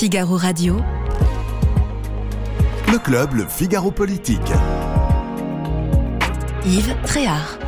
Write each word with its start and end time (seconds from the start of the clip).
Figaro 0.00 0.38
Radio. 0.38 0.78
Le 2.90 2.98
club, 2.98 3.34
le 3.34 3.44
Figaro 3.46 3.90
Politique. 3.90 4.40
Yves 6.64 6.96
Tréhard. 7.04 7.58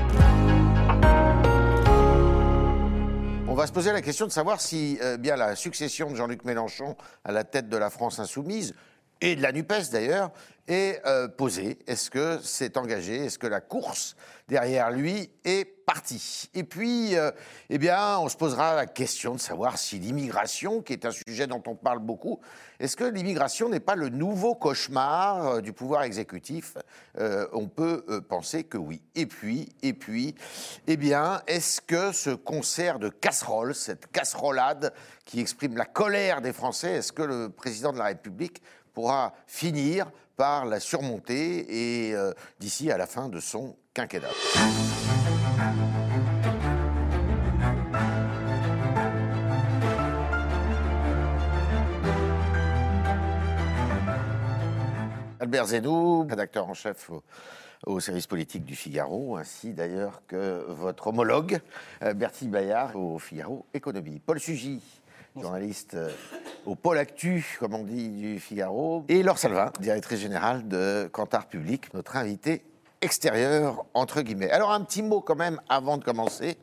On 3.46 3.54
va 3.54 3.66
se 3.66 3.72
poser 3.72 3.92
la 3.92 4.00
question 4.00 4.26
de 4.26 4.32
savoir 4.32 4.62
si 4.62 4.98
euh, 5.02 5.18
bien 5.18 5.36
la 5.36 5.54
succession 5.56 6.10
de 6.10 6.16
Jean-Luc 6.16 6.46
Mélenchon 6.46 6.96
à 7.22 7.32
la 7.32 7.44
tête 7.44 7.68
de 7.68 7.76
la 7.76 7.90
France 7.90 8.18
insoumise 8.18 8.72
et 9.22 9.36
de 9.36 9.42
la 9.42 9.52
NUPES 9.52 9.90
d'ailleurs, 9.92 10.30
est 10.68 11.00
euh, 11.06 11.28
posée. 11.28 11.78
Est-ce 11.86 12.10
que 12.10 12.38
c'est 12.42 12.76
engagé? 12.76 13.24
Est-ce 13.24 13.38
que 13.38 13.46
la 13.46 13.60
course 13.60 14.16
derrière 14.48 14.90
lui 14.90 15.30
est 15.44 15.64
partie? 15.64 16.48
Et 16.54 16.62
puis, 16.62 17.16
euh, 17.16 17.32
eh 17.68 17.78
bien, 17.78 18.18
on 18.18 18.28
se 18.28 18.36
posera 18.36 18.76
la 18.76 18.86
question 18.86 19.34
de 19.34 19.40
savoir 19.40 19.76
si 19.76 19.98
l'immigration, 19.98 20.80
qui 20.80 20.92
est 20.92 21.04
un 21.04 21.10
sujet 21.10 21.48
dont 21.48 21.62
on 21.66 21.74
parle 21.74 21.98
beaucoup, 21.98 22.40
est-ce 22.78 22.96
que 22.96 23.04
l'immigration 23.04 23.68
n'est 23.68 23.80
pas 23.80 23.96
le 23.96 24.08
nouveau 24.08 24.54
cauchemar 24.54 25.46
euh, 25.46 25.60
du 25.60 25.72
pouvoir 25.72 26.02
exécutif? 26.04 26.76
On 27.52 27.68
peut 27.68 28.04
penser 28.28 28.64
que 28.64 28.78
oui. 28.78 29.02
Et 29.14 29.26
puis, 29.26 29.68
et 29.82 29.92
puis, 29.92 30.34
eh 30.86 30.96
bien, 30.96 31.42
est-ce 31.46 31.80
que 31.80 32.12
ce 32.12 32.30
concert 32.30 32.98
de 32.98 33.08
casseroles, 33.08 33.74
cette 33.74 34.10
casserolade 34.10 34.92
qui 35.24 35.40
exprime 35.40 35.76
la 35.76 35.84
colère 35.84 36.40
des 36.40 36.52
Français, 36.52 36.92
est-ce 36.92 37.12
que 37.12 37.22
le 37.22 37.48
président 37.48 37.92
de 37.92 37.98
la 37.98 38.06
République 38.06 38.62
pourra 38.92 39.32
finir 39.46 40.10
par 40.36 40.64
la 40.66 40.80
surmonter 40.80 42.08
et 42.08 42.14
euh, 42.14 42.32
d'ici 42.58 42.90
à 42.90 42.96
la 42.96 43.06
fin 43.06 43.28
de 43.28 43.40
son 43.40 43.76
quinquennat. 43.94 44.28
Albert 55.42 55.66
Zenou, 55.66 56.26
rédacteur 56.28 56.68
en 56.68 56.74
chef 56.74 57.10
au, 57.84 58.00
service 58.00 58.28
politique 58.28 58.64
du 58.64 58.76
Figaro, 58.76 59.36
ainsi 59.36 59.72
d'ailleurs 59.72 60.22
que 60.28 60.64
votre 60.68 61.08
homologue, 61.08 61.58
euh, 62.04 62.14
Bertie 62.14 62.46
Bayard, 62.46 62.94
au 62.94 63.18
Figaro 63.18 63.66
Économie. 63.74 64.20
Paul 64.24 64.38
Sugy, 64.38 64.80
journaliste 65.40 65.94
euh, 65.94 66.10
au 66.66 66.74
pôle 66.74 66.98
actu, 66.98 67.56
comme 67.58 67.74
on 67.74 67.84
dit, 67.84 68.08
du 68.08 68.38
Figaro, 68.38 69.04
et 69.08 69.22
Laure 69.22 69.38
Salvin, 69.38 69.72
directrice 69.80 70.20
générale 70.20 70.68
de 70.68 71.08
Cantar 71.12 71.46
Public, 71.46 71.92
notre 71.94 72.16
invité 72.16 72.62
extérieur, 73.00 73.84
entre 73.94 74.22
guillemets. 74.22 74.50
Alors 74.50 74.72
un 74.72 74.80
petit 74.82 75.02
mot 75.02 75.20
quand 75.20 75.34
même 75.34 75.60
avant 75.68 75.96
de 75.96 76.04
commencer, 76.04 76.56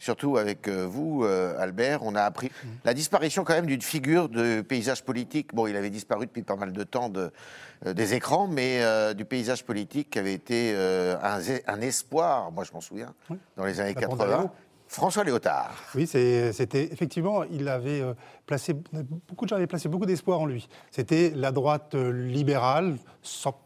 surtout 0.00 0.36
avec 0.36 0.66
euh, 0.66 0.84
vous, 0.84 1.24
euh, 1.24 1.60
Albert, 1.60 2.00
on 2.02 2.16
a 2.16 2.22
appris 2.22 2.50
la 2.84 2.92
disparition 2.92 3.44
quand 3.44 3.54
même 3.54 3.66
d'une 3.66 3.82
figure 3.82 4.28
de 4.28 4.62
paysage 4.62 5.04
politique. 5.04 5.54
Bon, 5.54 5.66
il 5.66 5.76
avait 5.76 5.90
disparu 5.90 6.26
depuis 6.26 6.42
pas 6.42 6.56
mal 6.56 6.72
de 6.72 6.82
temps 6.82 7.08
de, 7.08 7.30
des 7.84 8.14
écrans, 8.14 8.48
mais 8.48 8.82
du 9.14 9.24
paysage 9.24 9.64
politique 9.64 10.10
qui 10.10 10.18
avait 10.18 10.34
été 10.34 10.74
un, 10.74 11.38
un, 11.66 11.80
espoir, 11.82 12.50
moi 12.50 12.64
je 12.64 12.72
m'en 12.72 12.80
souviens, 12.80 13.14
dans 13.56 13.64
les 13.64 13.80
années 13.80 13.94
80. 13.94 14.50
François 14.88 15.24
Léotard. 15.24 15.74
Oui, 15.94 16.06
c'était 16.06 16.84
effectivement, 16.92 17.42
il 17.44 17.68
avait 17.68 18.00
euh, 18.00 18.14
placé, 18.46 18.74
beaucoup 19.28 19.44
de 19.44 19.48
gens 19.48 19.56
avaient 19.56 19.66
placé 19.66 19.88
beaucoup 19.88 20.06
d'espoir 20.06 20.40
en 20.40 20.46
lui. 20.46 20.68
C'était 20.90 21.32
la 21.34 21.50
droite 21.50 21.94
euh, 21.94 22.12
libérale, 22.12 22.96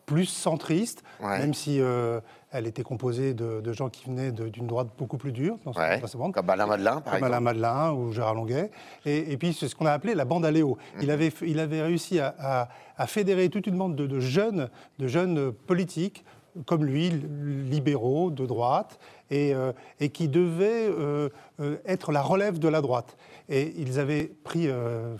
plus 0.06 0.26
centriste, 0.26 1.04
même 1.20 1.54
si 1.54 1.80
euh, 1.80 2.20
elle 2.50 2.66
était 2.66 2.82
composée 2.82 3.34
de, 3.34 3.72
gens 3.72 3.88
qui 3.88 4.06
venaient 4.06 4.32
d'une 4.32 4.66
droite 4.66 4.88
beaucoup 4.98 5.18
plus 5.18 5.32
dure. 5.32 5.56
Dans 5.64 5.72
ce 5.72 6.16
comme 6.16 6.50
Alain 6.50 6.66
Madelin, 6.66 7.00
par 7.00 7.14
comme 7.14 7.24
Alain 7.24 7.40
Madelin 7.40 7.92
ou 7.92 8.12
Gérard 8.12 8.34
Longuet. 8.34 8.70
Et, 9.04 9.36
puis, 9.36 9.52
c'est 9.52 9.68
ce 9.68 9.76
qu'on 9.76 9.86
a 9.86 9.92
appelé 9.92 10.14
la 10.14 10.24
bande 10.24 10.44
à 10.44 10.50
Léo. 10.50 10.78
Il, 11.00 11.06
mhm. 11.06 11.10
avait, 11.10 11.32
il 11.42 11.60
avait 11.60 11.82
réussi 11.82 12.18
à, 12.18 12.68
fédérer 13.06 13.48
toute 13.48 13.66
une 13.66 13.78
bande 13.78 13.94
de, 13.94 14.20
jeunes, 14.20 14.68
de 14.98 15.06
jeunes 15.06 15.52
politiques 15.52 16.24
comme 16.66 16.84
lui, 16.84 17.10
libéraux 17.10 18.30
de 18.30 18.46
droite, 18.46 18.98
et, 19.30 19.54
euh, 19.54 19.72
qui 20.12 20.28
devaient 20.28 20.88
euh, 20.88 21.28
euh, 21.60 21.76
être 21.86 22.12
la 22.12 22.22
relève 22.22 22.58
de 22.58 22.68
la 22.68 22.80
droite. 22.80 23.16
Et 23.50 23.74
ils 23.78 23.98
avaient 23.98 24.30
pris 24.44 24.68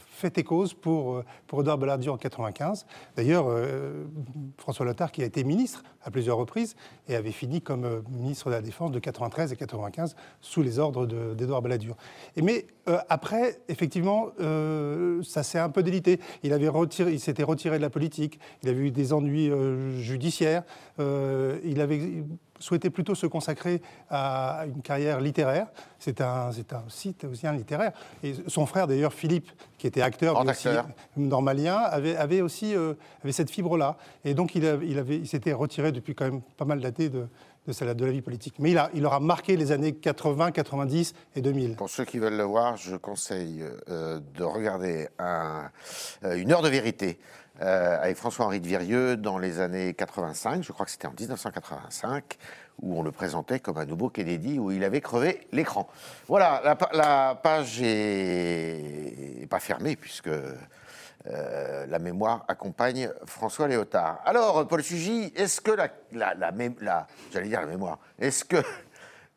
fait 0.07 0.39
et 0.39 0.45
cause 0.45 0.73
pour, 0.73 1.23
pour 1.47 1.61
Edouard 1.61 1.79
Balladur 1.79 2.15
en 2.15 2.17
95. 2.17 2.87
D'ailleurs, 3.17 3.47
François 4.57 4.87
Lothar, 4.87 5.11
qui 5.11 5.23
a 5.23 5.25
été 5.27 5.43
ministre 5.43 5.83
à 6.03 6.11
plusieurs 6.11 6.37
reprises, 6.37 6.77
et 7.09 7.17
avait 7.17 7.33
fini 7.33 7.61
comme 7.61 8.03
ministre 8.09 8.47
de 8.47 8.55
la 8.55 8.63
Défense 8.63 8.93
de 8.93 9.01
93 9.01 9.53
et 9.53 9.57
95 9.57 10.15
sous 10.41 10.63
les 10.63 10.79
ordres 10.79 11.07
d'Edouard 11.07 11.61
Balladur. 11.61 11.97
Et 12.37 12.43
mais 12.43 12.67
après, 13.09 13.61
effectivement, 13.69 14.29
ça 15.23 15.43
s'est 15.43 15.59
un 15.59 15.71
peu 15.71 15.83
délité. 15.83 16.21
Il, 16.43 16.57
il 17.09 17.21
s'était 17.21 17.43
retiré 17.43 17.79
de 17.79 17.83
la 17.83 17.91
politique, 17.91 18.39
il 18.63 18.69
avait 18.69 18.81
eu 18.81 18.91
des 18.91 19.13
ennuis 19.13 19.51
judiciaires, 20.01 20.63
il 20.99 21.81
avait 21.81 22.25
souhaitait 22.60 22.91
plutôt 22.91 23.15
se 23.15 23.26
consacrer 23.26 23.82
à 24.09 24.65
une 24.66 24.82
carrière 24.82 25.21
littéraire. 25.21 25.66
C'est 25.98 26.21
un, 26.21 26.53
c'est 26.53 26.72
un 26.72 26.84
site 26.88 27.25
aussi 27.25 27.47
un 27.47 27.53
littéraire. 27.53 27.93
Et 28.22 28.34
son 28.47 28.66
frère, 28.66 28.87
d'ailleurs, 28.87 29.12
Philippe, 29.12 29.50
qui 29.78 29.87
était 29.87 30.03
acteur, 30.03 30.41
aussi, 30.47 30.69
normalien, 31.16 31.76
avait, 31.76 32.16
avait 32.16 32.43
aussi 32.43 32.75
euh, 32.76 32.94
avait 33.22 33.32
cette 33.32 33.50
fibre-là. 33.50 33.97
Et 34.25 34.34
donc, 34.34 34.54
il, 34.54 34.65
il, 34.82 34.98
avait, 34.98 35.16
il 35.16 35.26
s'était 35.26 35.53
retiré 35.53 35.91
depuis 35.91 36.15
quand 36.15 36.25
même 36.25 36.43
pas 36.56 36.65
mal 36.65 36.81
d'années 36.81 37.09
de, 37.09 37.26
de, 37.66 37.93
de 37.93 38.04
la 38.04 38.12
vie 38.12 38.22
politique. 38.22 38.54
Mais 38.59 38.71
il, 38.71 38.78
a, 38.78 38.91
il 38.94 39.04
aura 39.04 39.21
marqué 39.21 39.56
les 39.56 39.72
années 39.72 39.92
80, 39.92 40.53
90 40.53 41.15
et 41.37 41.41
2000. 41.41 41.77
Pour 41.77 41.91
ceux 41.91 42.04
qui 42.04 42.19
veulent 42.19 42.37
le 42.37 42.44
voir, 42.44 42.77
je 42.77 42.97
conseille 42.97 43.65
euh, 43.88 44.21
de 44.34 44.44
regarder 44.44 45.09
un, 45.19 45.71
euh, 46.25 46.37
une 46.37 46.53
heure 46.53 46.62
de 46.62 46.69
vérité 46.69 47.19
euh, 47.60 47.98
avec 48.00 48.16
François-Henri 48.16 48.60
de 48.60 48.66
Virieux 48.66 49.16
dans 49.16 49.38
les 49.38 49.60
années 49.60 49.94
85, 49.94 50.62
je 50.62 50.72
crois 50.72 50.87
que 50.87 50.93
c'était 50.93 51.06
en 51.06 51.12
1985, 51.19 52.38
où 52.82 52.98
on 52.98 53.03
le 53.03 53.12
présentait 53.12 53.60
comme 53.60 53.78
un 53.78 53.84
nouveau 53.84 54.09
Kennedy, 54.09 54.59
où 54.59 54.71
il 54.71 54.82
avait 54.84 55.00
crevé 55.00 55.47
l'écran. 55.53 55.88
Voilà, 56.28 56.76
la, 56.93 57.34
page 57.34 57.81
est 57.82 59.47
pas 59.50 59.60
fermée, 59.60 59.97
puisque 59.97 60.28
euh, 60.28 61.87
la 61.87 61.98
mémoire 61.98 62.44
accompagne 62.48 63.10
François 63.26 63.69
Léotard. 63.69 64.21
Alors, 64.25 64.66
Paul 64.66 64.82
Sugy, 64.82 65.32
est-ce 65.37 65.60
que 65.60 65.72
la 65.72 65.88
j'allais 66.12 67.48
dire 67.48 67.60
la 67.60 67.66
mémoire, 67.66 67.98
est-ce 68.19 68.44
que 68.44 68.62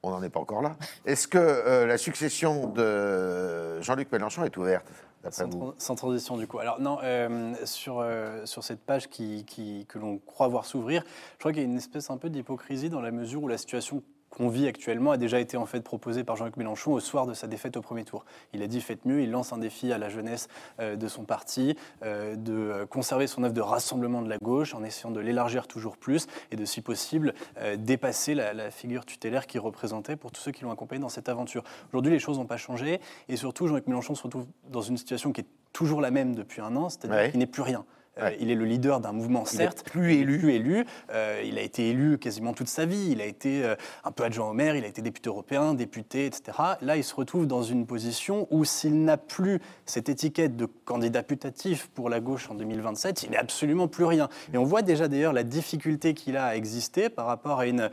on 0.04 0.12
n'en 0.12 0.22
est 0.22 0.30
pas 0.30 0.42
encore 0.42 0.62
là. 0.62 0.76
Est-ce 1.06 1.28
que 1.28 1.38
euh, 1.38 1.88
la 1.88 1.98
succession 1.98 2.68
de 2.68 3.82
Jean-Luc 3.82 4.12
Mélenchon 4.12 4.44
est 4.44 4.56
ouverte? 4.58 4.86
Sans, 5.32 5.96
transition 5.96 6.38
du 6.38 6.48
coup. 6.48 6.60
Alors 6.60 6.80
non, 6.80 6.98
euh, 7.04 7.54
sur, 7.66 8.00
euh, 8.00 8.46
sur 8.46 8.64
cette 8.64 8.82
page 8.82 9.10
qui, 9.10 9.46
qui 9.46 9.86
que 9.88 10.00
l'on 10.00 10.18
croit 10.18 10.48
voir 10.48 10.66
s'ouvrir, 10.66 11.04
je 11.34 11.40
crois 11.40 11.52
qu'il 11.52 11.62
y 11.62 11.66
a 11.66 11.68
une 11.68 11.78
espèce 11.78 12.10
un 12.10 12.18
peu 12.18 12.30
d'hypocrisie 12.30 12.90
dans 12.90 13.02
la 13.02 13.12
mesure 13.12 13.44
où 13.44 13.48
la 13.48 13.58
situation 13.58 14.04
qu'on 14.36 14.50
vit 14.50 14.68
actuellement 14.68 15.12
a 15.12 15.18
déjà 15.18 15.40
été 15.40 15.58
en 15.58 15.66
fait 15.66 15.82
proposé 15.82 16.24
par 16.24 16.36
Jean-Luc 16.36 16.58
Mélenchon 16.58 16.94
au 16.94 17.00
soir 17.00 17.28
de 17.28 17.34
sa 17.34 17.48
défaite 17.48 17.78
au 17.78 17.82
premier 17.82 18.04
tour. 18.04 18.26
Il 18.54 18.64
a 18.64 18.68
dit 18.68 18.82
faites 18.82 19.06
mieux, 19.06 19.22
il 19.22 19.30
lance 19.30 19.54
un 19.54 19.60
défi 19.60 19.94
à 19.94 19.98
la 19.98 20.10
jeunesse 20.10 20.48
euh, 20.80 20.96
de 20.96 21.08
son 21.08 21.24
parti, 21.24 21.78
euh, 22.04 22.36
de 22.36 22.54
euh, 22.54 22.86
conserver 22.86 23.28
son 23.28 23.44
œuvre 23.44 23.54
de 23.54 23.62
rassemblement 23.62 24.22
de 24.22 24.30
la 24.30 24.38
gauche 24.38 24.74
en 24.74 24.84
essayant 24.84 25.12
de 25.12 25.20
l'élargir 25.20 25.68
toujours 25.68 25.98
plus 25.98 26.28
et 26.52 26.56
de 26.56 26.66
si 26.66 26.82
possible 26.82 27.34
dépasser 27.78 28.34
la, 28.34 28.72
figure 28.72 29.06
tutélaire 29.06 29.46
qu'il 29.46 29.60
représentait 29.60 30.16
pour 30.16 30.32
tous 30.32 30.42
ceux 30.42 30.52
qui 30.52 30.64
l'ont 30.64 30.72
accompagné 30.72 31.02
dans 31.02 31.10
cette 31.10 31.30
aventure. 31.30 31.64
Aujourd'hui, 31.90 32.12
les 32.12 32.20
choses 32.20 32.40
n'ont 32.40 32.46
pas 32.46 32.58
changé 32.58 33.00
et 33.30 33.36
surtout 33.36 33.68
Jean-Luc 33.68 33.88
Mélenchon 33.88 34.16
se 34.16 34.24
retrouve 34.24 34.48
dans 34.70 34.82
une 34.82 34.98
situation 34.98 35.32
qui 35.32 35.42
est 35.42 35.48
toujours 35.74 36.02
la 36.02 36.12
même 36.12 36.36
depuis 36.36 36.62
un 36.62 36.76
an, 36.76 36.90
c'est-à-dire 36.90 37.32
qu'il 37.32 37.40
n'est 37.40 37.46
plus 37.46 37.62
rien. 37.62 37.86
Euh, 38.20 38.32
il 38.40 38.52
est 38.52 38.56
le 38.56 38.66
leader 38.66 39.00
d'un 39.00 39.12
mouvement, 39.12 39.46
certes, 39.46 39.84
plus 39.84 40.14
élu. 40.14 40.40
Plus 40.40 40.54
élu. 40.54 40.86
Euh, 41.12 41.42
il 41.44 41.58
a 41.58 41.62
été 41.62 41.90
élu 41.90 42.18
quasiment 42.18 42.54
toute 42.54 42.68
sa 42.68 42.86
vie. 42.86 43.10
Il 43.10 43.22
a 43.22 43.26
été 43.26 43.64
euh, 43.64 43.76
un 44.04 44.12
peu 44.12 44.24
adjoint 44.24 44.50
au 44.50 44.54
maire, 44.54 44.76
il 44.76 44.84
a 44.84 44.88
été 44.88 45.02
député 45.02 45.30
européen, 45.30 45.74
député, 45.74 46.28
etc. 46.28 46.58
Là, 46.82 46.96
il 46.96 47.04
se 47.04 47.16
retrouve 47.16 47.48
dans 47.48 47.64
une 47.64 47.86
position 47.86 48.48
où 48.52 48.66
s'il 48.66 49.04
n'a 49.04 49.18
plus 49.18 49.60
cette 49.86 50.10
étiquette 50.10 50.56
de 50.56 50.66
candidat 50.66 51.24
putatif 51.24 51.88
pour 51.88 52.10
la 52.10 52.20
gauche 52.20 52.50
en 52.52 52.56
2027, 52.56 53.24
il 53.24 53.32
n'est 53.32 53.38
absolument 53.38 53.88
plus 53.88 54.06
rien. 54.06 54.30
Et 54.54 54.58
on 54.58 54.64
voit 54.64 54.84
déjà 54.84 55.08
d'ailleurs 55.08 55.34
la 55.34 55.44
difficulté 55.44 56.14
qu'il 56.14 56.38
a 56.38 56.46
à 56.46 56.56
exister 56.56 57.10
par 57.10 57.26
rapport 57.26 57.60
à 57.60 57.66
une 57.66 57.90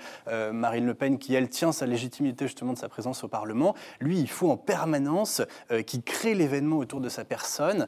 Marine 0.53 0.87
Le 0.87 0.95
Pen 0.95 1.19
qui, 1.19 1.35
elle, 1.35 1.49
tient 1.49 1.73
sa 1.73 1.87
légitimité 1.87 2.47
justement 2.47 2.73
de 2.73 2.79
sa 2.79 2.89
présence 2.89 3.25
au 3.25 3.29
Parlement. 3.29 3.75
Lui, 4.00 4.19
il 4.19 4.29
faut 4.29 4.50
en 4.50 4.56
permanence 4.56 5.43
qu'il 5.87 6.03
crée 6.03 6.35
l'événement 6.35 6.79
autour 6.79 7.00
de 7.00 7.09
sa 7.09 7.25
personne 7.25 7.87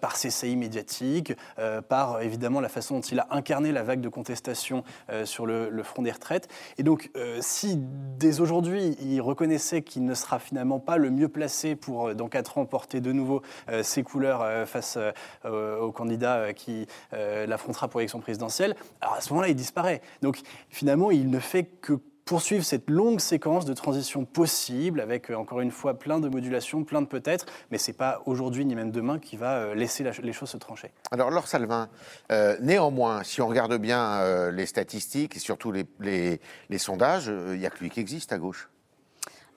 par 0.00 0.16
ses 0.16 0.30
saillies 0.30 0.56
médiatiques, 0.56 1.34
euh, 1.73 1.73
par 1.80 2.22
évidemment 2.22 2.60
la 2.60 2.68
façon 2.68 2.96
dont 2.96 3.00
il 3.00 3.18
a 3.18 3.26
incarné 3.30 3.72
la 3.72 3.82
vague 3.82 4.00
de 4.00 4.08
contestation 4.08 4.84
euh, 5.10 5.24
sur 5.24 5.46
le, 5.46 5.82
front 5.82 6.02
des 6.02 6.12
retraites. 6.12 6.48
Et 6.78 6.82
donc, 6.82 7.10
euh, 7.16 7.38
si 7.40 7.76
dès 7.76 8.40
aujourd'hui 8.40 8.96
il 9.00 9.20
reconnaissait 9.20 9.82
qu'il 9.82 10.04
ne 10.04 10.14
sera 10.14 10.38
finalement 10.38 10.80
pas 10.80 10.96
le 10.96 11.10
mieux 11.10 11.28
placé 11.28 11.76
pour, 11.76 12.14
dans 12.14 12.28
quatre 12.28 12.58
ans, 12.58 12.64
porter 12.64 13.00
de 13.00 13.12
nouveau 13.12 13.42
ses 13.82 14.02
couleurs 14.02 14.66
face 14.66 14.98
au 15.44 15.92
candidat 15.92 16.52
qui 16.54 16.86
l'affrontera 17.12 17.88
pour 17.88 18.00
l'élection 18.00 18.20
présidentielle, 18.20 18.74
alors 19.00 19.14
à 19.14 19.20
ce 19.20 19.30
moment-là, 19.30 19.48
il 19.48 19.56
disparaît. 19.56 20.00
Donc, 20.22 20.40
finalement, 20.70 21.10
il 21.10 21.28
ne 21.30 21.38
fait 21.38 21.64
que 21.64 22.00
poursuivre 22.24 22.64
cette 22.64 22.88
longue 22.88 23.20
séquence 23.20 23.64
de 23.64 23.74
transition 23.74 24.24
possible, 24.24 25.00
avec 25.00 25.30
euh, 25.30 25.34
encore 25.36 25.60
une 25.60 25.70
fois 25.70 25.94
plein 25.98 26.20
de 26.20 26.28
modulations, 26.28 26.84
plein 26.84 27.02
de 27.02 27.06
peut-être, 27.06 27.46
mais 27.70 27.78
c'est 27.78 27.92
pas 27.92 28.22
aujourd'hui 28.26 28.64
ni 28.64 28.74
même 28.74 28.90
demain 28.90 29.18
qui 29.18 29.36
va 29.36 29.56
euh, 29.58 29.74
laisser 29.74 30.02
la- 30.04 30.12
les 30.22 30.32
choses 30.32 30.50
se 30.50 30.56
trancher. 30.56 30.90
Alors, 31.10 31.30
Laure 31.30 31.46
Salvin, 31.48 31.88
euh, 32.32 32.56
néanmoins, 32.60 33.22
si 33.24 33.42
on 33.42 33.46
regarde 33.48 33.76
bien 33.76 34.14
euh, 34.20 34.50
les 34.50 34.66
statistiques 34.66 35.36
et 35.36 35.38
surtout 35.38 35.70
les, 35.72 35.84
les- 36.00 36.40
les 36.70 36.78
sondages, 36.78 37.28
euh, 37.28 37.50
il 37.54 37.60
n'y 37.60 37.66
a 37.66 37.70
que 37.70 37.78
lui 37.80 37.90
qui 37.90 38.00
existe 38.00 38.32
à 38.32 38.38
gauche. 38.38 38.68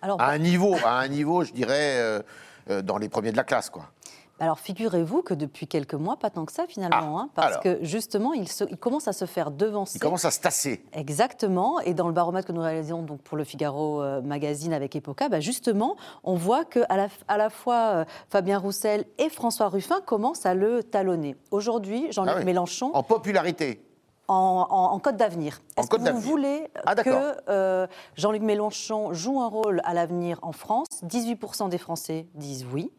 Alors, 0.02 0.22
À 0.22 0.30
un 0.32 0.38
niveau, 0.38 0.76
à 0.86 1.00
un 1.00 1.08
niveau, 1.08 1.44
je 1.44 1.54
dirais, 1.54 1.96
euh, 1.98 2.22
euh, 2.70 2.82
dans 2.82 2.98
les 2.98 3.10
premiers 3.10 3.32
de 3.32 3.38
la 3.38 3.44
classe, 3.44 3.70
quoi. 3.70 3.90
Alors 4.40 4.60
figurez-vous 4.60 5.22
que 5.24 5.34
depuis 5.34 5.68
quelques 5.68 5.94
mois, 5.96 6.18
pas 6.18 6.30
tant 6.30 6.46
que 6.46 6.52
ça 6.52 6.66
finalement, 6.68 7.18
Ah, 7.18 7.22
hein, 7.24 7.30
parce 7.34 7.48
alors. 7.54 7.64
que 7.64 7.80
justement, 7.84 8.34
il, 8.34 8.48
se- 8.48 8.66
il 8.70 8.78
commence 8.78 9.08
à 9.08 9.14
se 9.14 9.26
faire 9.26 9.50
devancer. 9.52 9.98
Il 9.98 10.02
commence 10.02 10.26
à 10.26 10.32
se 10.32 10.40
tasser. 10.40 10.84
Exactement. 10.94 11.80
Et 11.82 11.94
dans 11.94 12.08
le 12.08 12.14
baromètre 12.14 12.48
que 12.48 12.52
nous 12.54 12.62
réalisons 12.62 13.02
donc 13.02 13.22
pour 13.22 13.38
le 13.38 13.44
Figaro 13.44 14.02
euh, 14.02 14.22
Magazine 14.22 14.74
avec 14.74 14.96
Epoca, 14.96 15.30
bah, 15.30 15.40
justement, 15.40 15.96
on 16.24 16.36
voit 16.36 16.66
que 16.66 16.82
à 16.90 16.98
la, 16.98 17.08
à 17.28 17.38
la 17.38 17.50
fois 17.50 17.76
euh, 17.94 18.06
Fabien 18.30 18.60
Roussel 18.60 19.06
et 19.18 19.30
François 19.30 19.70
Ruffin 19.70 20.02
commencent 20.06 20.46
à 20.46 20.54
le 20.54 20.84
talonner. 20.84 21.36
Aujourd'hui, 21.52 22.08
Jean-Luc 22.12 22.34
Ah 22.36 22.40
oui. 22.40 22.46
Mélenchon 22.46 22.92
En 22.94 23.02
popularité. 23.04 23.82
en, 24.28 24.68
en- 24.70 24.92
en 24.94 25.00
code 25.00 25.18
d'avenir. 25.18 25.62
En 25.78 25.82
Est-ce 25.82 25.90
que 25.90 26.12
vous 26.12 26.20
voulez 26.20 26.68
Ah, 26.86 26.96
que 26.96 27.38
euh, 27.50 27.88
Jean-Luc 28.16 28.42
Mélenchon 28.44 29.14
joue 29.14 29.42
un 29.42 29.48
rôle 29.48 29.82
à 29.86 29.94
l'avenir 29.94 30.38
en 30.42 30.52
France? 30.52 30.88
18% 31.06 31.70
des 31.70 31.78
Français 31.78 32.28
disent 32.36 32.66
oui. 32.74 32.92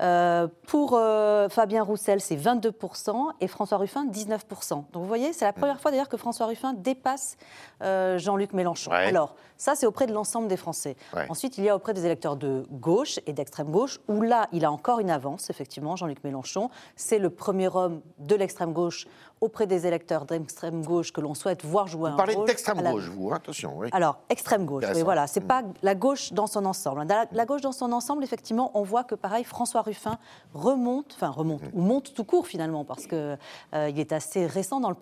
Euh, 0.00 0.46
pour 0.66 0.92
euh, 0.94 1.48
Fabien 1.48 1.82
Roussel, 1.82 2.20
c'est 2.20 2.36
22% 2.36 3.30
et 3.40 3.48
François 3.48 3.78
Ruffin, 3.78 4.06
19%. 4.06 4.70
Donc 4.70 4.84
vous 4.94 5.06
voyez, 5.06 5.32
c'est 5.32 5.44
la 5.46 5.52
première 5.54 5.80
fois 5.80 5.90
d'ailleurs 5.90 6.08
que 6.08 6.16
François 6.18 6.46
Ruffin 6.46 6.74
dépasse 6.74 7.36
euh, 7.82 8.18
Jean-Luc 8.18 8.52
Mélenchon. 8.52 8.90
Ouais. 8.90 9.06
Alors, 9.06 9.34
ça, 9.56 9.74
c'est 9.74 9.86
auprès 9.86 10.06
de 10.06 10.12
l'ensemble 10.12 10.48
des 10.48 10.56
Français. 10.58 10.96
Ouais. 11.14 11.26
Ensuite, 11.30 11.56
il 11.56 11.64
y 11.64 11.68
a 11.70 11.76
auprès 11.76 11.94
des 11.94 12.04
électeurs 12.04 12.36
de 12.36 12.66
gauche 12.70 13.18
et 13.26 13.32
d'extrême 13.32 13.70
gauche, 13.70 13.98
où 14.08 14.20
là, 14.20 14.48
il 14.52 14.64
a 14.66 14.70
encore 14.72 15.00
une 15.00 15.10
avance, 15.10 15.48
effectivement, 15.48 15.96
Jean-Luc 15.96 16.22
Mélenchon. 16.24 16.68
C'est 16.94 17.18
le 17.18 17.30
premier 17.30 17.68
homme 17.74 18.02
de 18.18 18.34
l'extrême 18.34 18.72
gauche 18.74 19.06
auprès 19.40 19.66
des 19.66 19.86
électeurs 19.86 20.24
d'extrême 20.24 20.82
gauche 20.84 21.12
que 21.12 21.20
l'on 21.20 21.34
souhaite 21.34 21.62
voir 21.64 21.86
jouer 21.86 22.08
un 22.08 22.12
Vous 22.12 22.16
parlez 22.16 22.34
rôle. 22.34 22.46
d'extrême 22.46 22.80
la- 22.80 22.90
gauche, 22.92 23.08
vous, 23.08 23.30
hein, 23.30 23.36
attention. 23.36 23.74
Oui. 23.76 23.88
alors, 23.92 24.18
extrême 24.30 24.64
gauche, 24.64 24.84
oui, 24.94 25.02
voilà. 25.02 25.26
C'est 25.26 25.44
Mm. 25.44 25.46
pas 25.46 25.62
la 25.82 25.94
gauche 25.94 26.32
dans 26.32 26.46
son 26.46 26.64
ensemble. 26.64 27.04
La, 27.06 27.26
la 27.30 27.44
gauche 27.46 27.60
dans 27.60 27.72
son 27.72 27.92
ensemble, 27.92 28.24
effectivement, 28.24 28.70
on 28.74 28.82
voit 28.82 29.04
que, 29.04 29.14
pareil, 29.14 29.44
François 29.44 29.82
Ruffin 29.86 30.18
remonte, 30.52 31.12
enfin 31.14 31.28
remonte, 31.30 31.62
ou 31.72 31.80
monte 31.80 32.12
tout 32.14 32.24
court, 32.24 32.46
finalement, 32.46 32.84
parce 32.84 33.06
qu'il 33.06 33.38
il 33.72 33.98
est 34.00 34.12
assez 34.12 34.46
récent 34.46 34.80
dans 34.80 34.90
le 34.90 34.96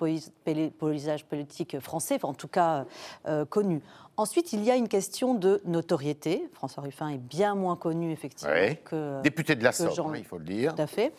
paysage 0.71 1.25
politique 1.25 1.79
français, 1.81 2.15
enfin, 2.17 2.29
en 2.29 2.35
tout 2.35 2.49
cas 2.49 2.85
euh, 3.27 3.45
connu. 3.45 3.83
Ensuite, 4.17 4.53
il 4.53 4.63
y 4.63 4.71
a 4.71 4.77
une 4.77 4.87
question 4.89 5.35
de 5.35 5.61
notoriété. 5.65 6.49
François 6.53 6.85
Ruffin 6.85 7.09
est 7.09 7.19
bien 7.19 7.57
moins 7.57 7.75
connu, 7.77 8.13
effectivement, 8.13 8.53
Ouais. 8.55 8.81
que, 8.85 9.21
Député 9.23 9.57
de 9.57 9.65
la 9.65 9.73
Somme, 9.73 9.91
Jean- 9.93 10.15
il 10.15 10.25
faut 10.25 10.39
le 10.39 10.45
dire. 10.45 10.75
tout 10.75 10.83
à 10.83 10.87
fait. 10.87 11.13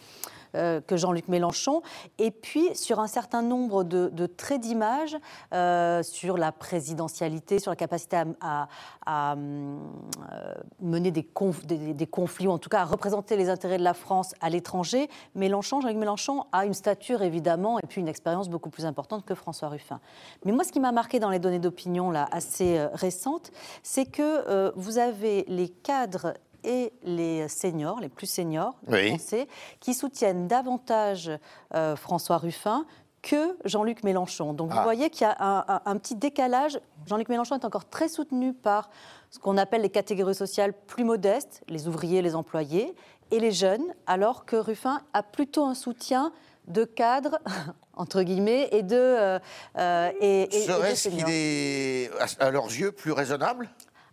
Euh, 0.56 0.82
que 0.82 0.98
Jean-Luc 0.98 1.28
Mélenchon. 1.28 1.82
Et 2.18 2.32
puis, 2.32 2.76
sur 2.76 3.00
un 3.00 3.08
certain 3.08 3.42
nombre 3.42 3.84
de, 3.84 4.26
traits 4.26 4.62
d'image, 4.62 5.18
euh, 5.54 6.02
sur 6.04 6.38
la 6.38 6.52
présidentialité, 6.52 7.60
sur 7.60 7.72
la 7.72 7.76
capacité 7.76 8.24
à, 8.42 8.68
euh, 9.08 9.78
mener 10.82 11.12
des, 11.12 11.28
des- 11.94 12.08
conflits, 12.08 12.48
ou 12.48 12.52
en 12.52 12.58
tout 12.58 12.70
cas 12.70 12.82
à 12.82 12.86
représenter 12.86 13.36
les 13.36 13.50
intérêts 13.50 13.78
de 13.78 13.84
la 13.84 13.94
France 13.94 14.34
à 14.42 14.50
l'étranger, 14.50 15.10
Mélenchon, 15.36 15.82
Jean-Luc 15.82 15.98
Mélenchon 15.98 16.46
a 16.52 16.66
une 16.66 16.74
stature, 16.74 17.22
évidemment, 17.22 17.80
et 17.80 17.88
puis 17.88 18.02
une 18.02 18.08
expérience 18.08 18.50
beaucoup 18.50 18.70
plus 18.70 18.86
importante 18.86 19.26
que 19.26 19.36
François 19.36 19.70
Ruffin. 19.70 20.00
Mais 20.46 20.52
moi, 20.52 20.64
ce 20.64 20.72
qui 20.72 20.80
m'a 20.80 20.92
marqué 20.92 21.20
dans 21.20 21.30
les 21.30 21.40
données 21.40 21.60
d'opinion 21.60 22.14
assez 22.32 22.86
récentes, 22.94 23.52
c'est 23.84 24.06
que 24.06 24.72
vous 24.76 24.98
avez 24.98 25.46
les 25.48 25.70
cadres 25.70 26.34
et 26.66 26.94
les 27.04 27.48
seniors, 27.48 28.00
les 28.00 28.10
plus 28.10 28.28
seniors 28.28 28.76
Oui. 28.88 29.10
français, 29.10 29.48
qui 29.80 29.94
soutiennent 29.94 30.48
davantage 30.48 31.32
euh, 31.74 31.96
François 31.96 32.38
Ruffin 32.38 32.86
que 33.22 33.58
Jean-Luc 33.66 34.04
Mélenchon. 34.04 34.54
Donc 34.54 34.72
vous 34.72 34.78
Ah. 34.80 34.84
voyez 34.84 35.10
qu'il 35.10 35.26
y 35.26 35.30
a 35.30 35.36
un, 35.40 35.66
un- 35.68 35.82
un 35.86 35.98
petit 35.98 36.16
décalage. 36.16 36.80
Jean-Luc 37.08 37.28
Mélenchon 37.30 37.56
est 37.56 37.66
encore 37.66 37.90
très 37.90 38.08
soutenu 38.08 38.54
par 38.54 38.90
ce 39.32 39.40
qu'on 39.40 39.58
appelle 39.58 39.82
les 39.82 39.90
catégories 39.90 40.36
sociales 40.36 40.74
plus 40.74 41.04
modestes, 41.04 41.64
les 41.68 41.88
ouvriers, 41.88 42.22
les 42.22 42.36
employés, 42.36 42.94
et 43.32 43.40
les 43.40 43.52
jeunes, 43.52 43.84
alors 44.06 44.46
que 44.46 44.56
Ruffin 44.56 45.02
a 45.14 45.24
plutôt 45.24 45.66
un 45.66 45.74
soutien 45.74 46.32
de 46.68 46.84
cadres, 46.84 47.40
entre 47.96 48.22
guillemets, 48.22 48.70
et 48.72 48.84
de, 48.84 48.96
euh, 48.96 49.40
euh, 49.80 50.12
et, 50.22 50.48
Serait-ce 50.52 51.10
qu'il 51.10 51.26
est, 51.28 52.12
à 52.40 52.52
leurs 52.52 52.66
yeux, 52.68 52.92
plus 52.92 53.12
raisonnable? 53.12 53.70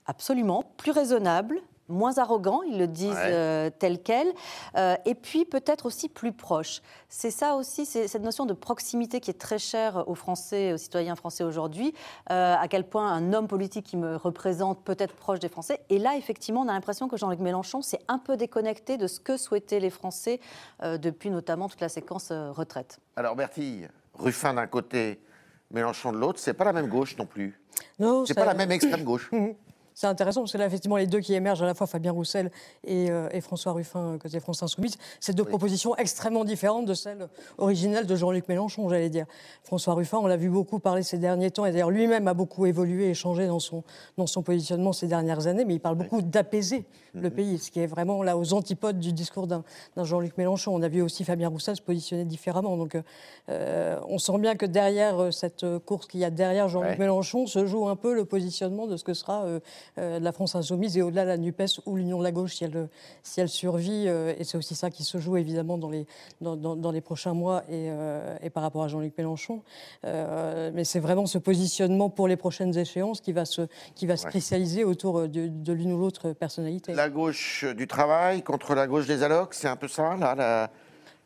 Absolument, 0.07 0.65
plus 0.79 0.91
raisonnable, 0.91 1.61
moins 1.89 2.17
arrogant, 2.19 2.63
ils 2.63 2.79
le 2.79 2.87
disent 2.87 3.11
Ouais. 3.11 3.19
euh, 3.33 3.71
tel 3.79 4.03
quel, 4.03 4.29
euh, 4.77 4.95
et 5.05 5.15
puis 5.15 5.45
peut-être 5.45 5.87
aussi 5.87 6.09
plus 6.09 6.33
proche. 6.33 6.81
C'est 7.09 7.31
ça 7.31 7.55
aussi, 7.57 7.85
c'est 7.85 8.09
cette 8.09 8.23
notion 8.23 8.47
de 8.47 8.53
proximité 8.55 9.21
qui 9.21 9.31
est 9.31 9.39
très 9.39 9.59
chère 9.59 10.09
aux 10.09 10.15
Français, 10.15 10.73
aux 10.73 10.77
citoyens 10.79 11.17
français 11.17 11.45
aujourd'hui, 11.45 11.93
euh, 12.31 12.55
à 12.59 12.69
quel 12.69 12.85
point 12.89 13.11
un 13.13 13.33
homme 13.33 13.49
politique 13.49 13.85
qui 13.87 13.97
me 13.97 14.17
représente 14.17 14.83
peut 14.85 14.97
être 14.99 15.15
proche 15.15 15.39
des 15.41 15.49
Français. 15.49 15.81
Et 15.91 15.99
là, 15.99 16.17
effectivement, 16.17 16.61
on 16.63 16.69
a 16.69 16.73
l'impression 16.73 17.09
que 17.09 17.17
Jean-Luc 17.17 17.41
Mélenchon 17.41 17.83
s'est 17.83 18.01
un 18.09 18.19
peu 18.19 18.37
déconnecté 18.37 18.97
de 18.97 19.07
ce 19.07 19.21
que 19.21 19.37
souhaitaient 19.37 19.81
les 19.81 19.91
Français 19.91 20.41
euh, 20.83 20.99
depuis 20.99 21.31
notamment 21.31 21.69
toute 21.69 21.81
la 21.81 21.89
séquence 21.89 22.31
euh, 22.31 22.53
retraite. 22.53 22.99
Alors, 23.17 23.37
Bertille, 23.37 23.89
Ruffin 24.15 24.55
d'un 24.55 24.67
côté, 24.67 25.21
Mélenchon 25.71 26.13
de 26.13 26.19
l'autre, 26.19 26.39
c'est 26.39 26.55
pas 26.55 26.65
la 26.65 26.73
même 26.73 26.89
gauche 26.89 27.17
non 27.17 27.27
plus. 27.27 27.59
Non, 27.99 28.25
C'est 28.27 28.35
ça- 28.35 28.41
pas 28.41 28.47
la 28.47 28.55
même 28.55 28.71
extrême 28.71 29.05
gauche. 29.05 29.31
C'est 29.95 30.07
intéressant 30.07 30.41
parce 30.43 30.53
que 30.53 30.59
là, 30.59 30.67
effectivement, 30.67 30.97
les 30.97 31.07
deux 31.07 31.21
qui 31.21 31.35
émergent, 31.35 31.63
à 31.63 31.67
la 31.67 31.75
fois 31.75 31.87
Fabien 31.87 32.13
Roussel 32.13 32.51
et, 32.85 33.11
euh, 33.11 33.29
et 33.33 33.41
François 33.41 33.73
Ruffin, 33.73 34.15
euh, 34.15 34.19
côté 34.19 34.39
France 34.41 34.63
Insoumise, 34.63 34.97
c'est 35.19 35.35
deux 35.35 35.45
propositions 35.45 35.97
extrêmement 35.97 36.45
différentes 36.45 36.87
de 36.87 36.95
celles 36.95 37.29
originales 37.59 38.07
de 38.07 38.15
Jean-Luc 38.15 38.49
Mélenchon, 38.49 38.89
j'allais 38.89 39.11
dire. 39.11 39.27
François 39.63 39.95
Ruffin, 39.95 40.19
on 40.19 40.27
l'a 40.27 40.37
vu 40.37 40.49
beaucoup 40.49 40.79
parler 40.79 41.03
ces 41.03 41.19
derniers 41.19 41.51
temps, 41.51 41.67
et 41.67 41.73
d'ailleurs 41.73 41.91
lui-même 41.91 42.29
a 42.29 42.35
beaucoup 42.35 42.67
évolué 42.67 43.11
et 43.11 43.15
changé 43.15 43.47
dans 43.47 43.61
son, 43.61 43.83
dans 44.17 44.27
son 44.27 44.43
positionnement 44.43 44.93
ces 44.93 45.07
dernières 45.07 45.47
années, 45.47 45.65
mais 45.65 45.75
il 45.75 45.81
parle 45.81 45.97
beaucoup 45.97 46.23
d'apaiser 46.23 46.85
le 47.15 47.31
pays, 47.31 47.59
ce 47.59 47.71
qui 47.71 47.81
est 47.81 47.87
vraiment 47.87 48.23
là 48.23 48.39
aux 48.39 48.55
antipodes 48.55 48.99
du 48.99 49.13
discours 49.13 49.47
d'un 49.47 49.65
Jean-Luc 49.97 50.39
Mélenchon. 50.39 50.75
On 50.75 50.83
a 50.83 50.89
vu 50.89 51.03
aussi 51.03 51.25
Fabien 51.25 51.49
Roussel 51.49 51.77
se 51.77 51.83
positionner 51.83 52.25
différemment. 52.25 52.77
Donc 52.77 52.97
euh, 53.49 53.99
on 54.09 54.19
sent 54.19 54.39
bien 54.39 54.55
que 54.55 54.67
derrière 54.67 55.33
cette 55.33 55.67
course 55.85 56.07
qu'il 56.07 56.21
y 56.21 56.25
a 56.25 56.31
derrière 56.31 56.69
Jean-Luc 56.69 56.93
Ouais. 56.93 56.99
Mélenchon 56.99 57.47
se 57.47 57.65
joue 57.65 57.89
un 57.89 57.97
peu 57.97 58.15
le 58.15 58.25
positionnement 58.25 58.87
de 58.87 58.97
ce 58.97 59.05
que 59.05 59.15
sera 59.15 59.45
euh, 59.45 59.61
euh, 59.99 60.19
la 60.21 60.33
France 60.33 60.55
insoumise 60.55 60.97
et 60.97 61.03
au-delà 61.03 61.25
la 61.25 61.37
NUPES 61.37 61.81
ou 61.87 61.97
l'Union 61.97 62.19
de 62.19 62.25
la 62.25 62.33
gauche 62.33 62.55
si 62.57 62.65
elle, 62.65 62.89
si 63.23 63.41
elle 63.41 63.49
survit. 63.49 64.05
euh, 64.09 64.35
et 64.39 64.45
c'est 64.45 64.57
aussi 64.59 64.75
ça 64.75 64.91
qui 64.91 65.05
se 65.05 65.19
joue 65.19 65.37
évidemment 65.37 65.79
dans 65.79 65.91
les, 65.91 66.07
dans, 66.41 66.57
dans- 66.57 66.77
dans 66.77 66.91
les 66.91 67.01
prochains 67.01 67.35
mois 67.35 67.63
et, 67.69 67.89
euh, 67.91 68.37
et 68.43 68.51
par 68.51 68.63
rapport 68.63 68.83
à 68.83 68.89
Jean-Luc 68.89 69.17
Mélenchon. 69.19 69.63
Mais 70.05 70.85
c'est 70.85 71.01
vraiment 71.01 71.27
ce 71.27 71.39
positionnement 71.39 72.11
pour 72.11 72.29
les 72.29 72.37
prochaines 72.37 72.77
échéances 72.77 73.21
qui 73.21 73.33
va 73.33 73.45
se, 73.45 73.63
qui 73.95 74.07
va 74.07 74.17
se 74.17 74.27
cristalliser 74.27 74.85
autour 74.85 75.29
de, 75.29 75.49
de 75.49 75.73
l'une 75.73 75.93
ou 75.93 75.99
l'autre 75.99 76.33
personnalité. 76.33 76.95
La 76.95 77.11
gauche 77.11 77.65
du 77.77 77.87
travail 77.87 78.43
contre 78.43 78.75
la 78.75 78.87
gauche 78.87 79.07
des 79.07 79.23
allocs, 79.23 79.55
c'est 79.55 79.69
un 79.69 79.77
peu 79.77 79.89
ça, 79.89 80.17
là, 80.17 80.35
la, 80.35 80.71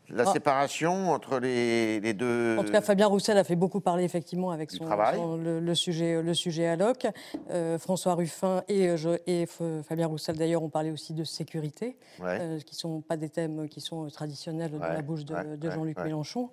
la 0.09 0.25
Ah. 0.27 0.33
séparation 0.33 1.11
entre 1.11 1.39
les, 1.41 2.01
les 2.01 2.15
deux. 2.15 2.57
En 2.59 2.65
tout 2.65 2.73
cas, 2.73 2.81
Fabien 2.81 3.07
Roussel 3.07 3.37
a 3.39 3.45
fait 3.45 3.57
beaucoup 3.57 3.81
parler 3.81 4.05
effectivement 4.05 4.51
avec 4.51 4.71
son, 4.71 4.85
travail. 4.85 5.17
son- 5.17 5.37
le, 5.37 5.59
le 5.61 5.75
sujet 5.75 6.23
le 6.23 6.35
sujet 6.35 6.67
alloc. 6.67 7.07
Euh, 7.51 7.79
François 7.79 8.15
Ruffin 8.15 8.63
et, 8.69 8.89
euh, 8.89 8.97
je- 8.97 9.19
et 9.27 9.45
F- 9.47 9.83
Fabien 9.83 10.07
Roussel 10.07 10.37
d'ailleurs 10.37 10.63
ont 10.63 10.69
parlé 10.69 10.91
aussi 10.91 11.13
de 11.13 11.25
sécurité, 11.25 11.97
Ouais. 12.21 12.39
euh, 12.41 12.61
qui 12.61 12.75
sont 12.77 13.01
pas 13.01 13.17
des 13.17 13.29
thèmes 13.29 13.69
qui 13.69 13.81
sont 13.81 14.07
traditionnels 14.09 14.71
dans 14.73 14.79
Ouais, 14.79 14.93
la 14.95 15.03
bouche 15.03 15.25
de, 15.25 15.35
ouais, 15.35 15.57
de 15.57 15.69
ouais, 15.69 15.75
Jean-Luc 15.75 15.99
ouais. 15.99 16.05
Mélenchon. 16.05 16.51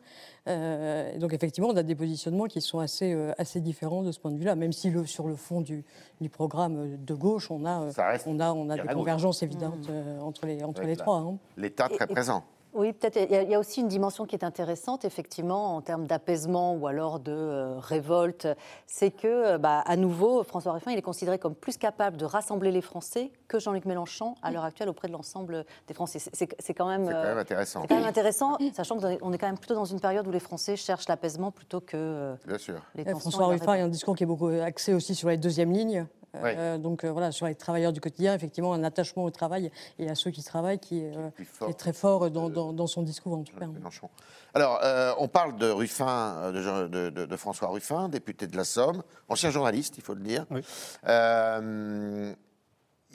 Euh, 0.48 1.18
donc 1.20 1.34
effectivement, 1.34 1.70
on 1.70 1.78
a 1.78 1.84
des 1.84 1.96
positionnements 1.96 2.46
qui 2.46 2.60
sont 2.62 2.80
assez 2.80 3.14
euh, 3.14 3.32
assez 3.38 3.62
différents 3.62 4.04
de 4.04 4.12
ce 4.12 4.20
point 4.20 4.32
de 4.32 4.38
vue-là, 4.38 4.56
même 4.56 4.74
si 4.74 4.90
le, 4.90 5.06
sur 5.06 5.28
le 5.28 5.36
fond 5.36 5.62
du, 5.62 5.84
du 6.20 6.30
programme 6.30 6.98
de 6.98 7.14
gauche, 7.14 7.50
on 7.52 7.66
a 7.66 7.84
euh, 7.84 8.18
on 8.26 8.40
a 8.40 8.52
on 8.52 8.70
a 8.70 8.78
des 8.78 8.94
convergences 8.94 9.44
évidentes 9.44 9.88
euh, 9.90 10.20
entre 10.20 10.46
les 10.46 10.64
entre 10.64 10.82
les 10.84 10.96
trois. 10.98 11.18
hein. 11.18 11.38
L'État 11.58 11.88
très 11.88 12.06
Et- 12.06 12.12
et- 12.12 12.14
présent. 12.14 12.44
Oui, 12.74 12.92
peut-être. 12.94 13.18
Il 13.18 13.32
y 13.32 13.36
a- 13.36 13.44
il 13.44 13.52
y, 13.52 13.56
aussi 13.56 13.82
une 13.82 13.88
dimension 13.88 14.26
qui 14.26 14.36
est 14.36 14.44
intéressante, 14.44 15.06
effectivement, 15.06 15.76
en 15.76 15.82
termes 15.82 16.08
d'apaisement 16.08 16.74
ou 16.76 16.88
alors 16.88 17.20
de 17.20 17.32
euh, 17.32 17.78
révolte. 17.80 18.48
C'est 18.88 19.12
que, 19.12 19.28
euh, 19.28 19.58
bah, 19.58 19.84
à 19.86 19.96
nouveau, 19.96 20.44
François 20.44 20.72
Ruffin, 20.74 20.92
il 20.92 20.98
est 20.98 21.02
considéré 21.04 21.38
comme 21.38 21.56
plus 21.56 21.78
capable 21.78 22.18
de 22.18 22.26
rassembler 22.26 22.72
les 22.72 22.82
Français 22.82 23.32
que 23.48 23.60
Jean-Luc 23.60 23.86
Mélenchon 23.86 24.36
à 24.42 24.52
l'heure 24.52 24.64
actuelle 24.64 24.90
auprès 24.90 25.08
de 25.08 25.14
l'ensemble 25.14 25.66
des 25.88 25.94
Français. 25.94 26.20
C'est- 26.20 26.74
quand 26.74 26.88
même. 26.88 27.06
C'est 27.06 27.12
quand 27.12 27.18
euh, 27.20 27.28
même 27.30 27.38
intéressant. 27.38 27.82
c'est 27.82 27.88
quand 27.88 27.96
même 27.96 28.06
intéressant, 28.06 28.58
sachant 28.74 28.98
qu'on 28.98 29.32
est 29.34 29.38
quand 29.38 29.48
même 29.48 29.58
plutôt 29.60 29.76
dans 29.76 29.86
une 29.86 30.00
période 30.00 30.28
où 30.28 30.32
les 30.32 30.40
Français 30.40 30.76
cherchent 30.76 31.08
l'apaisement 31.08 31.52
plutôt 31.52 31.80
que 31.82 31.96
euh, 31.96 32.36
Bien 32.48 32.58
sûr. 32.58 32.82
les 32.96 33.04
tensions. 33.04 33.20
François 33.20 33.46
et 33.46 33.50
la 33.50 33.54
Ruffin 33.54 33.74
a 33.74 33.86
un 33.86 33.88
discours 33.90 34.16
qui 34.16 34.24
est 34.24 34.28
beaucoup 34.28 34.48
axé 34.48 34.94
aussi 34.94 35.14
sur 35.14 35.30
les 35.30 35.38
deuxièmes 35.38 35.72
lignes. 35.72 36.08
Euh, 36.36 36.78
donc 36.78 37.04
euh, 37.04 37.12
voilà, 37.12 37.32
sur 37.32 37.46
les 37.46 37.56
travailleurs 37.56 37.94
du 37.94 38.02
quotidien, 38.02 38.34
effectivement, 38.34 38.74
un 38.74 38.84
attachement 38.84 39.24
au 39.24 39.30
travail 39.32 39.72
et 40.00 40.10
à 40.10 40.16
ceux 40.16 40.32
qui 40.32 40.44
travaillent 40.44 40.80
qui 40.80 41.00
est, 41.00 41.16
euh, 41.16 41.30
fort 41.46 41.70
est 41.70 41.74
très 41.76 41.94
fort 41.94 42.32
dans, 42.32 42.50
dans- 42.50 42.74
dans 42.74 42.88
son 42.88 43.04
discours 43.04 43.34
en 43.38 43.44
tout 43.44 43.56
cas. 43.56 43.68
Mélenchon. 43.68 44.10
Alors, 44.56 44.80
on 45.20 45.28
parle 45.28 45.58
de 45.58 45.70
Ruffin, 45.70 46.52
de, 46.52 47.36
François 47.36 47.70
Ruffin, 47.70 48.08
député 48.10 48.48
de 48.48 48.56
la 48.58 48.64
Somme, 48.64 49.04
ancien 49.30 49.50
journaliste, 49.52 49.98
il 49.98 50.04
faut 50.04 50.14
le 50.14 50.22
dire. 50.22 50.46
Oui. 50.52 50.62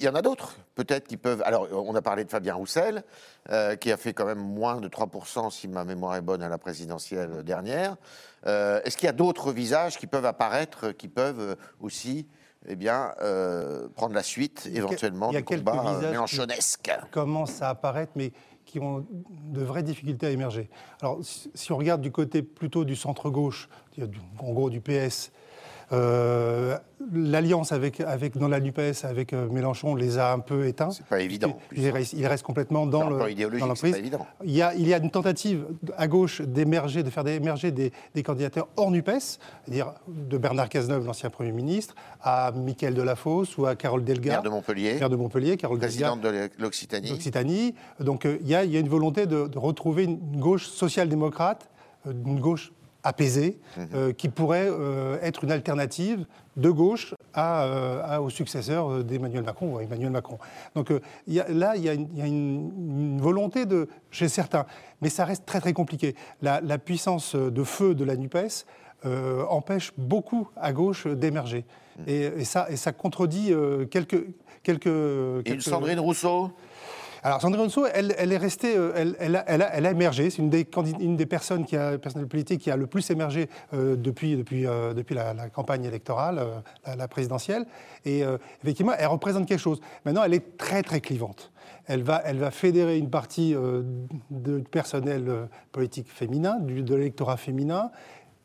Il 0.01 0.05
y 0.05 0.09
en 0.09 0.15
a 0.15 0.23
d'autres, 0.23 0.55
peut-être, 0.77 1.09
qui 1.09 1.17
peuvent. 1.17 1.43
Alors, 1.45 1.67
on 1.73 1.93
a 1.97 2.03
parlé 2.03 2.23
de 2.25 2.31
Fabien 2.31 2.55
Roussel, 2.55 3.03
qui 3.81 3.91
a 3.91 3.97
fait 3.97 4.13
quand 4.13 4.27
même 4.27 4.39
moins 4.39 4.81
de 4.81 4.89
3%, 4.89 5.51
si 5.51 5.67
ma 5.67 5.85
mémoire 5.85 6.15
est 6.15 6.21
bonne, 6.21 6.41
à 6.43 6.49
la 6.49 6.59
présidentielle 6.59 7.43
dernière. 7.43 7.97
Est-ce 8.47 8.97
qu'il 8.97 9.07
y 9.07 9.11
a 9.11 9.13
d'autres 9.13 9.51
visages 9.53 9.99
qui 9.99 10.07
peuvent 10.07 10.27
apparaître, 10.27 10.91
qui 10.93 11.09
peuvent 11.09 11.57
aussi 11.81 12.29
eh 12.67 12.77
bien, 12.77 13.13
euh, 13.23 13.89
prendre 13.95 14.15
la 14.15 14.23
suite, 14.23 14.69
éventuellement, 14.75 15.31
il 15.31 15.35
y 15.35 15.37
a 15.37 15.41
du 15.41 15.45
quelques 15.45 15.65
combat 15.65 15.83
euh, 15.97 16.01
qui- 16.27 16.37
commencent 17.11 17.63
à 17.63 17.71
apparaître, 17.71 18.13
mais 18.17 18.33
qui 18.65 18.81
ont 18.81 19.07
de 19.11 19.63
vraies 19.63 19.83
difficultés 19.83 20.27
à 20.27 20.31
émerger. 20.31 20.69
Alors, 21.01 21.19
si 21.23 21.73
on 21.73 21.77
regarde 21.79 22.03
du 22.03 22.11
côté 22.11 22.43
plutôt 22.43 22.85
du 22.85 22.97
centre-gauche, 22.97 23.69
du- 23.97 24.21
en 24.41 24.53
gros 24.53 24.69
du 24.71 24.81
PS, 24.81 25.31
l'alliance 27.15 27.73
avec, 27.73 28.01
avec, 28.01 28.37
dans 28.37 28.49
la 28.49 28.61
NUPES 28.61 29.05
avec 29.05 29.33
euh, 29.33 29.49
Mélenchon 29.49 29.95
les 29.95 30.19
a 30.19 30.33
un 30.33 30.39
peu 30.41 30.67
éteints. 30.67 30.91
C'est 30.91 31.07
pas 31.07 31.21
évident. 31.21 31.59
Il 31.75 31.89
reste, 31.89 32.13
il 32.13 32.27
reste 32.27 32.43
complètement 32.43 32.87
dans 32.87 33.09
le 33.09 33.19
le 33.19 33.31
idéologique, 33.31 33.61
dans 33.67 33.75
c'est 33.75 33.87
l'emprise. 33.87 33.93
pas 33.93 33.99
évident. 33.99 34.27
Il 34.45 34.51
y, 34.55 34.63
a, 34.63 34.75
il 34.75 34.87
y 34.87 34.93
a 34.93 34.99
une 34.99 35.11
tentative 35.11 35.65
à 35.97 36.07
gauche 36.09 36.43
d'émerger, 36.43 37.03
de 37.03 37.11
faire 37.11 37.27
émerger 37.27 37.71
des, 37.71 37.93
des 38.15 38.25
hors 38.77 38.91
NUPES, 38.91 39.11
c'est-à-dire 39.65 39.93
de 40.09 40.39
Bernard 40.39 40.69
Cazeneuve, 40.69 41.07
l'ancien 41.07 41.31
Premier 41.31 41.53
ministre, 41.53 41.95
à 42.21 42.53
Michael 42.53 42.95
Delafosse 42.95 43.57
ou 43.57 43.67
à 43.67 43.75
Carole 43.75 44.05
Delga. 44.05 44.33
Maire 44.33 44.43
de 44.43 44.49
Montpellier, 44.51 44.95
Maire 44.99 45.11
de 45.11 45.17
Montpellier, 45.17 45.57
Carole 45.57 45.79
Delga 45.79 46.11
présidente 46.11 46.21
de 46.21 46.51
l'Occitanie. 46.59 47.75
Donc 48.01 48.27
euh, 48.27 48.39
il 48.43 48.49
y, 48.49 48.55
a- 48.55 48.65
il 48.65 48.73
y 48.73 48.77
a 48.77 48.81
une 48.81 48.89
volonté 48.89 49.27
de, 49.27 49.47
de 49.47 49.59
retrouver 49.59 50.05
une 50.05 50.39
gauche 50.39 50.67
social-démocrate, 50.67 51.69
euh, 52.07 52.13
une 52.27 52.41
gauche 52.41 52.73
apaisée, 53.13 53.59
euh, 53.95 54.13
qui 54.13 54.29
pourrait 54.29 54.69
euh, 54.69 55.17
être 55.23 55.43
une 55.45 55.51
alternative 55.51 56.27
de 56.57 56.71
gauche 56.71 57.15
à, 57.33 57.65
euh, 57.65 58.03
à- 58.05 58.21
au 58.21 58.29
successeur 58.31 59.03
d'Emmanuel 59.03 59.45
Macron 59.45 59.75
ou 59.75 59.79
à 59.79 59.83
Emmanuel 59.83 60.11
Macron. 60.11 60.39
Donc 60.75 60.91
euh, 60.91 61.01
il 61.27 61.35
y 61.35 61.41
a- 61.41 61.49
là, 61.49 61.75
il 61.77 61.83
y 61.85 61.89
a, 61.89 61.95
une, 61.95 62.09
il 62.13 62.19
y 62.19 62.23
a 62.23 62.27
une- 62.27 62.71
une 63.15 63.21
volonté 63.21 63.65
de, 63.65 63.89
chez 64.11 64.29
certains, 64.29 64.67
mais 65.01 65.09
ça 65.09 65.25
reste 65.25 65.47
très 65.47 65.61
très 65.61 65.73
compliqué. 65.73 66.15
La, 66.43 66.61
la 66.61 66.77
puissance 66.79 67.35
de 67.35 67.65
feu 67.65 67.95
de 67.95 68.05
la 68.05 68.17
NUPES 68.17 68.67
euh, 69.07 69.45
empêche 69.49 69.93
beaucoup 69.97 70.49
à 70.57 70.73
gauche 70.73 71.07
d'émerger. 71.07 71.65
Et, 72.07 72.25
et 72.25 72.45
ça, 72.45 72.67
et 72.71 72.77
ça 72.77 72.93
contredit 72.93 73.53
quelques... 73.91 74.25
quelques, 74.63 74.87
Et 75.47 75.53
une 75.55 75.61
Sandrine 75.61 75.99
Rousseau? 76.01 76.51
Alors 77.23 77.41
Sandrine 77.41 77.63
Rousseau, 77.65 77.87
elle, 77.93 78.15
elle 78.19 78.33
est 78.33 78.37
restée, 78.39 78.77
euh, 78.77 78.93
elle, 78.95 79.17
elle 79.19 79.37
a, 79.37 79.45
elle 79.47 79.63
a- 79.63 79.75
elle 79.75 79.87
a 79.87 79.91
émergé. 79.91 80.31
C'est 80.31 80.39
une 80.39 80.51
des, 80.51 80.65
candid- 80.65 81.01
une 81.01 81.17
des 81.17 81.27
personnes 81.27 81.65
qui 81.65 81.77
a, 81.77 81.99
personnalités 81.99 82.57
qui 82.59 82.71
a 82.71 82.77
le 82.77 82.87
plus 82.87 83.09
émergé 83.11 83.49
euh, 83.75 83.97
depuis, 83.97 84.37
depuis, 84.37 84.67
euh, 84.67 84.95
depuis 84.95 85.15
la, 85.15 85.35
la 85.35 85.49
campagne 85.49 85.85
électorale, 85.85 86.39
euh, 86.39 86.59
la, 86.87 86.97
la 86.97 87.09
présidentielle. 87.09 87.67
Et 88.05 88.23
effectivement, 88.63 88.93
elle 88.99 89.07
représente 89.09 89.47
quelque 89.47 89.61
chose. 89.61 89.81
Maintenant, 90.05 90.23
elle 90.25 90.35
est 90.35 90.57
très 90.57 90.83
très 90.83 91.01
clivante. 91.01 91.51
Elle 91.87 92.03
va, 92.03 92.23
elle 92.25 92.39
va 92.39 92.51
fédérer 92.51 92.97
une 92.99 93.11
partie 93.11 93.55
de 94.31 94.59
personnel 94.61 95.49
politique 95.73 96.09
féminin, 96.11 96.59
du, 96.61 96.83
de 96.83 96.95
l'électorat 96.95 97.37
féminin, 97.37 97.91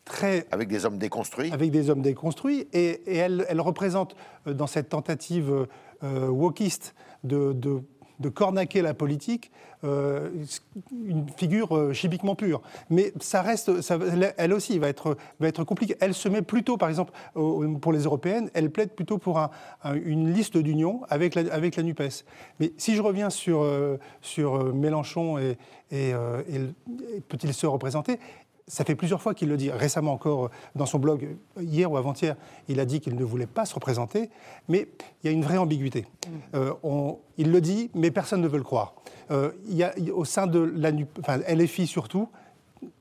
très 0.05 0.45
avec 0.51 0.67
des 0.67 0.85
hommes 0.85 0.97
déconstruits. 0.97 1.51
avec 1.51 1.71
des 1.71 1.89
hommes 1.89 2.01
déconstruits, 2.01 2.67
et, 2.73 3.01
et 3.05 3.17
elle, 3.17 3.61
représente, 3.61 4.15
dans 4.45 4.67
cette 4.67 4.89
tentative 4.89 5.67
wokiste 6.01 6.95
de, 7.23 7.53
de, 7.53 7.81
de 8.23 8.29
cornaquer 8.29 8.81
la 8.81 8.93
politique, 8.93 9.51
euh, 9.83 10.29
une 11.05 11.27
figure 11.37 11.75
euh, 11.77 11.93
chimiquement 11.93 12.35
pure. 12.35 12.61
Mais 12.89 13.13
ça 13.19 13.41
reste, 13.41 13.69
elle- 14.37 14.53
aussi 14.53 14.79
va 14.79 14.87
être, 14.87 15.17
va 15.39 15.47
être 15.49 15.63
compliquée. 15.65 15.95
Elle 15.99 16.13
se 16.13 16.29
met 16.29 16.41
plutôt, 16.41 16.77
par 16.77 16.89
exemple, 16.89 17.11
pour 17.81 17.91
les 17.93 18.03
européennes, 18.05 18.49
elle 18.53 18.71
plaide 18.71 18.91
plutôt 18.91 19.17
pour 19.17 19.37
un- 19.39 19.49
un- 19.83 19.95
une 19.95 20.33
liste 20.33 20.57
d'union 20.57 21.01
avec 21.09 21.35
la, 21.35 21.53
avec 21.53 21.77
NUPES. 21.77 22.23
Mais 22.59 22.71
si 22.77 22.95
je 22.95 23.01
reviens 23.01 23.29
sur, 23.29 23.61
euh, 23.61 23.97
sur 24.21 24.73
Mélenchon 24.73 25.37
et, 25.37 25.57
et, 25.91 26.09
et 26.09 26.57
le- 26.59 26.73
et 27.15 27.19
peut-il 27.21 27.53
se 27.53 27.67
représenter 27.67 28.19
ça 28.67 28.86
fait 28.86 28.96
plusieurs 28.96 29.22
fois 29.22 29.34
qu'il 29.34 29.50
le 29.50 29.58
dit. 29.58 29.70
Récemment 29.72 30.13
encore, 30.13 30.50
dans 30.75 30.86
son 30.86 31.00
blog, 31.00 31.36
hier 31.60 31.91
ou 31.91 31.98
avant-hier, 31.98 32.36
il 32.70 32.79
a 32.79 32.86
dit 32.86 33.00
qu'il 33.01 33.15
ne 33.15 33.24
voulait 33.24 33.46
pas 33.48 33.65
se 33.65 33.75
représenter. 33.75 34.29
Mais 34.70 34.88
il 35.24 35.27
y 35.27 35.29
a 35.29 35.32
une 35.34 35.43
vraie 35.43 35.58
ambiguïté. 35.58 36.05
Euh, 36.55 36.74
on- 36.84 37.17
il 37.38 37.51
le 37.51 37.62
dit, 37.62 37.89
mais 37.93 38.10
personne 38.12 38.41
ne 38.41 38.48
veut 38.48 38.58
le 38.58 38.63
croire. 38.63 38.93
Euh, 39.32 39.51
il 39.67 39.75
y 39.75 39.84
a, 39.84 39.93
au 40.13 40.25
sein 40.25 40.48
de 40.48 40.60
la 40.60 40.91
enfin, 41.20 41.39
LFI 41.48 41.88
surtout, 41.88 42.29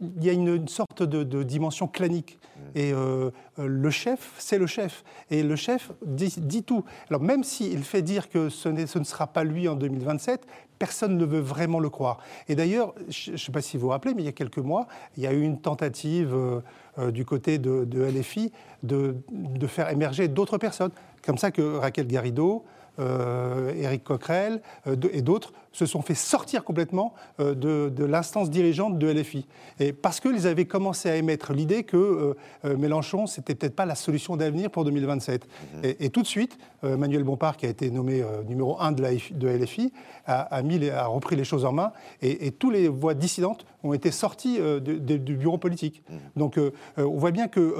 il 0.01 0.25
y 0.25 0.31
a 0.31 0.33
une, 0.33 0.49
une 0.49 0.69
sorte 0.69 1.03
de, 1.03 1.23
de 1.23 1.43
dimension 1.43 1.87
clanique. 1.89 2.39
Et 2.75 2.93
euh, 2.93 3.31
euh, 3.59 3.67
le 3.67 3.91
chef, 3.91 4.33
c'est 4.39 4.59
le 4.59 4.67
chef. 4.67 5.05
Et 5.31 5.43
le 5.43 5.57
chef 5.57 5.93
dit, 6.05 6.63
tout. 6.63 6.85
Alors 7.11 7.23
même 7.23 7.45
s'il 7.45 7.83
fait 7.85 8.03
dire 8.03 8.29
que 8.29 8.49
ce, 8.49 8.69
ne 8.69 9.05
sera 9.05 9.27
pas 9.27 9.45
lui 9.45 9.69
en 9.69 9.77
2027, 9.77 10.47
personne 10.79 11.17
ne 11.17 11.25
veut 11.25 11.41
vraiment 11.41 11.81
le 11.81 11.91
croire. 11.91 12.19
Et 12.49 12.55
d'ailleurs, 12.55 12.95
je 13.09 13.33
ne 13.33 13.37
sais 13.37 13.53
pas 13.53 13.63
si 13.63 13.77
vous 13.77 13.85
vous 13.85 13.89
rappelez, 13.91 14.15
mais 14.15 14.23
il 14.23 14.27
y 14.27 14.29
a 14.29 14.33
quelques 14.33 14.59
mois, 14.59 14.87
il 15.17 15.23
y 15.23 15.27
a 15.27 15.33
eu 15.33 15.43
une 15.43 15.61
tentative 15.61 16.35
euh, 16.35 17.11
du 17.11 17.25
côté 17.25 17.59
de, 17.59 17.85
de 17.85 18.03
LFI 18.03 18.53
de, 18.83 19.17
de 19.31 19.67
faire 19.67 19.91
émerger 19.91 20.29
d'autres 20.29 20.59
personnes. 20.59 20.93
Comme 21.25 21.39
ça 21.39 21.51
que 21.51 21.77
Raquel 21.77 22.07
Garrido, 22.07 22.65
euh, 22.99 23.73
Éric 23.75 24.05
Coquerel 24.05 24.61
euh, 24.87 24.97
de- 24.97 25.11
et 25.13 25.23
d'autres 25.23 25.53
se 25.73 25.87
sont 25.87 26.03
fait 26.03 26.15
sortir 26.15 26.65
complètement 26.65 27.15
euh, 27.41 27.55
de, 27.55 27.89
de 27.89 28.05
l'instance 28.05 28.51
dirigeante 28.51 28.99
de 28.99 29.07
LFI. 29.11 29.47
Et 29.81 29.93
parce 29.95 30.21
qu'ils 30.21 30.47
avaient 30.47 30.67
commencé 30.67 31.09
à 31.09 31.17
émettre 31.17 31.53
l'idée 31.55 31.85
que 31.85 32.35
euh, 32.65 32.77
Mélenchon, 32.77 33.27
c'était 33.27 33.55
peut-être 33.55 33.75
pas 33.75 33.87
la 33.87 33.95
solution 33.95 34.37
d'avenir 34.37 34.71
pour 34.71 34.85
2027. 34.85 35.47
Et, 35.83 36.05
et 36.05 36.11
tout 36.11 36.21
de 36.23 36.27
suite, 36.27 36.59
Manuel 36.83 37.25
Bompard, 37.25 37.57
qui 37.57 37.65
a 37.67 37.69
été 37.71 37.91
nommé 37.91 38.23
numéro 38.47 38.79
un 38.81 38.93
de, 38.93 39.01
la 39.03 39.13
F- 39.13 39.33
de 39.37 39.49
LFI, 39.49 39.93
a, 40.27 40.41
a 40.43 40.63
mis 40.63 40.79
les- 40.79 40.91
a 40.91 41.07
repris 41.07 41.37
les 41.37 41.45
choses 41.45 41.65
en 41.65 41.73
main. 41.73 41.93
Et, 42.21 42.47
et 42.47 42.51
toutes 42.53 42.75
les 42.75 42.89
voix 42.89 43.15
dissidentes 43.15 43.65
ont 43.83 43.95
été 43.95 44.11
sorties 44.11 44.59
du 44.83 45.37
bureau 45.37 45.57
politique. 45.59 46.03
Donc 46.37 46.59
euh, 46.59 46.73
euh, 46.99 47.05
on 47.05 47.17
voit 47.17 47.31
bien 47.31 47.49
qu'il 47.49 47.73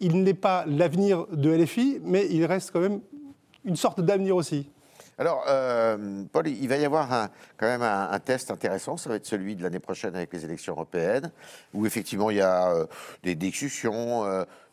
il 0.00 0.22
n'est 0.22 0.34
pas 0.34 0.64
l'avenir 0.66 1.26
de 1.32 1.50
LFI, 1.50 2.00
mais 2.04 2.26
il 2.30 2.44
reste 2.44 2.70
quand 2.72 2.80
même 2.80 3.00
une 3.64 3.76
sorte 3.76 4.00
d'avenir 4.00 4.36
aussi. 4.36 4.70
Alors, 5.20 5.44
euh, 5.48 6.24
Paul, 6.32 6.48
il 6.48 6.66
va 6.66 6.78
y 6.78 6.84
avoir 6.86 7.28
quand 7.58 7.66
même 7.66 7.82
un, 7.82 8.18
test 8.20 8.50
intéressant, 8.50 8.96
ça 8.96 9.10
va 9.10 9.16
être 9.16 9.26
celui 9.26 9.54
de 9.54 9.62
l'année 9.62 9.78
prochaine 9.78 10.16
avec 10.16 10.32
les 10.32 10.46
élections 10.46 10.72
européennes, 10.72 11.30
où 11.74 11.84
effectivement 11.84 12.30
il 12.30 12.38
y 12.38 12.40
a 12.40 12.70
euh, 12.70 12.86
des 13.22 13.34
discussions 13.34 14.24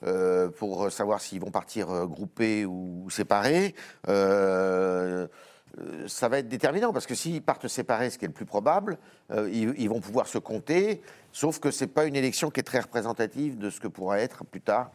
euh, 0.06 0.50
pour 0.52 0.90
savoir 0.90 1.20
s'ils 1.20 1.42
vont 1.42 1.52
partir 1.52 2.08
groupés 2.08 2.66
ou 2.66 3.10
séparés. 3.10 3.76
Ça 6.08 6.30
va 6.30 6.40
être 6.40 6.48
déterminant 6.48 6.94
parce 6.94 7.06
que 7.08 7.14
s'ils 7.14 7.42
partent 7.42 7.68
séparés, 7.68 8.10
ce 8.10 8.18
qui 8.18 8.24
est 8.24 8.30
le 8.30 8.34
plus 8.34 8.46
probable, 8.46 8.98
ils 9.52 9.90
vont 9.90 10.00
pouvoir 10.00 10.28
se 10.28 10.38
compter. 10.38 11.02
Sauf 11.40 11.60
que 11.60 11.70
c'est 11.70 11.86
pas 11.86 12.06
une 12.06 12.16
élection 12.16 12.50
qui 12.50 12.62
est 12.62 12.64
très 12.64 12.80
représentative 12.80 13.60
de 13.60 13.70
ce 13.70 13.80
que 13.80 13.88
pourra 13.88 14.18
être 14.20 14.44
plus 14.44 14.60
tard, 14.60 14.90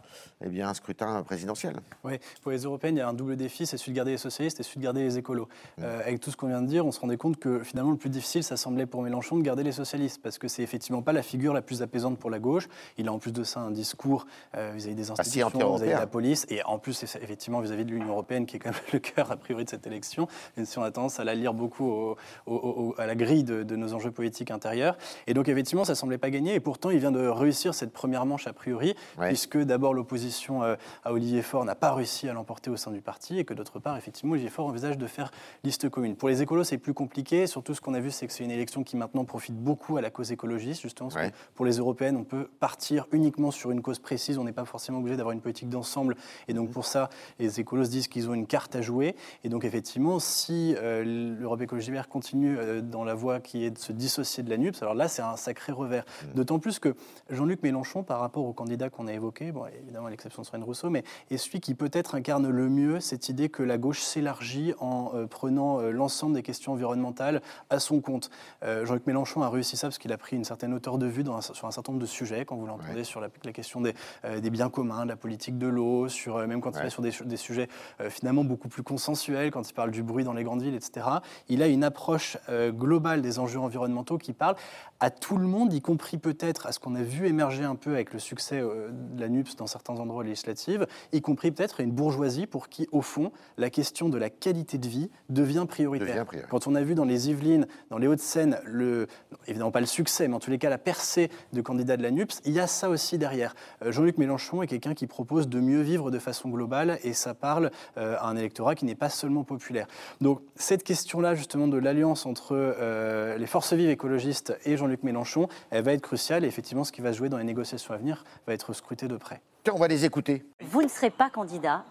eh 0.44 0.48
bien, 0.48 0.68
un 0.68 0.74
scrutin 0.74 1.22
présidentiel. 1.22 1.76
Oui, 2.02 2.14
pour 2.42 2.50
les 2.50 2.64
européennes, 2.64 2.96
il 2.96 2.98
y 2.98 3.02
a 3.02 3.06
un 3.08 3.12
double 3.12 3.36
défi, 3.36 3.64
c'est 3.64 3.76
celui 3.76 3.92
de 3.92 3.96
garder 3.98 4.10
les 4.10 4.18
socialistes 4.18 4.58
et 4.58 4.64
celui 4.64 4.80
de 4.80 4.82
garder 4.82 5.04
les 5.04 5.18
écolos. 5.18 5.46
Euh, 5.80 6.00
avec 6.00 6.18
tout 6.18 6.32
ce 6.32 6.36
qu'on 6.36 6.48
vient 6.48 6.60
de 6.60 6.66
dire, 6.66 6.84
on 6.84 6.90
se 6.90 6.98
rendait 6.98 7.16
compte 7.16 7.36
que 7.36 7.60
finalement 7.62 7.92
le 7.92 7.96
plus 7.96 8.10
difficile, 8.10 8.42
ça 8.42 8.56
semblait 8.56 8.86
pour 8.86 9.02
Mélenchon 9.02 9.36
de 9.36 9.42
garder 9.42 9.62
les 9.62 9.70
socialistes, 9.70 10.20
parce 10.20 10.38
que 10.38 10.48
c'est 10.48 10.64
effectivement 10.64 11.00
pas 11.00 11.12
la 11.12 11.22
figure 11.22 11.54
la 11.54 11.62
plus 11.62 11.80
apaisante 11.80 12.18
pour 12.18 12.28
la 12.28 12.40
gauche. 12.40 12.66
Il 12.98 13.06
a 13.06 13.12
en 13.12 13.20
plus 13.20 13.30
de 13.32 13.44
ça 13.44 13.60
un 13.60 13.70
discours 13.70 14.26
euh, 14.56 14.72
vis-à-vis 14.74 14.96
des 14.96 15.10
institutions, 15.12 15.48
vis-à-vis 15.76 15.92
de 15.94 15.96
la 16.00 16.08
police, 16.08 16.44
et 16.50 16.64
en 16.64 16.80
plus 16.80 17.04
effectivement 17.04 17.60
vis-à-vis 17.60 17.84
de 17.84 17.92
l'Union 17.92 18.08
européenne, 18.08 18.46
qui 18.46 18.56
est 18.56 18.58
quand 18.58 18.70
même 18.72 18.80
le 18.92 18.98
cœur 18.98 19.30
a 19.30 19.36
priori 19.36 19.64
de 19.64 19.70
cette 19.70 19.86
élection, 19.86 20.26
même 20.56 20.66
si 20.66 20.76
on 20.76 20.82
a 20.82 20.90
tendance 20.90 21.20
à 21.20 21.24
la 21.24 21.36
lire 21.36 21.54
beaucoup 21.54 21.86
au- 21.86 22.16
au- 22.46 22.52
au- 22.56 22.94
à 22.98 23.06
la 23.06 23.14
grille 23.14 23.44
de, 23.44 23.62
de 23.62 23.76
nos 23.76 23.94
enjeux 23.94 24.10
politiques 24.10 24.50
intérieurs. 24.50 24.98
Et 25.28 25.34
donc 25.34 25.46
effectivement, 25.48 25.84
ça 25.84 25.94
semblait 25.94 26.18
pas 26.18 26.31
gagné, 26.32 26.54
et 26.54 26.60
pourtant 26.60 26.90
il 26.90 26.98
vient 26.98 27.12
de 27.12 27.28
réussir 27.28 27.74
cette 27.74 27.92
première 27.92 28.26
manche 28.26 28.48
a 28.48 28.52
priori, 28.52 28.96
Ouais. 29.18 29.28
puisque 29.28 29.56
d'abord 29.58 29.94
l'opposition 29.94 30.64
euh, 30.64 30.74
à 31.04 31.12
Olivier 31.12 31.42
Faure 31.42 31.64
n'a 31.64 31.76
pas 31.76 31.94
réussi 31.94 32.28
à 32.28 32.32
l'emporter 32.32 32.70
au 32.70 32.76
sein 32.76 32.90
du 32.90 33.00
parti, 33.00 33.38
et 33.38 33.44
que 33.44 33.54
d'autre 33.54 33.78
part, 33.78 33.96
effectivement, 33.96 34.32
Olivier 34.32 34.50
Faure 34.50 34.66
envisage 34.66 34.98
de 34.98 35.06
faire 35.06 35.30
liste 35.62 35.88
commune. 35.88 36.16
Pour 36.16 36.28
les 36.28 36.42
écolos, 36.42 36.64
c'est 36.64 36.78
plus 36.78 36.94
compliqué, 36.94 37.46
surtout 37.46 37.74
ce 37.74 37.80
qu'on 37.80 37.94
a 37.94 38.00
vu, 38.00 38.10
c'est 38.10 38.26
que 38.26 38.32
c'est 38.32 38.42
une 38.42 38.50
élection 38.50 38.82
qui 38.82 38.96
maintenant 38.96 39.24
profite 39.24 39.54
beaucoup 39.54 39.96
à 39.96 40.00
la 40.00 40.10
cause 40.10 40.32
écologiste, 40.32 40.82
justement, 40.82 41.08
parce 41.10 41.22
Ouais. 41.26 41.30
que 41.30 41.36
pour 41.54 41.64
les 41.66 41.76
européennes, 41.76 42.16
on 42.16 42.24
peut 42.24 42.48
partir 42.58 43.06
uniquement 43.12 43.50
sur 43.52 43.70
une 43.70 43.82
cause 43.82 43.98
précise, 44.00 44.38
on 44.38 44.44
n'est 44.44 44.52
pas 44.52 44.64
forcément 44.64 44.98
obligé 44.98 45.16
d'avoir 45.16 45.32
une 45.32 45.40
politique 45.42 45.68
d'ensemble, 45.68 46.16
et 46.48 46.54
donc 46.54 46.70
pour 46.70 46.86
ça, 46.86 47.10
les 47.38 47.60
écolos 47.60 47.84
se 47.84 47.90
disent 47.90 48.08
qu'ils 48.08 48.28
ont 48.30 48.34
une 48.34 48.46
carte 48.46 48.74
à 48.74 48.80
jouer, 48.82 49.14
et 49.44 49.48
donc 49.48 49.64
effectivement, 49.64 50.18
si 50.18 50.74
euh, 50.78 51.36
l'Europe 51.38 51.60
Écologie 51.60 51.90
Vert 51.90 52.08
continue 52.08 52.56
euh, 52.58 52.80
dans 52.80 53.04
la 53.04 53.14
voie 53.14 53.40
qui 53.40 53.64
est 53.64 53.70
de 53.70 53.78
se 53.78 53.92
dissocier 53.92 54.42
de 54.42 54.50
la 54.50 54.56
NUPS, 54.56 54.80
alors 54.82 54.94
là, 54.94 55.08
c'est 55.08 55.22
un 55.22 55.36
sacré 55.36 55.72
revers. 55.72 56.04
Mm. 56.26 56.34
D'autant 56.34 56.58
plus 56.58 56.78
que 56.78 56.94
Jean-Luc 57.30 57.62
Mélenchon, 57.62 58.02
par 58.02 58.20
rapport 58.20 58.44
au 58.44 58.52
candidat 58.52 58.90
qu'on 58.90 59.06
a 59.06 59.12
évoqué, 59.12 59.52
bon, 59.52 59.66
évidemment 59.82 60.06
à 60.06 60.10
l'exception 60.10 60.42
de 60.42 60.46
Sven 60.46 60.62
Rousseau, 60.62 60.90
mais 60.90 61.04
est 61.30 61.36
celui 61.36 61.60
qui 61.60 61.74
peut-être 61.74 62.14
incarne 62.14 62.48
le 62.48 62.68
mieux 62.68 63.00
cette 63.00 63.28
idée 63.28 63.48
que 63.48 63.62
la 63.62 63.78
gauche 63.78 64.00
s'élargit 64.00 64.74
en 64.78 65.12
euh, 65.14 65.26
prenant 65.26 65.80
euh, 65.80 65.90
l'ensemble 65.90 66.34
des 66.34 66.42
questions 66.42 66.72
environnementales 66.72 67.42
à 67.70 67.78
son 67.78 68.00
compte. 68.00 68.30
Euh, 68.62 68.84
Jean-Luc 68.86 69.06
Mélenchon 69.06 69.42
a 69.42 69.48
réussi 69.50 69.76
ça 69.76 69.88
parce 69.88 69.98
qu'il 69.98 70.12
a 70.12 70.18
pris 70.18 70.36
une 70.36 70.44
certaine 70.44 70.72
hauteur 70.74 70.98
de 70.98 71.06
vue 71.06 71.22
dans 71.24 71.36
un- 71.36 71.40
sur 71.40 71.66
un 71.66 71.70
certain 71.70 71.92
nombre 71.92 72.02
de 72.02 72.06
sujets, 72.08 72.44
quand 72.44 72.56
vous 72.56 72.66
l'entendez 72.66 73.04
sur 73.04 73.20
la, 73.20 73.28
la 73.44 73.52
question 73.52 73.80
des, 73.80 73.94
euh, 74.24 74.40
des 74.40 74.50
biens 74.50 74.70
communs, 74.70 75.04
de 75.04 75.08
la 75.10 75.16
politique 75.16 75.58
de 75.58 75.66
l'eau, 75.66 76.08
sur, 76.08 76.36
euh, 76.36 76.46
même 76.46 76.60
quand 76.60 76.70
il 76.76 76.82
va 76.82 76.90
sur 76.90 77.02
des, 77.02 77.12
des 77.24 77.36
sujets 77.36 77.68
euh, 78.00 78.10
finalement 78.10 78.44
beaucoup 78.44 78.68
plus 78.68 78.82
consensuels, 78.82 79.50
quand 79.50 79.68
il 79.68 79.72
parle 79.72 79.90
du 79.90 80.02
bruit 80.02 80.24
dans 80.24 80.32
les 80.32 80.44
grandes 80.44 80.62
villes, 80.62 80.74
etc. 80.74 81.06
Il 81.48 81.62
a 81.62 81.66
une 81.68 81.84
approche 81.84 82.36
euh, 82.48 82.70
globale 82.72 83.22
des 83.22 83.38
enjeux 83.38 83.60
environnementaux 83.60 84.18
qui 84.18 84.32
parle 84.32 84.56
à 85.00 85.10
tout 85.10 85.36
le 85.36 85.46
monde, 85.46 85.72
y 85.72 85.80
compris 85.80 86.01
peut-être 86.18 86.66
à 86.66 86.72
ce 86.72 86.78
qu'on 86.78 86.94
a 86.94 87.02
vu 87.02 87.26
émerger 87.26 87.64
un 87.64 87.76
peu 87.76 87.94
avec 87.94 88.12
le 88.12 88.18
succès 88.18 88.60
euh, 88.60 88.90
de 88.90 89.20
la 89.20 89.28
NUPS 89.28 89.56
dans 89.56 89.66
certains 89.66 89.94
endroits 89.94 90.24
législatifs, 90.24 90.80
y 91.12 91.20
compris 91.20 91.50
peut-être 91.50 91.80
une 91.80 91.92
bourgeoisie 91.92 92.46
pour 92.46 92.68
qui, 92.68 92.88
au 92.92 93.02
fond, 93.02 93.32
la 93.56 93.70
question 93.70 94.08
de 94.08 94.18
la 94.18 94.30
qualité 94.30 94.78
de 94.78 94.88
vie 94.88 95.10
devient 95.28 95.66
prioritaire. 95.68 96.08
Devient 96.08 96.24
prioritaire. 96.24 96.48
Quand 96.50 96.66
on 96.66 96.74
a 96.74 96.82
vu 96.82 96.94
dans 96.94 97.04
les 97.04 97.30
Yvelines, 97.30 97.66
dans 97.90 97.98
les 97.98 98.06
Hauts-de-Seine, 98.06 98.58
le, 98.64 99.06
évidemment 99.46 99.70
pas 99.70 99.80
le 99.80 99.86
succès, 99.86 100.28
mais 100.28 100.34
en 100.34 100.40
tous 100.40 100.50
les 100.50 100.58
cas 100.58 100.70
la 100.70 100.78
percée 100.78 101.30
de 101.52 101.60
candidats 101.60 101.96
de 101.96 102.02
la 102.02 102.10
NUPS, 102.10 102.40
il 102.44 102.52
y 102.52 102.60
a 102.60 102.66
ça 102.66 102.88
aussi 102.88 103.18
derrière. 103.18 103.54
Euh, 103.84 103.92
Jean-Luc 103.92 104.18
Mélenchon 104.18 104.62
est 104.62 104.66
quelqu'un 104.66 104.94
qui 104.94 105.06
propose 105.06 105.48
de 105.48 105.60
mieux 105.60 105.80
vivre 105.80 106.10
de 106.10 106.18
façon 106.18 106.48
globale 106.48 106.98
et 107.02 107.12
ça 107.12 107.34
parle 107.34 107.70
euh, 107.96 108.16
à 108.18 108.28
un 108.28 108.36
électorat 108.36 108.74
qui 108.74 108.84
n'est 108.84 108.94
pas 108.94 109.08
seulement 109.08 109.44
populaire. 109.44 109.86
Donc 110.20 110.40
cette 110.56 110.84
question-là 110.84 111.34
justement 111.34 111.68
de 111.68 111.78
l'alliance 111.78 112.26
entre 112.26 112.52
euh, 112.52 113.36
les 113.38 113.46
forces 113.46 113.72
vives 113.72 113.90
écologistes 113.90 114.56
et 114.64 114.76
Jean-Luc 114.76 115.02
Mélenchon, 115.02 115.48
elle 115.70 115.84
va 115.84 115.91
être 115.94 116.02
cruciale 116.02 116.44
et 116.44 116.48
effectivement 116.48 116.84
ce 116.84 116.92
qui 116.92 117.00
va 117.00 117.12
se 117.12 117.18
jouer 117.18 117.28
dans 117.28 117.38
les 117.38 117.44
négociations 117.44 117.94
à 117.94 117.96
venir 117.96 118.24
va 118.46 118.52
être 118.54 118.72
scruté 118.72 119.08
de 119.08 119.16
près. 119.16 119.40
Tiens, 119.64 119.74
on 119.76 119.78
va 119.78 119.88
les 119.88 120.04
écouter. 120.04 120.44
Vous 120.60 120.82
ne 120.82 120.88
serez 120.88 121.10
pas 121.10 121.30
candidat, 121.30 121.84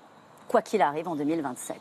quoi 0.48 0.62
qu'il 0.62 0.81
arrive, 0.81 1.08
en 1.08 1.15
2027. 1.15 1.77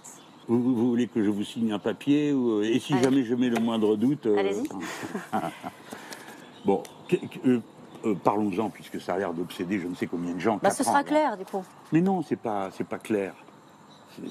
Vous, 0.49 0.61
vous- 0.62 0.75
vous 0.75 0.89
voulez 0.91 1.07
que 1.09 1.23
je 1.23 1.31
vous 1.31 1.45
signe 1.45 1.73
un 1.73 1.79
papier 1.79 2.33
ou- 2.33 2.62
Et 2.62 2.79
si 2.81 2.95
Allez. 2.95 3.03
jamais 3.05 3.25
je 3.25 3.35
mets 3.35 3.49
le 3.50 3.61
moindre 3.61 3.97
doute 3.97 4.27
euh, 4.27 4.39
Allez-y. 4.39 4.69
Bon, 6.65 6.83
que- 7.09 7.17
que- 7.17 7.49
euh, 7.49 7.61
euh, 8.05 8.15
parlons-en, 8.15 8.69
puisque 8.71 9.00
ça 9.00 9.15
a 9.15 9.19
l'air 9.19 9.33
d'obséder 9.33 9.79
je 9.79 9.87
ne 9.87 9.95
sais 9.95 10.07
combien 10.07 10.35
de 10.35 10.39
gens. 10.41 10.59
Bah, 10.62 10.71
ce 10.71 10.83
ans, 10.83 10.87
sera 10.87 10.99
là. 10.99 11.05
clair, 11.05 11.37
du 11.37 11.45
coup. 11.45 11.65
Mais 11.93 12.00
non, 12.00 12.23
c'est 12.23 12.37
pas, 12.37 12.71
c'est 12.73 12.85
pas 12.87 12.99
clair. 12.99 13.35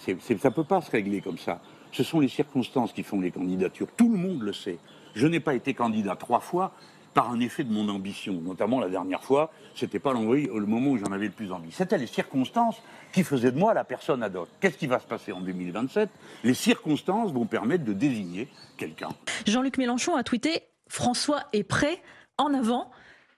C'est- 0.03 0.19
c'est- 0.21 0.37
ça 0.37 0.51
peut 0.51 0.63
pas 0.63 0.81
se 0.81 0.91
régler 0.91 1.21
comme 1.21 1.37
ça. 1.37 1.59
Ce 1.91 2.03
sont 2.03 2.19
les 2.19 2.27
circonstances 2.27 2.93
qui 2.93 3.01
font 3.03 3.19
les 3.19 3.31
candidatures. 3.31 3.87
Tout 3.97 4.09
le 4.11 4.17
monde 4.17 4.41
le 4.41 4.53
sait. 4.53 4.77
Je 5.15 5.25
n'ai 5.25 5.39
pas 5.39 5.55
été 5.55 5.73
candidat 5.73 6.15
trois 6.15 6.39
fois 6.39 6.71
par 7.13 7.31
un 7.31 7.39
effet 7.39 7.63
de 7.63 7.71
mon 7.71 7.89
ambition. 7.89 8.33
Notamment 8.33 8.79
la 8.79 8.89
dernière 8.89 9.23
fois, 9.23 9.51
c'était 9.75 9.99
pas 9.99 10.13
l'envie- 10.13 10.47
le 10.53 10.65
moment 10.65 10.91
où 10.91 10.97
j'en 10.97 11.11
avais 11.11 11.25
le 11.25 11.31
plus 11.31 11.51
envie. 11.51 11.71
C'était 11.71 11.97
les 11.97 12.07
circonstances 12.07 12.81
qui 13.11 13.23
faisaient 13.23 13.51
de 13.51 13.57
moi 13.57 13.73
la 13.73 13.83
personne 13.83 14.21
ad 14.23 14.35
hoc. 14.35 14.47
Qu'est-ce 14.59 14.77
qui 14.77 14.87
va 14.87 14.99
se 14.99 15.07
passer 15.07 15.31
en 15.31 15.41
2027 15.41 16.09
Les 16.43 16.53
circonstances 16.53 17.31
vont 17.31 17.45
permettre 17.45 17.83
de 17.83 17.93
désigner 17.93 18.47
quelqu'un. 18.77 19.09
Jean-Luc 19.47 19.77
Mélenchon 19.77 20.15
a 20.15 20.23
tweeté 20.23 20.63
François 20.87 21.41
est 21.53 21.63
prêt, 21.63 22.01
en 22.37 22.53
avant. 22.53 22.89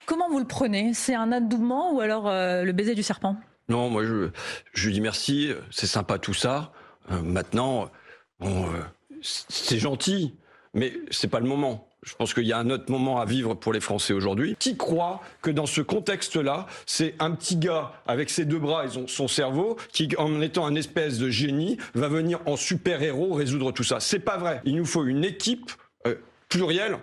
Comment 0.06 0.28
vous 0.30 0.38
le 0.38 0.46
prenez? 0.46 0.94
C'est 0.94 1.14
un 1.14 1.32
adoubement 1.32 1.92
ou 1.92 2.00
alors 2.00 2.28
euh, 2.28 2.64
le 2.64 2.72
baiser 2.72 2.94
du 2.94 3.02
serpent? 3.02 3.36
Non, 3.68 3.88
moi 3.90 4.04
je, 4.04 4.30
je 4.72 4.86
lui 4.86 4.94
dis 4.94 5.00
merci, 5.00 5.50
c'est 5.70 5.86
sympa 5.86 6.18
tout 6.18 6.34
ça. 6.34 6.72
Euh, 7.10 7.20
maintenant, 7.22 7.88
bon, 8.40 8.66
euh, 8.66 8.82
c'est 9.22 9.78
gentil, 9.78 10.34
mais 10.74 10.92
c'est 11.10 11.28
pas 11.28 11.40
le 11.40 11.46
moment. 11.46 11.88
Je 12.04 12.14
pense 12.16 12.34
qu'il 12.34 12.44
y 12.44 12.52
a 12.52 12.58
un 12.58 12.68
autre 12.70 12.90
moment 12.90 13.20
à 13.20 13.24
vivre 13.24 13.54
pour 13.54 13.72
les 13.72 13.80
Français 13.80 14.12
aujourd'hui. 14.12 14.56
Qui 14.58 14.76
croit 14.76 15.20
que 15.40 15.50
dans 15.50 15.66
ce 15.66 15.80
contexte-là, 15.80 16.66
c'est 16.84 17.14
un 17.20 17.30
petit 17.30 17.56
gars 17.56 17.92
avec 18.06 18.28
ses 18.28 18.44
deux 18.44 18.58
bras 18.58 18.86
et 18.86 18.88
son- 19.06 19.28
cerveau 19.28 19.76
qui, 19.92 20.08
en 20.18 20.40
étant 20.40 20.66
un 20.66 20.74
espèce 20.74 21.18
de 21.18 21.30
génie, 21.30 21.78
va 21.94 22.08
venir 22.08 22.40
en 22.46 22.56
super-héros 22.56 23.34
résoudre 23.34 23.70
tout 23.72 23.84
ça? 23.84 24.00
C'est 24.00 24.18
pas 24.18 24.36
vrai. 24.36 24.60
Il 24.64 24.74
nous 24.76 24.84
faut 24.84 25.04
une 25.04 25.24
équipe 25.24 25.70
euh, 26.08 26.16
plurielle 26.48 26.98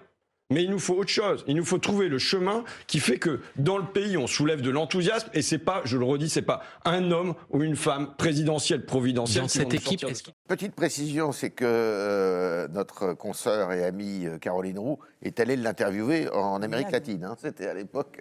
mais 0.52 0.64
il 0.64 0.72
nous 0.72 0.80
faut 0.80 0.96
autre 0.96 1.10
chose. 1.12 1.44
Il 1.48 1.56
nous 1.56 1.66
faut 1.66 1.78
trouver 1.78 2.10
le 2.10 2.18
chemin 2.18 2.64
qui 2.88 3.00
fait 3.00 3.20
que 3.20 3.40
dans 3.56 3.78
le 3.78 3.86
pays, 3.86 4.18
on 4.18 4.26
soulève 4.26 4.62
de 4.62 4.72
l'enthousiasme. 4.72 5.30
Et 5.34 5.42
c'est 5.44 5.60
pas, 5.60 5.82
je 5.86 5.98
le 5.98 6.06
redis, 6.06 6.30
c'est 6.30 6.42
pas 6.42 6.64
un 6.86 7.12
homme 7.12 7.36
ou 7.52 7.62
une 7.62 7.76
femme 7.76 8.16
présidentielle, 8.18 8.86
providentielle. 8.86 9.44
Dans 9.44 9.48
qui 9.48 9.58
cette 9.60 9.74
équipe. 9.74 10.06
Petite 10.48 10.74
précision, 10.74 11.32
c'est 11.32 11.52
que 11.52 11.66
euh, 11.66 12.68
notre 12.70 13.14
consoeur 13.14 13.72
et 13.74 13.84
amie 13.86 14.26
euh, 14.26 14.40
Caroline 14.40 14.80
Roux 14.80 15.00
est 15.22 15.40
allée 15.40 15.56
l'interviewer 15.56 16.30
en 16.30 16.62
Amérique 16.64 16.92
latine. 16.92 17.24
hein. 17.24 17.36
C'était 17.40 17.68
à 17.68 17.74
l'époque 17.76 18.20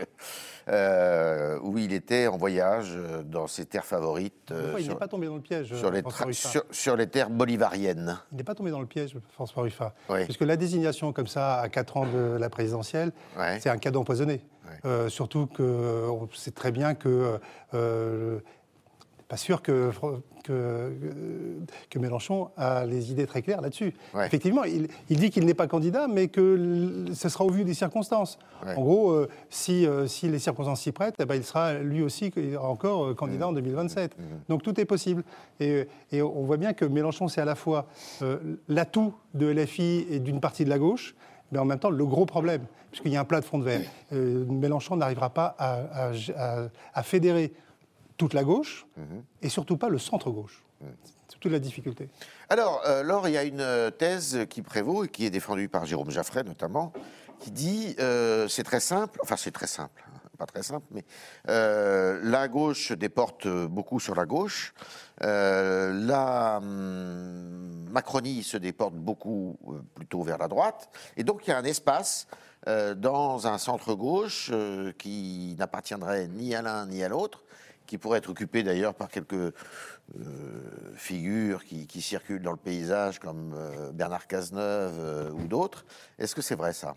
euh, 0.69 1.59
où 1.63 1.79
il 1.79 1.93
était 1.93 2.27
en 2.27 2.37
voyage 2.37 2.93
euh, 2.95 3.23
dans 3.23 3.47
ses 3.47 3.65
terres 3.67 3.85
favorites, 3.85 4.51
euh, 4.51 4.75
il 4.79 4.89
n'est 4.89 4.95
pas 4.95 5.09
tombé 5.09 5.27
dans 5.27 5.37
le 5.37 5.41
piège. 5.41 5.75
sur 5.75 5.91
les 5.91 6.03
sur- 6.33 6.65
sur 6.71 6.97
terres 7.07 7.31
bolivariennes. 7.31 8.19
Il 8.33 8.37
n'est 8.39 8.45
pas 8.45 8.55
tombé 8.55 8.71
dans 8.71 8.81
le 8.81 8.87
piège, 8.87 9.17
François 9.33 9.63
Ruffin. 9.63 9.93
Oui. 10.11 10.25
Puisque 10.25 10.43
la 10.43 10.57
désignation 10.57 11.13
comme 11.13 11.27
ça, 11.27 11.61
à 11.61 11.69
4 11.69 11.97
ans 11.97 12.07
de 12.07 12.37
la 12.39 12.51
présidentielle, 12.51 13.13
Ouais. 13.39 13.59
c'est 13.61 13.71
un 13.71 13.79
cadeau 13.79 14.01
empoisonné. 14.01 14.43
Ouais. 14.67 14.75
Euh, 14.85 15.09
surtout 15.09 15.47
qu'on 15.47 16.29
sait 16.35 16.51
très 16.51 16.71
bien 16.73 16.95
que. 16.95 17.41
Pas 19.29 19.37
sûr 19.37 19.61
que, 19.61 19.91
Fro- 19.91 20.23
que, 20.43 20.91
que 21.91 21.99
Mélenchon 21.99 22.49
a 22.57 22.87
les 22.87 23.13
idées 23.13 23.27
très 23.27 23.43
claires 23.43 23.61
là-dessus. 23.61 23.93
Ouais. 24.15 24.27
Effectivement, 24.27 24.65
il, 24.65 24.89
il 25.11 25.19
dit 25.19 25.29
qu'il 25.31 25.45
n'est 25.45 25.55
pas 25.55 25.67
candidat, 25.67 26.07
mais 26.09 26.29
que 26.29 27.05
ce 27.13 27.29
sera 27.29 27.45
au 27.45 27.51
vu 27.51 27.65
des 27.65 27.75
circonstances. 27.75 28.39
Ouais. 28.65 28.75
En 28.75 28.81
gros, 28.83 29.11
euh, 29.11 29.29
si, 29.51 29.87
euh, 29.87 30.07
si 30.07 30.29
les 30.29 30.39
circonstances 30.39 30.81
s'y 30.81 30.93
prêtent, 30.93 31.17
eh 31.19 31.27
ben, 31.27 31.35
il 31.35 31.45
sera 31.45 31.75
lui 31.75 32.03
aussi 32.03 32.33
encore 32.61 33.07
euh, 33.09 33.15
candidat 33.15 33.47
Mmh. 33.47 33.51
en 33.51 33.53
2027. 33.53 34.17
Donc 34.49 34.63
tout 34.63 34.81
est 34.81 34.85
possible. 34.87 35.23
Et, 35.61 35.87
et 36.11 36.23
on 36.23 36.43
voit 36.45 36.57
bien 36.57 36.73
que 36.73 36.85
Mélenchon, 36.87 37.29
c'est 37.29 37.41
à 37.43 37.45
la 37.45 37.55
fois 37.55 37.87
euh, 38.23 38.39
l'atout 38.69 39.13
de 39.35 39.47
LFI 39.53 40.07
et 40.11 40.21
d'une 40.21 40.41
partie 40.41 40.65
de 40.65 40.71
la 40.71 40.79
gauche, 40.79 41.15
mais 41.53 41.59
en 41.59 41.65
même 41.67 41.79
temps 41.79 41.91
le 41.91 42.07
gros 42.07 42.25
problème, 42.27 42.63
puisqu'il 42.91 43.13
y 43.13 43.17
a 43.17 43.21
un 43.21 43.25
plat 43.25 43.41
de 43.41 43.45
fond 43.45 43.59
de 43.59 43.65
verre. 43.65 43.83
Mélenchon 44.13 44.97
n'arrivera 44.97 45.31
pas 45.31 45.55
à, 45.59 46.09
à- 46.09 46.13
à- 46.37 46.69
à 46.95 47.03
fédérer 47.03 47.53
toute 48.19 48.35
la 48.35 48.45
gauche, 48.45 48.87
et 49.41 49.49
surtout 49.49 49.79
pas 49.79 49.89
le 49.89 49.99
centre-gauche. 49.99 50.63
C'est 51.29 51.39
toute 51.41 51.53
la 51.53 51.59
difficulté. 51.59 52.09
Alors, 52.49 52.83
euh, 52.87 53.03
Laure, 53.03 53.29
il 53.29 53.35
y 53.35 53.39
a 53.39 53.45
une 53.45 53.61
euh, 53.61 53.91
thèse 53.91 54.47
qui 54.51 54.63
prévaut 54.63 55.05
et 55.05 55.09
qui 55.09 55.25
est 55.25 55.31
défendue 55.31 55.69
par 55.69 55.87
Jérôme 55.87 56.11
Jaffray 56.11 56.45
notamment, 56.45 56.93
qui 57.39 57.51
dit 57.51 57.97
euh, 58.01 58.49
c'est 58.49 58.65
très 58.65 58.81
simple, 58.81 59.19
enfin 59.23 59.37
c'est 59.37 59.51
très 59.51 59.67
simple, 59.67 60.05
hein, 60.07 60.19
pas 60.37 60.47
très 60.47 60.63
simple, 60.63 60.87
mais 60.91 61.05
euh, 61.49 62.21
la 62.23 62.49
gauche 62.49 62.93
déporte 62.93 63.47
beaucoup 63.49 64.01
sur 64.01 64.15
la 64.15 64.27
gauche, 64.27 64.73
euh, 65.23 65.93
la 65.93 66.59
hum, 66.59 67.89
Macronie 67.91 68.43
se 68.43 68.57
déporte 68.57 68.95
beaucoup 68.95 69.59
euh, 69.69 69.81
plutôt 69.95 70.23
vers 70.23 70.39
la 70.39 70.49
droite, 70.49 70.91
et 71.17 71.25
donc 71.25 71.47
il 71.47 71.51
y 71.51 71.53
a 71.53 71.59
un 71.59 71.65
espace 71.65 72.27
dans 72.97 73.47
un 73.47 73.57
centre-gauche 73.57 74.51
euh, 74.53 74.93
qui 74.99 75.55
n'appartiendrait 75.59 76.27
ni 76.27 76.55
à 76.55 76.61
l'un 76.61 76.87
ni 76.87 77.03
à 77.03 77.09
l'autre, 77.09 77.45
qui 77.89 77.99
pourrait 77.99 78.19
être 78.19 78.31
occupé 78.31 78.63
d'ailleurs 78.63 78.95
par 78.95 79.09
quelques 79.09 79.33
euh, 79.33 79.53
figures 80.95 81.65
qui, 81.65 81.87
qui 81.89 82.01
circulent 82.01 82.43
dans 82.43 82.53
le 82.53 82.59
paysage, 82.59 83.19
comme 83.19 83.53
euh, 83.55 83.91
Bernard 83.93 84.29
Cazeneuve 84.29 84.95
euh, 84.99 85.31
ou 85.33 85.49
d'autres. 85.49 85.85
Est-ce 86.19 86.35
que 86.37 86.43
c'est 86.43 86.55
vrai 86.55 86.73
ça? 86.73 86.95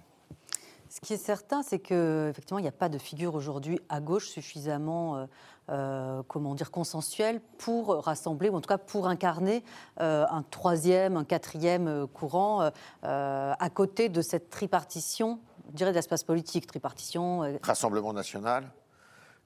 Ce 0.89 0.99
qui 0.99 1.13
est 1.13 1.17
certain, 1.25 1.63
c'est 1.63 1.79
qu'effectivement, 1.79 2.59
il 2.59 2.63
n'y 2.63 2.67
a 2.67 2.73
pas 2.73 2.89
de 2.89 2.97
figure 2.97 3.33
aujourd'hui 3.33 3.79
à 3.87 4.01
gauche 4.01 4.27
suffisamment, 4.27 5.25
euh, 5.69 6.21
comment 6.27 6.53
dire, 6.53 6.69
consensuelle 6.69 7.39
pour 7.59 8.03
rassembler, 8.03 8.49
ou 8.49 8.57
en 8.57 8.59
tout 8.59 8.67
cas 8.67 8.77
pour 8.77 9.07
incarner 9.07 9.63
euh, 10.01 10.25
un 10.29 10.43
troisième, 10.43 11.15
un 11.15 11.23
quatrième 11.23 12.07
courant 12.07 12.71
euh, 13.05 13.53
à 13.57 13.69
côté 13.69 14.09
de 14.09 14.21
cette 14.21 14.49
tripartition, 14.49 15.39
je 15.69 15.77
dirais, 15.77 15.91
de 15.91 15.95
l'espace 15.95 16.25
politique. 16.25 16.67
Tripartition, 16.67 17.57
Rassemblement 17.63 18.11
national? 18.11 18.69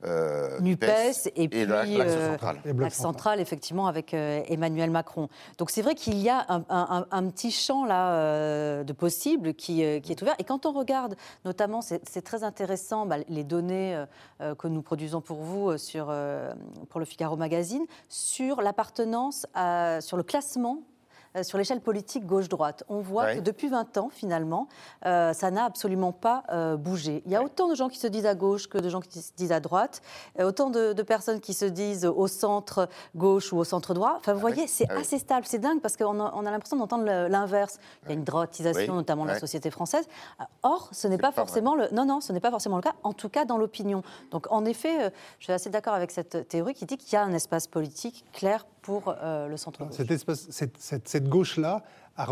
Euh, 0.04 0.60
NUPES 0.60 1.30
et 1.36 1.48
puis 1.48 1.66
la- 1.66 1.84
l'axe 2.84 3.00
euh, 3.00 3.04
central. 3.04 3.40
Et 3.40 3.42
effectivement, 3.42 3.88
avec 3.88 4.14
euh, 4.14 4.42
Emmanuel 4.48 4.92
Macron. 4.92 5.30
Donc 5.58 5.72
c'est 5.72 5.82
vrai 5.82 5.96
qu'il 5.96 6.18
y 6.18 6.30
a 6.30 6.46
un, 6.50 6.64
un- 6.70 7.08
un 7.10 7.30
petit 7.30 7.50
champ 7.52 7.86
là 7.86 8.12
euh, 8.14 8.84
de 8.84 8.94
possibles 8.94 9.54
qui, 9.54 9.84
euh, 9.84 10.00
qui 10.00 10.12
est 10.12 10.22
ouvert. 10.22 10.36
Et 10.38 10.44
quand 10.44 10.66
on 10.66 10.74
regarde, 10.74 11.16
notamment, 11.46 11.82
c'est 11.82 12.22
très 12.24 12.44
intéressant, 12.44 13.06
bah, 13.06 13.18
les 13.30 13.44
données 13.44 14.04
que 14.58 14.68
nous 14.68 14.82
produisons 14.82 15.22
pour 15.22 15.38
vous 15.38 15.70
euh, 15.72 15.78
sur, 15.78 16.08
euh, 16.10 16.54
pour 16.90 17.00
le 17.00 17.06
Figaro 17.06 17.36
Magazine, 17.38 17.86
sur 18.10 18.62
l'appartenance, 18.62 19.46
sur 20.02 20.18
le 20.18 20.24
classement 20.24 20.80
sur 21.44 21.58
l'échelle 21.58 21.82
politique 21.82 22.26
gauche-droite. 22.26 22.84
On 22.90 23.00
voit 23.00 23.24
Ouais. 23.26 23.36
que 23.38 23.42
depuis 23.42 23.68
20 23.68 23.98
ans, 23.98 24.10
finalement, 24.12 24.68
euh, 25.06 25.34
ça 25.34 25.52
n'a 25.52 25.66
absolument 25.66 26.12
pas 26.12 26.44
euh, 26.52 26.78
bougé. 26.78 27.24
Il 27.26 27.32
y 27.32 27.36
a 27.36 27.44
autant 27.44 27.68
de 27.68 27.76
gens 27.76 27.90
qui 27.90 27.98
se 28.00 28.08
disent 28.08 28.26
à 28.26 28.36
gauche 28.36 28.68
que 28.68 28.78
de 28.78 28.90
gens 28.90 29.02
qui 29.02 29.22
se 29.22 29.32
disent 29.36 29.52
à 29.52 29.60
droite, 29.60 30.02
euh, 30.40 30.48
autant 30.48 30.70
de, 30.70 30.94
de 30.94 31.02
personnes 31.04 31.40
qui 31.40 31.54
se 31.54 31.66
disent 31.66 32.06
au 32.06 32.28
centre 32.28 32.88
gauche 33.16 33.52
ou 33.54 33.58
au 33.58 33.64
centre 33.64 33.94
droit. 33.94 34.16
Enfin, 34.20 34.34
vous 34.34 34.40
voyez, 34.40 34.68
c'est 34.68 34.86
Ah 34.90 34.94
oui. 34.96 35.02
assez 35.02 35.20
stable. 35.20 35.46
C'est 35.46 35.60
dingue 35.60 35.82
parce 35.82 35.98
qu'on 35.98 36.20
a, 36.20 36.32
on 36.36 36.46
a 36.46 36.52
l'impression 36.52 36.78
d'entendre 36.78 37.06
l'inverse. 37.06 37.78
Il 38.04 38.10
y 38.10 38.12
a 38.12 38.16
une 38.16 38.24
droitisation, 38.24 38.94
Oui. 38.94 38.98
notamment 39.00 39.24
de 39.24 39.30
la 39.30 39.40
société 39.40 39.72
française. 39.72 40.06
Or, 40.64 40.90
ce 40.92 41.08
n'est 41.08 41.18
pas, 41.18 41.28
pas 41.28 41.32
vrai. 41.32 41.42
forcément 41.42 41.76
le. 41.76 41.88
Non, 41.92 42.06
non, 42.06 42.22
ce 42.22 42.32
n'est 42.34 42.40
pas 42.40 42.52
forcément 42.52 42.76
le 42.78 42.82
cas, 42.82 42.94
en 43.04 43.14
tout 43.14 43.30
cas 43.30 43.46
dans 43.46 43.58
l'opinion. 43.58 44.04
Donc, 44.32 44.48
en 44.52 44.66
effet, 44.66 45.06
euh, 45.06 45.10
je 45.40 45.46
suis 45.46 45.54
assez 45.54 45.70
d'accord 45.70 45.94
avec 45.94 46.12
cette 46.12 46.48
théorie 46.48 46.74
qui 46.74 46.86
dit 46.86 46.98
qu'il 46.98 47.14
y 47.14 47.16
a 47.16 47.24
un 47.24 47.34
espace 47.34 47.68
politique 47.68 48.26
clair 48.34 48.66
pour 48.82 49.16
euh, 49.22 49.48
le 49.48 49.58
centre 49.58 49.84
gauche. 49.84 49.96
Cet 49.96 50.12
espace- 50.12 50.48
cette, 50.52 50.78
cette- 50.78 51.08
cette 51.08 51.25
gauche-là 51.28 51.84
a, 52.18 52.28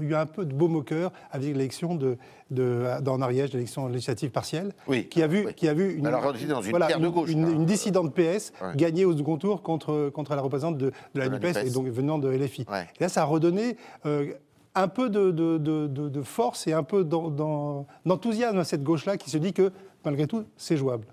eu 0.00 0.14
un 0.14 0.24
peu 0.24 0.46
de 0.46 0.54
baume 0.54 0.76
au 0.76 0.82
cœur 0.82 1.12
avec 1.30 1.48
l'élection 1.48 1.94
de, 1.94 2.16
de, 2.50 2.84
dans 3.02 3.20
Ariège, 3.20 3.52
l'élection 3.52 3.86
législative 3.86 4.30
partielle, 4.30 4.72
Oui. 4.88 5.08
qui 5.08 5.22
a 5.22 5.26
vu, 5.26 5.44
Oui. 5.46 5.54
qui 5.54 5.68
a 5.68 5.74
vu 5.74 5.92
une, 5.94 6.06
Alors, 6.06 6.22
dans 6.22 6.62
une 6.62 6.78
terre 6.78 7.00
de 7.00 7.08
gauche, 7.08 7.30
une, 7.30 7.44
là. 7.44 7.50
une 7.52 7.66
dissidente 7.66 8.14
PS 8.14 8.52
Ouais. 8.62 8.74
gagner 8.76 9.04
au 9.04 9.14
second 9.14 9.36
tour 9.36 9.62
contre, 9.62 10.08
contre 10.08 10.34
la 10.34 10.40
représentante 10.40 10.78
de, 10.78 10.86
de 11.14 11.20
la 11.20 11.28
NUPES, 11.28 11.66
et 11.66 11.70
donc 11.70 11.86
venant 11.88 12.18
de 12.18 12.30
LFI. 12.30 12.64
Ouais. 12.70 12.86
Et 12.98 13.02
là, 13.02 13.08
ça 13.10 13.22
a 13.22 13.24
redonné 13.26 13.76
euh, 14.06 14.32
un 14.74 14.88
peu 14.88 15.10
de, 15.10 15.30
de- 15.30 15.58
de- 15.58 16.22
force 16.22 16.66
et 16.66 16.72
un 16.72 16.82
peu 16.82 17.04
d'en- 17.04 17.28
d'en- 17.28 17.86
d'enthousiasme 18.06 18.58
à 18.58 18.64
cette 18.64 18.82
gauche-là 18.82 19.18
qui 19.18 19.28
se 19.28 19.36
dit 19.36 19.52
que, 19.52 19.70
malgré 20.04 20.26
tout, 20.26 20.44
c'est 20.56 20.76
jouable. 20.78 21.06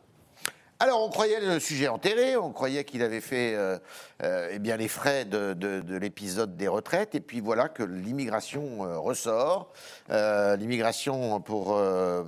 Alors, 0.83 1.05
on 1.05 1.09
croyait 1.09 1.39
le 1.39 1.59
sujet 1.59 1.87
enterré, 1.89 2.35
on 2.37 2.51
croyait 2.51 2.83
qu'il 2.85 3.03
avait 3.03 3.21
fait 3.21 3.53
euh, 3.53 3.77
euh, 4.23 4.49
eh 4.51 4.77
les 4.77 4.87
frais 4.87 5.25
de, 5.25 5.53
de- 5.53 5.79
de 5.81 5.95
l'épisode 5.95 6.57
des 6.57 6.67
retraites, 6.67 7.13
et 7.13 7.19
puis 7.19 7.39
voilà 7.39 7.69
que 7.69 7.83
l'immigration 7.83 8.83
euh, 8.83 8.97
ressort. 8.97 9.73
L'immigration, 10.09 11.39
pour 11.39 11.77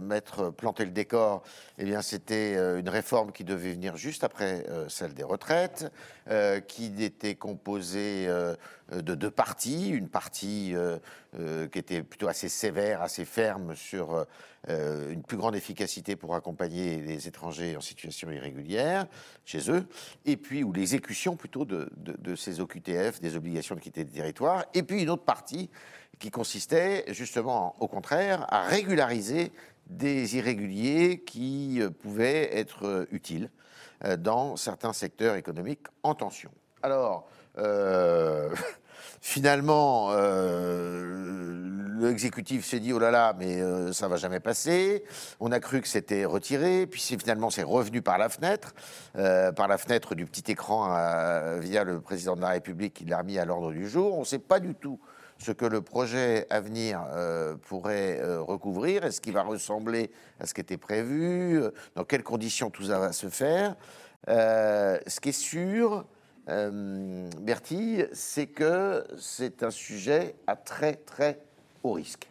mettre, 0.02 0.52
planter 0.52 0.86
le 0.86 0.92
décor, 0.92 1.42
eh 1.80 1.84
bien, 1.86 2.04
c'était 2.04 2.54
une 2.54 2.90
réforme 2.90 3.32
qui 3.32 3.44
devait 3.44 3.72
venir 3.72 3.98
juste 3.98 4.24
après 4.24 4.66
celle 4.88 5.16
des 5.16 5.24
retraites, 5.24 5.92
qui 6.68 6.94
était 7.04 7.36
composée 7.36 8.28
de 8.92 9.16
deux 9.16 9.32
parties, 9.32 9.90
une 9.90 10.08
partie 10.08 10.76
euh, 11.40 11.68
qui 11.68 11.80
était 11.80 12.04
plutôt 12.04 12.28
assez 12.28 12.48
sévère, 12.48 13.02
assez 13.02 13.26
ferme 13.26 13.76
sur 13.76 14.24
euh, 14.70 15.12
une 15.12 15.24
plus 15.24 15.36
grande 15.36 15.56
efficacité 15.56 16.16
pour 16.16 16.36
accompagner 16.36 16.98
les 16.98 17.28
étrangers 17.28 17.76
en 17.76 17.82
situation 17.82 18.30
irrégulière 18.30 19.08
chez 19.44 19.72
eux, 19.72 19.88
et 20.26 20.38
puis 20.38 20.64
ou 20.64 20.72
l'exécution 20.72 21.36
plutôt 21.36 21.66
de, 21.66 22.36
ces 22.36 22.60
OQTF, 22.60 23.20
des 23.20 23.36
obligations 23.36 23.74
de 23.74 23.80
quitter 23.80 24.04
le 24.04 24.12
territoire, 24.12 24.66
et 24.76 24.84
puis 24.84 25.02
une 25.02 25.10
autre 25.10 25.24
partie 25.24 25.72
qui 26.20 26.30
consistait 26.30 27.04
justement, 27.08 27.76
au 27.80 27.88
contraire, 27.88 28.46
à 28.54 28.62
régulariser 28.62 29.52
des 29.88 30.38
irréguliers 30.38 31.24
qui 31.26 31.82
euh, 31.82 31.90
pouvaient 31.90 32.56
être 32.56 33.08
utiles 33.12 33.50
dans 34.20 34.58
certains 34.58 34.92
secteurs 34.92 35.36
économiques 35.36 35.88
en 36.04 36.14
tension. 36.14 36.52
Alors, 36.82 37.28
finalement, 39.22 40.10
euh, 40.12 41.34
l'exécutif 42.08 42.66
s'est 42.66 42.80
dit 42.80 42.94
oh 42.94 43.00
là 43.00 43.12
là, 43.12 43.34
mais 43.38 43.62
euh, 43.62 43.92
ça 43.94 44.08
va 44.08 44.18
jamais 44.18 44.40
passer. 44.40 45.04
On 45.40 45.52
a 45.52 45.60
cru 45.60 45.82
que 45.82 45.88
c'était 45.88 46.26
retiré, 46.26 46.88
puis 46.88 47.02
finalement 47.02 47.50
c'est 47.50 47.64
revenu 47.64 48.02
par 48.02 48.18
la 48.18 48.30
fenêtre, 48.30 48.74
euh, 49.18 49.52
par 49.52 49.68
la 49.68 49.78
fenêtre 49.78 50.16
du 50.16 50.26
petit 50.26 50.52
écran 50.52 50.96
euh, 50.96 51.60
via 51.60 51.84
le 51.84 52.00
président 52.00 52.36
de 52.36 52.42
la 52.42 52.50
République 52.50 52.94
qui 52.94 53.06
l'a 53.06 53.20
remis 53.20 53.38
à 53.40 53.46
l'ordre 53.46 53.72
du 53.72 53.88
jour. 53.88 54.16
On 54.16 54.22
ne 54.22 54.26
sait 54.26 54.40
pas 54.40 54.60
du 54.60 54.76
tout 54.76 55.00
ce 55.38 55.52
que 55.52 55.66
le 55.66 55.82
projet 55.82 56.48
à 56.50 56.62
venir 56.62 57.02
pourrait 57.64 58.22
recouvrir. 58.38 59.04
Est-ce 59.04 59.20
qu'il 59.20 59.34
va 59.34 59.44
ressembler 59.44 60.10
à 60.40 60.46
ce 60.46 60.54
qui 60.54 60.62
était 60.62 60.78
prévu? 60.78 61.62
Dans 61.96 62.06
quelles 62.06 62.24
conditions 62.24 62.70
tout 62.70 62.84
ça 62.84 63.00
va 63.00 63.12
se 63.12 63.28
faire? 63.28 63.76
Ce 64.26 65.20
qui 65.20 65.30
est 65.30 65.34
sûr, 65.34 66.06
euh, 66.50 67.30
Bertille, 67.40 68.08
c'est 68.14 68.48
que 68.48 69.06
c'est 69.18 69.64
un 69.64 69.72
sujet 69.72 70.36
à 70.48 70.56
très 70.56 70.96
très 70.96 71.40
haut 71.84 71.94
risque. 71.94 72.30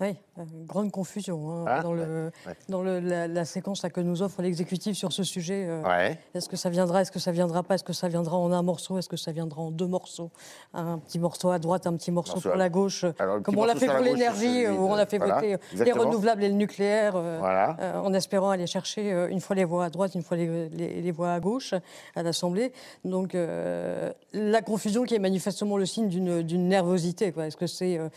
Oui, 0.00 0.16
euh, 0.38 0.42
grande 0.66 0.90
confusion 0.90 1.50
hein, 1.50 1.64
Hein 1.68 1.82
dans, 1.82 1.92
le, 1.92 2.30
ouais. 2.46 2.54
dans 2.68 2.82
le- 2.82 3.00
la, 3.00 3.28
la 3.28 3.44
séquence 3.44 3.82
là, 3.82 3.90
que 3.90 4.00
nous 4.00 4.22
offre 4.22 4.40
l'exécutif 4.42 4.96
sur 4.96 5.12
ce 5.12 5.22
sujet. 5.24 5.66
euh, 5.68 5.82
Ouais. 5.82 6.18
Est-ce 6.34 6.48
que 6.48 6.56
ça 6.56 6.70
viendra, 6.70 7.02
est-ce 7.02 7.12
que 7.12 7.18
ça 7.18 7.32
viendra 7.32 7.62
pas, 7.62 7.74
est-ce 7.74 7.84
que 7.84 7.92
ça 7.92 8.08
viendra 8.08 8.36
en 8.36 8.50
un 8.52 8.62
morceau, 8.62 8.98
est-ce 8.98 9.08
que 9.08 9.16
ça 9.16 9.32
viendra 9.32 9.60
en 9.62 9.70
deux 9.70 9.86
morceaux 9.86 10.30
Un 10.74 10.98
petit 10.98 11.18
morceau 11.18 11.50
à 11.50 11.58
droite, 11.58 11.86
un 11.86 11.94
petit 11.96 12.10
morceau 12.10 12.34
Morceau 12.36 12.48
pour 12.48 12.54
à- 12.54 12.58
la 12.58 12.68
gauche, 12.70 13.04
Alors, 13.18 13.42
comme 13.42 13.58
on 13.58 13.64
l'a 13.64 13.74
fait 13.74 13.86
pour 13.86 13.98
l'énergie, 13.98 14.62
c'est 14.62 14.70
où 14.70 14.86
on 14.86 14.94
a 14.94 15.04
fait 15.06 15.18
voilà, 15.18 15.34
voter 15.34 15.56
les 15.84 15.92
renouvelables 15.92 16.44
et 16.44 16.48
le 16.48 16.54
nucléaire, 16.54 17.14
euh, 17.16 17.36
Voilà. 17.38 17.76
euh, 17.80 17.98
en 18.00 18.14
espérant 18.14 18.50
aller 18.50 18.66
chercher 18.66 19.12
euh, 19.12 19.28
une 19.28 19.40
fois 19.40 19.54
les 19.56 19.64
voix 19.64 19.84
à 19.86 19.90
droite, 19.90 20.14
une 20.14 20.22
fois 20.22 20.36
les, 20.36 20.68
les- 20.70 21.02
les 21.02 21.10
voix 21.12 21.32
à 21.34 21.40
gauche 21.40 21.74
à 22.16 22.22
l'Assemblée. 22.22 22.72
Donc 23.04 23.34
euh, 23.34 24.10
la 24.32 24.62
confusion 24.62 25.04
qui 25.04 25.14
est 25.14 25.18
manifestement 25.18 25.76
le 25.76 25.84
signe 25.86 26.08
d'une 26.08 26.68
nervosité. 26.68 27.34
Est-ce 27.36 27.56
que 27.56 27.66
c'est 27.66 27.98
euh, 27.98 28.08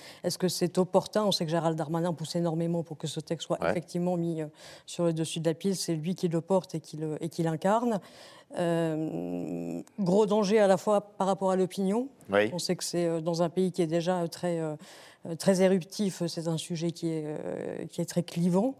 c'est 0.47 0.77
opportun? 0.77 1.23
On 1.25 1.31
sait 1.31 1.45
que 1.45 1.51
Gérald 1.51 1.77
Darmanin 1.77 2.04
pousse 2.13 2.35
énormément 2.35 2.83
pour 2.83 2.97
que 2.97 3.07
ce 3.07 3.19
texte 3.19 3.47
soit 3.47 3.61
Ouais. 3.61 3.71
effectivement 3.71 4.17
mis 4.17 4.41
euh, 4.41 4.47
sur 4.85 5.05
le 5.05 5.13
dessus 5.13 5.39
de 5.39 5.49
la 5.49 5.53
pile. 5.53 5.75
C'est 5.75 5.95
lui 5.95 6.15
qui 6.15 6.27
le 6.27 6.41
porte 6.41 6.75
et 6.75 6.79
qui 6.79 7.43
l'incarne. 7.43 7.99
Euh, 8.57 9.81
gros 9.99 10.25
danger 10.25 10.59
à 10.59 10.67
la 10.67 10.77
fois 10.77 11.01
par 11.01 11.27
rapport 11.27 11.51
à 11.51 11.55
l'opinion. 11.55 12.07
Oui. 12.31 12.49
On 12.53 12.59
sait 12.59 12.75
que 12.75 12.83
c'est 12.83 13.05
euh, 13.05 13.21
dans 13.21 13.41
un 13.41 13.49
pays 13.49 13.71
qui 13.71 13.81
est 13.81 13.87
déjà 13.87 14.27
très, 14.27 14.59
très 15.39 15.61
éruptif, 15.61 16.23
c'est 16.27 16.47
un 16.47 16.57
sujet 16.57 16.91
qui 16.91 17.09
est, 17.09 17.87
qui 17.89 18.01
est 18.01 18.05
très 18.05 18.23
clivant. 18.23 18.75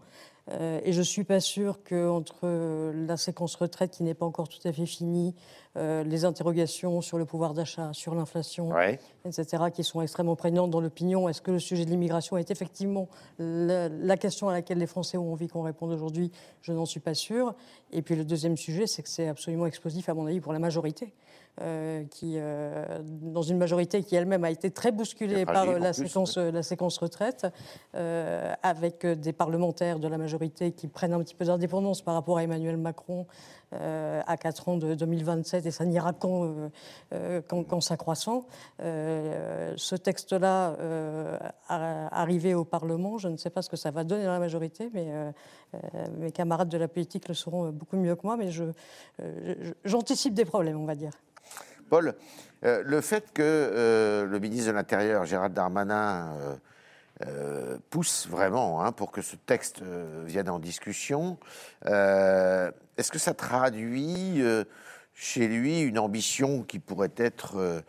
Euh, 0.52 0.80
et 0.84 0.92
je 0.92 0.98
ne 0.98 1.04
suis 1.04 1.24
pas 1.24 1.40
sûre 1.40 1.80
qu'entre 1.82 2.40
euh, 2.44 3.06
la 3.06 3.16
séquence 3.16 3.56
retraite 3.56 3.90
qui 3.90 4.04
n'est 4.04 4.14
pas 4.14 4.26
encore 4.26 4.48
tout 4.48 4.60
à 4.64 4.72
fait 4.72 4.86
finie, 4.86 5.34
euh, 5.76 6.04
les 6.04 6.24
interrogations 6.24 7.00
sur 7.00 7.18
le 7.18 7.24
pouvoir 7.24 7.52
d'achat, 7.52 7.90
sur 7.92 8.14
l'inflation, 8.14 8.68
Ouais. 8.68 9.00
etc., 9.24 9.64
qui 9.74 9.82
sont 9.82 10.00
extrêmement 10.02 10.36
prégnantes 10.36 10.70
dans 10.70 10.80
l'opinion. 10.80 11.28
Est-ce 11.28 11.42
que 11.42 11.50
le 11.50 11.58
sujet 11.58 11.84
de 11.84 11.90
l'immigration 11.90 12.36
est 12.36 12.50
effectivement 12.52 13.08
la, 13.38 13.88
la 13.88 14.16
question 14.16 14.48
à 14.48 14.52
laquelle 14.52 14.78
les 14.78 14.86
Français 14.86 15.16
ont 15.18 15.32
envie 15.32 15.48
qu'on 15.48 15.62
réponde 15.62 15.90
aujourd'hui? 15.90 16.30
Je 16.62 16.72
n'en 16.72 16.86
suis 16.86 17.00
pas 17.00 17.14
sûre. 17.14 17.54
Et 17.90 18.02
puis 18.02 18.14
le 18.14 18.24
deuxième 18.24 18.56
sujet, 18.56 18.86
c'est 18.86 19.02
que 19.02 19.08
c'est 19.08 19.26
absolument 19.28 19.66
explosif, 19.66 20.08
à 20.08 20.14
mon 20.14 20.26
avis, 20.26 20.40
pour 20.40 20.52
la 20.52 20.60
majorité. 20.60 21.12
Euh, 21.62 22.04
qui, 22.10 22.34
euh, 22.36 22.84
dans 23.02 23.40
une 23.40 23.56
majorité 23.56 24.02
qui 24.02 24.14
elle-même 24.14 24.44
a 24.44 24.50
été 24.50 24.70
très 24.70 24.92
bousculée 24.92 25.46
par 25.46 25.64
la, 25.64 25.94
plus, 25.94 26.06
séquence, 26.06 26.36
la 26.36 26.62
séquence 26.62 26.98
retraite, 26.98 27.46
euh, 27.94 28.52
avec 28.62 29.06
des 29.06 29.32
parlementaires 29.32 29.98
de 29.98 30.06
la 30.06 30.18
majorité 30.18 30.72
qui 30.72 30.86
prennent 30.86 31.14
un 31.14 31.20
petit 31.20 31.34
peu 31.34 31.46
d'indépendance 31.46 32.02
par 32.02 32.12
rapport 32.12 32.36
à 32.36 32.42
Emmanuel 32.42 32.76
Macron 32.76 33.26
à 33.72 34.36
4 34.36 34.68
ans 34.68 34.76
de 34.76 34.94
2027, 34.94 35.66
et 35.66 35.70
ça 35.70 35.84
n'ira 35.84 36.12
qu'en 36.12 36.44
euh, 36.44 36.68
euh, 37.12 37.42
qu'en 37.42 37.80
s'accroissant. 37.80 38.46
Euh, 38.80 39.74
ce 39.76 39.96
texte-là, 39.96 40.76
euh, 40.80 41.38
arrivé 41.68 42.54
au 42.54 42.64
Parlement, 42.64 43.18
je 43.18 43.28
ne 43.28 43.36
sais 43.36 43.50
pas 43.50 43.62
ce 43.62 43.70
que 43.70 43.76
ça 43.76 43.90
va 43.90 44.04
donner 44.04 44.24
dans 44.24 44.32
la 44.32 44.38
majorité, 44.38 44.90
mais 44.92 45.06
euh, 45.08 45.30
euh, 45.74 45.78
mes 46.18 46.32
camarades 46.32 46.68
de 46.68 46.78
la 46.78 46.88
politique 46.88 47.28
le 47.28 47.34
sauront 47.34 47.70
beaucoup 47.70 47.96
mieux 47.96 48.14
que 48.14 48.22
moi, 48.24 48.36
mais 48.36 48.50
euh, 49.20 49.72
j'anticipe 49.84 50.34
des 50.34 50.44
problèmes, 50.44 50.80
on 50.80 50.86
va 50.86 50.94
dire. 50.94 51.12
Paul, 51.88 52.14
euh, 52.64 52.82
le 52.84 53.00
fait 53.00 53.32
que 53.32 53.42
euh, 53.42 54.26
le 54.26 54.38
ministre 54.38 54.68
de 54.68 54.72
l'Intérieur, 54.72 55.24
Gérald 55.24 55.54
Darmanin, 55.54 56.34
euh, 56.40 56.56
euh, 57.22 57.78
pousse 57.88 58.28
vraiment 58.28 58.84
hein, 58.84 58.92
pour 58.92 59.10
que 59.10 59.22
ce 59.22 59.36
texte 59.36 59.80
euh, 59.80 60.22
vienne 60.26 60.50
en 60.50 60.58
discussion, 60.58 61.38
euh, 61.86 62.70
est-ce 62.98 63.10
que 63.10 63.18
ça 63.18 63.32
traduit 63.32 64.42
chez 65.14 65.48
lui 65.48 65.80
une 65.80 65.98
ambition 65.98 66.62
qui 66.62 66.78
pourrait 66.78 67.14
être 67.16 67.82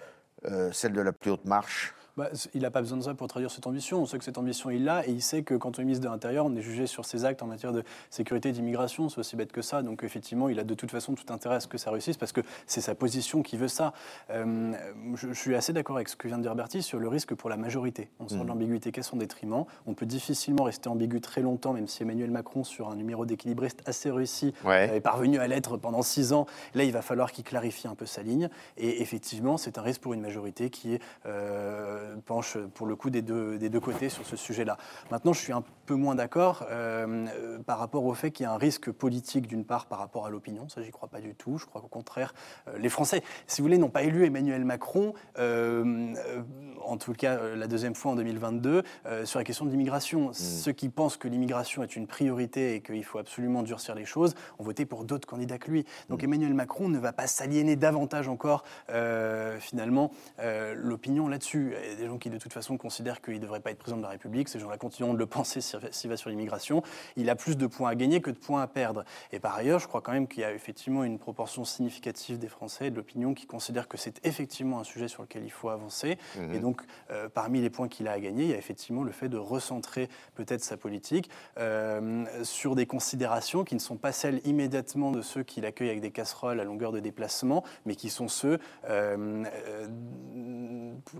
celle 0.71 0.93
de 0.93 1.01
la 1.01 1.11
plus 1.11 1.31
haute 1.31 1.45
marche? 1.45 1.93
Bah, 2.17 2.29
il 2.55 2.61
n'a 2.63 2.71
pas 2.71 2.81
besoin 2.81 2.97
de 2.97 3.03
ça 3.03 3.13
pour 3.13 3.27
traduire 3.27 3.51
cette 3.51 3.67
ambition. 3.67 3.99
On 4.01 4.07
sait 4.07 4.17
que 4.17 4.23
cette 4.23 4.39
ambition, 4.39 4.71
il 4.71 4.83
l'a, 4.83 5.07
et 5.07 5.11
il 5.11 5.21
sait 5.21 5.43
que 5.43 5.53
quand 5.53 5.77
on 5.77 5.81
est 5.83 5.85
ministre 5.85 6.03
de 6.03 6.09
l'Intérieur, 6.09 6.47
on 6.47 6.55
est 6.55 6.61
jugé 6.63 6.87
sur 6.87 7.05
ses 7.05 7.25
actes 7.25 7.43
en 7.43 7.45
matière 7.47 7.73
de 7.73 7.83
sécurité 8.09 8.49
et 8.49 8.51
d'immigration. 8.53 9.07
C'est 9.07 9.19
aussi 9.19 9.35
bête 9.35 9.51
que 9.51 9.61
ça. 9.61 9.83
Donc, 9.83 10.03
effectivement, 10.03 10.49
il 10.49 10.59
a 10.59 10.63
de 10.63 10.73
toute 10.73 10.89
façon 10.89 11.13
tout 11.13 11.31
intérêt 11.31 11.55
à 11.55 11.59
ce 11.59 11.67
que 11.67 11.77
ça 11.77 11.91
réussisse, 11.91 12.17
parce 12.17 12.31
que 12.31 12.41
c'est 12.65 12.81
sa 12.81 12.95
position 12.95 13.43
qui 13.43 13.55
veut 13.55 13.67
ça. 13.67 13.93
Euh, 14.31 14.73
je, 15.13 15.27
je 15.27 15.33
suis 15.39 15.55
assez 15.55 15.73
d'accord 15.73 15.97
avec 15.97 16.09
ce 16.09 16.15
que 16.15 16.27
vient 16.27 16.37
de 16.39 16.41
dire 16.43 16.55
Bertie 16.55 16.81
sur 16.81 16.97
le 16.97 17.07
risque 17.07 17.35
pour 17.35 17.51
la 17.51 17.57
majorité. 17.57 18.09
On 18.19 18.27
sort 18.27 18.41
de 18.43 18.47
l'ambiguïté 18.47 18.91
qu'est 18.91 19.03
son 19.03 19.17
détriment. 19.17 19.65
On 19.85 19.93
peut 19.93 20.07
difficilement 20.07 20.63
rester 20.63 20.89
ambigu 20.89 21.21
très 21.21 21.41
longtemps, 21.41 21.73
même 21.73 21.87
si 21.87 22.01
Emmanuel 22.01 22.31
Macron, 22.31 22.63
sur 22.63 22.89
un 22.89 22.95
numéro 22.95 23.27
d'équilibriste 23.27 23.83
assez 23.85 24.09
réussi, 24.09 24.55
Ouais. 24.65 24.95
est 24.97 25.01
parvenu 25.01 25.37
à 25.37 25.47
l'être 25.47 25.77
pendant 25.77 26.01
six 26.01 26.33
ans. 26.33 26.47
Là, 26.73 26.83
il 26.83 26.91
va 26.91 27.03
falloir 27.03 27.31
qu'il 27.31 27.43
clarifie 27.43 27.87
un 27.87 27.93
peu 27.95 28.07
sa 28.07 28.23
ligne. 28.23 28.49
Et 28.77 29.03
effectivement, 29.03 29.57
c'est 29.57 29.77
un 29.77 29.83
risque 29.83 30.01
pour 30.01 30.13
une 30.13 30.21
majorité 30.21 30.71
qui 30.71 30.95
est 30.95 31.01
euh, 31.27 32.06
penche 32.25 32.57
pour 32.73 32.87
le 32.87 32.95
coup 32.95 33.09
des 33.09 33.21
deux, 33.21 33.57
des 33.57 33.69
deux 33.69 33.79
côtés 33.79 34.09
sur 34.09 34.25
ce 34.25 34.35
sujet-là. 34.35 34.77
Maintenant, 35.11 35.33
je 35.33 35.39
suis 35.39 35.53
un 35.53 35.63
peu 35.85 35.95
moins 35.95 36.15
d'accord 36.15 36.65
euh, 36.69 37.25
euh, 37.27 37.59
par 37.59 37.79
rapport 37.79 38.05
au 38.05 38.13
fait 38.13 38.31
qu'il 38.31 38.43
y 38.43 38.47
a 38.47 38.51
un 38.51 38.57
risque 38.57 38.91
politique 38.91 39.47
d'une 39.47 39.65
part 39.65 39.85
par 39.85 39.99
rapport 39.99 40.25
à 40.25 40.29
l'opinion. 40.29 40.67
Ça, 40.69 40.81
j'y 40.81 40.91
crois 40.91 41.09
pas 41.09 41.21
du 41.21 41.35
tout. 41.35 41.57
Je 41.57 41.65
crois 41.65 41.81
qu'au 41.81 41.87
contraire, 41.87 42.33
euh, 42.67 42.77
les 42.77 42.89
Français, 42.89 43.23
si 43.47 43.61
vous 43.61 43.67
voulez, 43.67 43.77
n'ont 43.77 43.89
pas 43.89 44.03
élu 44.03 44.25
Emmanuel 44.25 44.65
Macron, 44.65 45.13
euh, 45.39 46.13
euh, 46.17 46.41
en 46.83 46.97
tout 46.97 47.13
cas 47.13 47.37
euh, 47.37 47.55
la 47.55 47.67
deuxième 47.67 47.95
fois 47.95 48.11
en 48.11 48.15
2022, 48.15 48.83
euh, 49.05 49.25
sur 49.25 49.39
la 49.39 49.43
question 49.43 49.65
de 49.65 49.71
l'immigration. 49.71 50.31
Ceux 50.33 50.71
qui 50.71 50.89
pensent 50.89 51.17
que 51.17 51.27
l'immigration 51.27 51.83
est 51.83 51.95
une 51.95 52.07
priorité 52.07 52.75
et 52.75 52.81
qu'il 52.81 53.03
faut 53.03 53.19
absolument 53.19 53.63
durcir 53.63 53.95
les 53.95 54.05
choses 54.05 54.35
ont 54.59 54.63
voté 54.63 54.85
pour 54.85 55.03
d'autres 55.03 55.27
candidats 55.27 55.57
que 55.57 55.71
lui. 55.71 55.85
Donc 56.09 56.23
Emmanuel 56.23 56.53
Macron 56.53 56.89
ne 56.89 56.99
va 56.99 57.13
pas 57.13 57.27
s'aliéner 57.27 57.75
davantage 57.75 58.27
encore, 58.27 58.63
euh, 58.89 59.59
finalement, 59.59 60.11
euh, 60.39 60.73
l'opinion 60.75 61.27
là-dessus. 61.27 61.73
Des 61.97 62.07
gens 62.07 62.17
qui, 62.17 62.29
de 62.29 62.37
toute 62.37 62.53
façon, 62.53 62.77
considèrent 62.77 63.21
qu'il 63.21 63.35
ne 63.35 63.39
devrait 63.39 63.59
pas 63.59 63.71
être 63.71 63.79
président 63.79 63.97
de 63.97 64.03
la 64.03 64.09
République. 64.09 64.49
Ces 64.49 64.59
gens-là 64.59 64.77
continueront 64.77 65.13
de 65.13 65.19
le 65.19 65.25
penser 65.37 65.61
s'il 65.61 66.09
va 66.09 66.17
sur 66.17 66.29
l'immigration. 66.29 66.83
Il 67.15 67.29
a 67.29 67.35
plus 67.35 67.57
de 67.57 67.67
points 67.67 67.89
à 67.89 67.95
gagner 67.95 68.21
que 68.21 68.31
de 68.31 68.37
points 68.37 68.61
à 68.61 68.67
perdre. 68.67 69.03
Et 69.31 69.39
par 69.39 69.55
ailleurs, 69.55 69.79
je 69.79 69.87
crois 69.87 70.01
quand 70.01 70.11
même 70.11 70.27
qu'il 70.27 70.41
y 70.41 70.45
a 70.45 70.53
effectivement 70.53 71.03
une 71.03 71.19
proportion 71.19 71.65
significative 71.65 72.37
des 72.37 72.47
Français 72.47 72.87
et 72.87 72.91
de 72.91 72.95
l'opinion 72.95 73.33
qui 73.33 73.45
considèrent 73.45 73.87
que 73.87 73.97
c'est 73.97 74.25
effectivement 74.25 74.79
un 74.79 74.83
sujet 74.83 75.07
sur 75.07 75.23
lequel 75.23 75.43
il 75.43 75.51
faut 75.51 75.69
avancer. 75.69 76.17
Et 76.53 76.59
donc, 76.59 76.81
euh, 77.11 77.29
parmi 77.29 77.61
les 77.61 77.69
points 77.69 77.87
qu'il 77.87 78.07
a 78.07 78.11
à 78.11 78.19
gagner, 78.19 78.43
il 78.43 78.49
y 78.49 78.53
a 78.53 78.57
effectivement 78.57 79.03
le 79.03 79.11
fait 79.11 79.29
de 79.29 79.37
recentrer 79.37 80.09
peut-être 80.35 80.63
sa 80.63 80.77
politique 80.77 81.29
euh, 81.57 82.25
sur 82.43 82.75
des 82.75 82.85
considérations 82.85 83.63
qui 83.63 83.75
ne 83.75 83.79
sont 83.79 83.97
pas 83.97 84.11
celles 84.11 84.41
immédiatement 84.45 85.11
de 85.11 85.21
ceux 85.21 85.43
qui 85.43 85.61
l'accueillent 85.61 85.89
avec 85.89 86.01
des 86.01 86.11
casseroles 86.11 86.59
à 86.59 86.63
longueur 86.63 86.91
de 86.91 86.99
déplacement, 86.99 87.63
mais 87.85 87.95
qui 87.95 88.09
sont 88.09 88.27
ceux 88.27 88.59
euh, 88.89 89.43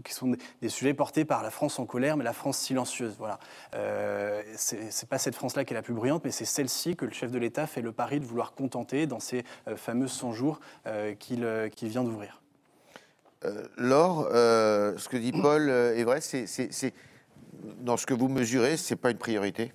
qui 0.04 0.14
sont 0.14 0.36
des, 0.62 0.67
des 0.68 0.72
sujets 0.72 0.94
portés 0.94 1.24
par 1.24 1.44
la 1.44 1.50
France 1.50 1.80
en 1.80 1.86
colère, 1.86 2.18
mais 2.18 2.26
la 2.26 2.34
France 2.34 2.58
silencieuse. 2.58 3.16
Voilà. 3.18 3.40
Euh, 3.74 4.44
c'est 4.58 5.08
pas 5.08 5.18
cette 5.18 5.36
France-là 5.36 5.64
qui 5.64 5.74
est 5.74 5.76
la 5.76 5.82
plus 5.82 5.94
bruyante, 5.94 6.26
mais 6.26 6.32
c'est 6.32 6.46
celle-ci 6.46 6.98
que 6.98 7.06
le 7.06 7.12
chef 7.12 7.32
de 7.32 7.40
l'État 7.40 7.68
fait 7.68 7.82
le 7.82 7.94
pari 7.94 8.20
de 8.20 8.26
vouloir 8.26 8.52
contenter 8.54 9.08
dans 9.08 9.22
ces 9.22 9.46
euh, 9.70 9.78
fameux 9.78 10.10
100 10.10 10.34
jours 10.34 10.60
euh, 10.86 11.16
qu'il 11.16 11.46
euh, 11.46 11.70
qu'il 11.70 11.88
vient 11.88 12.04
d'ouvrir. 12.04 12.42
Euh, 13.46 13.66
Laure, 13.78 14.28
euh, 14.32 14.98
ce 14.98 15.08
que 15.08 15.16
dit 15.16 15.32
Paul 15.32 15.70
euh, 15.70 15.96
est 15.96 16.04
vrai, 16.04 16.20
c'est, 16.20 16.94
dans 17.80 17.96
ce 17.96 18.06
que 18.06 18.14
vous 18.14 18.28
mesurez, 18.28 18.76
c'est 18.76 18.98
pas 18.98 19.12
une 19.12 19.18
priorité? 19.18 19.72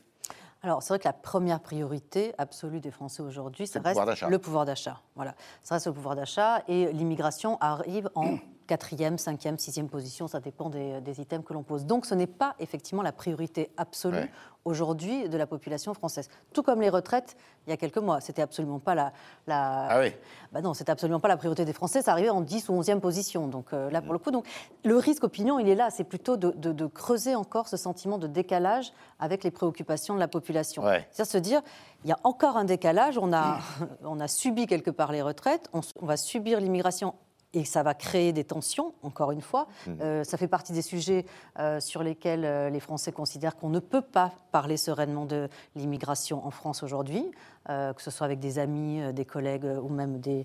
Alors, 0.63 0.83
c'est 0.83 0.91
vrai 0.91 0.99
que 0.99 1.09
la 1.09 1.13
première 1.13 1.61
priorité 1.61 2.35
absolue 2.39 2.81
des 2.81 2.91
Français 2.91 3.23
aujourd'hui, 3.23 3.67
ça 3.67 3.79
le 3.79 3.85
reste 3.85 3.99
pouvoir 3.99 4.31
le 4.31 4.39
pouvoir 4.39 4.65
d'achat. 4.67 5.01
Voilà, 5.17 5.35
ça 5.63 5.77
reste 5.77 5.87
le 5.87 5.93
pouvoir 5.93 6.17
d'achat 6.17 6.63
et 6.69 6.93
l'immigration 6.93 7.57
arrive 7.61 8.11
en 8.15 8.39
quatrième, 8.77 9.19
cinquième, 9.19 9.59
sixième 9.59 9.89
position, 9.91 10.29
ça 10.29 10.41
dépend 10.41 10.71
des, 10.71 11.03
des 11.03 11.21
items 11.21 11.45
que 11.45 11.53
l'on 11.53 11.63
pose. 11.63 11.85
Donc, 11.85 12.07
ce 12.07 12.15
n'est 12.15 12.27
pas 12.27 12.55
effectivement 12.59 13.03
la 13.03 13.13
priorité 13.13 13.71
absolue 13.77 14.17
Ouais. 14.17 14.31
aujourd'hui 14.65 15.29
de 15.29 15.37
la 15.37 15.47
population 15.47 15.93
française. 15.93 16.31
Tout 16.55 16.63
comme 16.63 16.81
les 16.81 16.89
retraites, 16.89 17.37
il 17.67 17.71
y 17.71 17.73
a 17.75 17.77
quelques 17.77 17.99
mois, 17.99 18.23
c'était 18.23 18.41
absolument 18.41 18.79
pas 18.79 18.95
la, 18.95 19.13
la 19.47 19.89
Ah 19.91 20.01
oui. 20.01 20.13
bah 20.53 20.63
non, 20.63 20.73
c'était 20.73 20.91
absolument 20.91 21.21
pas 21.21 21.29
la 21.29 21.37
priorité 21.37 21.67
des 21.67 21.75
Français. 21.75 22.01
Ça 22.01 22.13
arrivait 22.13 22.31
en 22.31 22.41
10 22.41 22.71
ou 22.71 22.81
11e 22.81 23.01
position. 23.01 23.47
Donc 23.47 23.75
euh, 23.75 23.91
là, 23.91 24.01
pour 24.01 24.15
le 24.15 24.19
coup, 24.19 24.31
donc, 24.31 24.47
le 24.85 24.97
risque 24.97 25.25
opinion, 25.25 25.59
il 25.59 25.69
est 25.69 25.75
là. 25.75 25.91
C'est 25.91 26.05
plutôt 26.05 26.39
de, 26.39 26.51
de- 26.53 26.73
de 26.73 26.87
creuser 26.87 27.35
encore 27.35 27.69
ce 27.69 27.77
sentiment 27.77 28.17
de 28.17 28.27
décalage 28.27 28.95
avec 29.21 29.45
les 29.45 29.51
préoccupations 29.51 30.15
de 30.15 30.21
la 30.21 30.29
population. 30.29 30.83
Ouais. 30.83 31.07
C'est-à-dire 31.11 31.31
se 31.33 31.39
dire, 31.39 31.63
il 32.05 32.09
y 32.09 32.13
a 32.13 32.19
encore 32.25 32.57
un 32.57 32.65
décalage. 32.65 33.19
On 33.19 33.35
a, 33.35 33.59
on 34.05 34.19
a 34.19 34.29
subi 34.29 34.67
quelque 34.67 34.91
part 34.91 35.13
les 35.13 35.21
retraites. 35.21 35.69
On 35.75 36.07
va 36.07 36.17
subir 36.17 36.59
l'immigration. 36.59 37.15
Et 37.55 37.65
ça 37.65 37.83
va 37.83 37.93
créer 37.93 38.33
des 38.33 38.45
tensions, 38.45 38.95
encore 39.03 39.31
une 39.31 39.43
fois. 39.43 39.67
Euh, 40.01 40.25
ça 40.25 40.39
fait 40.39 40.49
partie 40.49 40.73
des 40.73 40.81
sujets 40.81 41.27
euh, 41.59 41.81
sur 41.81 42.03
lesquels 42.03 42.45
euh, 42.47 42.71
les 42.71 42.81
Français 42.81 43.13
considèrent 43.13 43.57
qu'on 43.57 43.69
ne 43.69 43.79
peut 43.79 44.01
pas 44.01 44.33
parler 44.53 44.79
sereinement 44.79 45.27
de 45.27 45.49
l'immigration 45.77 46.47
en 46.47 46.51
France 46.51 46.83
aujourd'hui, 46.83 47.31
que 47.69 48.03
ce 48.03 48.11
soit 48.11 48.25
avec 48.25 48.41
des 48.41 48.59
amis, 48.59 49.01
des 49.13 49.25
collègues 49.25 49.65
ou 49.83 49.89
même 49.89 50.19
des, 50.19 50.45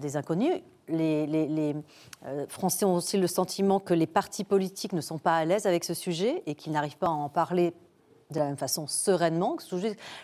des 0.00 0.16
inconnus. 0.16 0.60
Les, 0.88 1.26
les- 1.26 1.46
les, 1.46 1.76
Français 2.48 2.84
ont 2.84 2.94
aussi 2.96 3.16
le 3.16 3.26
sentiment 3.26 3.80
que 3.80 3.94
les 3.94 4.06
partis 4.06 4.44
politiques 4.44 4.92
ne 4.92 5.00
sont 5.00 5.18
pas 5.18 5.36
à 5.36 5.44
l'aise 5.44 5.66
avec 5.66 5.84
ce 5.84 5.94
sujet 5.94 6.42
et 6.46 6.54
qu'ils 6.54 6.72
n'arrivent 6.72 6.98
pas 6.98 7.06
à 7.06 7.10
en 7.10 7.28
parler 7.30 7.72
de 8.30 8.38
la 8.38 8.46
même 8.46 8.56
façon 8.56 8.86
sereinement. 8.86 9.56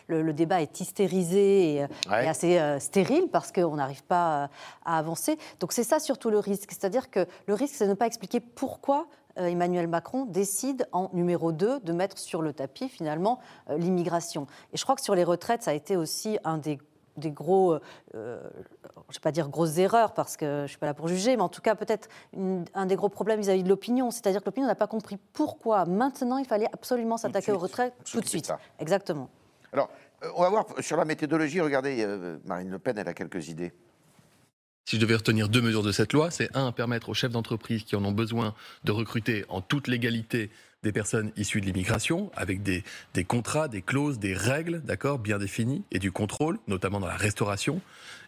Le, 0.09 0.23
le 0.23 0.33
débat 0.33 0.61
est 0.63 0.81
hystérisé 0.81 1.75
et, 1.75 1.83
euh, 1.85 1.87
Ouais. 2.11 2.25
et 2.25 2.29
assez 2.29 2.59
euh, 2.59 2.79
stérile 2.79 3.29
parce 3.33 3.51
qu'on 3.53 3.77
n'arrive 3.77 4.05
pas 4.05 4.45
euh, 4.45 4.47
à 4.85 4.99
avancer. 4.99 5.39
Donc 5.61 5.73
c'est 5.73 5.85
ça 5.85 5.99
surtout 5.99 6.31
le 6.31 6.39
risque. 6.39 6.71
C'est-à-dire 6.73 7.11
que 7.11 7.27
le 7.47 7.55
risque, 7.55 7.75
c'est 7.77 7.85
de 7.87 7.91
ne 7.91 7.95
pas 7.95 8.07
expliquer 8.07 8.41
pourquoi 8.41 9.07
Emmanuel 9.37 9.89
Macron 9.89 10.27
décide 10.27 10.87
en 10.93 11.11
numéro 11.13 11.51
2 11.51 11.81
de 11.81 11.93
mettre 11.93 12.19
sur 12.19 12.41
le 12.41 12.53
tapis 12.53 12.89
finalement 12.89 13.41
l'immigration. 13.69 14.47
Et 14.73 14.77
je 14.77 14.85
crois 14.85 14.95
que 14.95 15.03
sur 15.03 15.17
les 15.17 15.25
retraites, 15.25 15.65
ça 15.65 15.73
a 15.73 15.75
été 15.75 15.97
aussi 15.97 16.39
un 16.45 16.57
des 16.59 16.79
des 17.17 17.31
gros, 17.31 17.73
euh, 17.73 17.81
euh, 18.15 18.41
je 18.85 18.91
ne 18.91 19.15
vais 19.15 19.21
pas 19.23 19.33
dire 19.33 19.49
grosses 19.49 19.79
erreurs 19.79 20.15
parce 20.15 20.37
que 20.37 20.47
je 20.47 20.63
ne 20.63 20.67
suis 20.67 20.79
pas 20.79 20.87
là 20.87 20.95
pour 20.95 21.09
juger, 21.09 21.37
mais 21.37 21.43
en 21.43 21.49
tout 21.49 21.63
cas 21.63 21.75
peut-être 21.75 22.09
un 22.75 22.87
des 22.87 22.97
gros 22.97 23.09
problèmes 23.09 23.41
vis-à-vis 23.41 23.63
de 23.63 23.69
l'opinion. 23.69 24.11
C'est-à-dire 24.11 24.41
que 24.41 24.47
l'opinion 24.47 24.67
n'a 24.67 24.75
pas 24.75 24.87
compris 24.87 25.19
pourquoi 25.33 25.85
maintenant 25.85 26.39
il 26.39 26.47
fallait 26.47 26.69
absolument 26.73 27.17
s'attaquer 27.17 27.53
aux 27.53 27.59
suite, 27.59 27.63
retraites 27.63 27.95
tout 28.11 28.21
de 28.21 28.27
suite. 28.27 28.47
ça. 28.47 28.59
Exactement. 28.79 29.29
Alors, 29.73 29.91
euh, 30.23 30.29
on 30.37 30.43
va 30.43 30.49
voir 30.49 30.67
sur 30.81 30.97
la 30.97 31.05
méthodologie. 31.05 31.61
Regardez, 31.61 32.05
euh, 32.05 32.39
Marine 32.45 32.71
Le 32.71 32.79
Pen, 32.79 32.97
elle 32.99 33.09
a 33.09 33.15
quelques 33.15 33.49
idées. 33.49 33.73
Si 34.87 34.97
je 34.97 35.01
devais 35.01 35.17
retenir 35.17 35.49
deux 35.49 35.63
mesures 35.63 35.83
de 35.83 35.93
cette 35.93 36.13
loi, 36.13 36.31
c'est 36.31 36.55
un, 36.55 36.71
permettre 36.71 37.09
aux 37.09 37.15
chefs 37.15 37.33
d'entreprise 37.33 37.85
qui 37.85 37.97
en 37.97 38.05
ont 38.05 38.13
besoin 38.13 38.55
de 38.85 38.93
recruter 38.93 39.45
en 39.49 39.63
toute 39.63 39.89
légalité 39.89 40.51
des 40.85 40.93
personnes 40.93 41.33
issues 41.37 41.61
de 41.61 41.67
l'immigration, 41.67 42.31
avec 42.37 42.63
des, 42.63 42.85
des 43.15 43.25
contrats, 43.25 43.67
des 43.67 43.83
clauses, 43.83 44.21
des 44.21 44.35
règles, 44.35 44.83
d'accord, 44.83 45.19
bien 45.19 45.39
définies, 45.39 45.83
et 45.91 45.99
du 45.99 46.13
contrôle, 46.13 46.59
notamment 46.69 47.01
dans 47.01 47.09
la 47.09 47.17
restauration. 47.17 47.81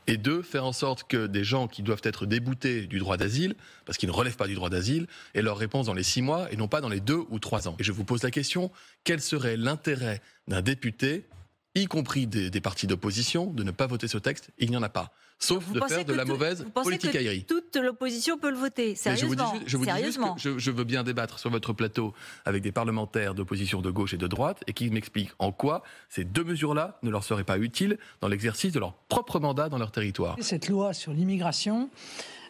Et 0.09 0.17
deux, 0.17 0.43
faire 0.43 0.65
en 0.65 0.73
sorte 0.73 1.05
que 1.07 1.27
des 1.27 1.45
gens 1.45 1.69
qui 1.69 1.83
doivent 1.83 2.01
être 2.03 2.27
déboutés 2.27 2.87
du 2.87 2.99
droit 2.99 3.17
d'asile, 3.17 3.55
parce 3.85 3.99
qu'ils 3.99 4.09
ne 4.09 4.15
relèvent 4.15 4.37
pas 4.37 4.47
du 4.47 4.55
droit 4.55 4.71
d'asile, 4.71 5.07
aient 5.35 5.43
leur 5.43 5.59
réponse 5.59 5.87
dans 5.87 5.95
les 5.95 6.03
six 6.03 6.23
mois 6.23 6.51
et 6.53 6.57
non 6.57 6.69
pas 6.69 6.81
dans 6.81 6.89
les 6.89 7.01
deux 7.01 7.23
ou 7.29 7.39
trois 7.39 7.69
ans. 7.69 7.77
Et 7.79 7.85
je 7.85 7.93
vous 7.93 8.05
pose 8.05 8.23
la 8.23 8.31
question, 8.31 8.71
quel 9.05 9.21
serait 9.21 9.57
l'intérêt 9.57 10.23
d'un 10.49 10.63
député 10.63 11.27
y 11.75 11.87
compris 11.87 12.27
des, 12.27 12.51
des 12.51 12.61
partis 12.61 12.87
d'opposition, 12.87 13.47
de 13.53 13.63
ne 13.63 13.71
pas 13.71 13.87
voter 13.87 14.09
ce 14.09 14.19
texte? 14.19 14.51
Il 14.59 14.71
n'y 14.71 14.77
en 14.77 14.83
a 14.83 14.89
pas. 14.89 15.13
Sauf 15.39 15.65
Vous 15.65 15.75
de 15.75 15.81
faire 15.87 16.05
de 16.05 16.15
la 16.15 16.23
tout- 16.25 16.31
mauvaise 16.31 16.63
vous 16.65 16.71
pensez 16.71 16.85
politique 16.85 17.13
que 17.13 17.19
aérie. 17.19 17.45
Toute 17.45 17.77
l'opposition 17.77 18.39
peut 18.39 18.51
le 18.51 18.57
voter. 18.57 18.97
Mais 19.05 19.17
je 19.17 19.27
vous 19.27 19.35
dis, 19.35 19.43
Sérieusement. 19.43 19.63
je 19.67 19.77
vous 19.77 19.85
dis 19.85 19.91
juste 19.91 19.99
Sérieusement. 19.99 20.35
que 20.35 20.41
je, 20.41 20.59
je 20.59 20.71
veux 20.71 20.85
bien 20.85 21.05
débattre 21.05 21.39
sur 21.39 21.51
votre 21.51 21.75
plateau 21.75 22.15
avec 22.47 22.63
des 22.63 22.73
parlementaires 22.73 23.35
d'opposition 23.35 23.83
de 23.83 23.91
gauche 23.91 24.15
et 24.15 24.17
de 24.17 24.27
droite 24.27 24.65
et 24.67 24.73
qui 24.73 24.89
m'expliquent 24.91 25.33
en 25.39 25.53
quoi 25.53 25.83
ces 26.09 26.25
deux 26.25 26.43
mesures-là 26.45 26.99
ne 27.03 27.11
leur 27.11 27.23
seraient 27.23 27.45
pas 27.45 27.59
utiles 27.59 27.99
dans 28.23 28.29
l'exercice 28.29 28.73
de 28.73 28.79
leur 28.81 28.95
propre 28.95 29.39
mandat 29.39 29.69
dans 29.69 29.79
leur 29.79 29.91
territoire. 29.93 30.37
Cette 30.41 30.69
loi 30.69 30.95
sur 30.95 31.13
l'immigration 31.13 31.91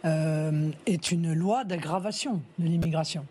euh, 0.05 0.71
est 0.87 1.11
une 1.11 1.33
loi 1.35 1.65
d'aggravation 1.65 2.41
de 2.59 2.67
l'immigration. 2.67 3.27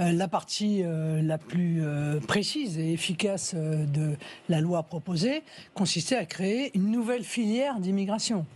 Euh, 0.00 0.12
la 0.12 0.28
partie 0.28 0.82
euh, 0.82 1.22
la 1.22 1.38
plus 1.38 1.82
euh, 1.84 2.18
précise 2.20 2.78
et 2.78 2.92
efficace 2.92 3.54
de 3.54 4.16
la 4.48 4.60
loi 4.60 4.82
proposée 4.82 5.42
consistait 5.74 6.16
à 6.16 6.24
créer 6.24 6.72
une 6.74 6.90
nouvelle 6.90 7.24
filière 7.24 7.78
d'immigration, 7.78 8.46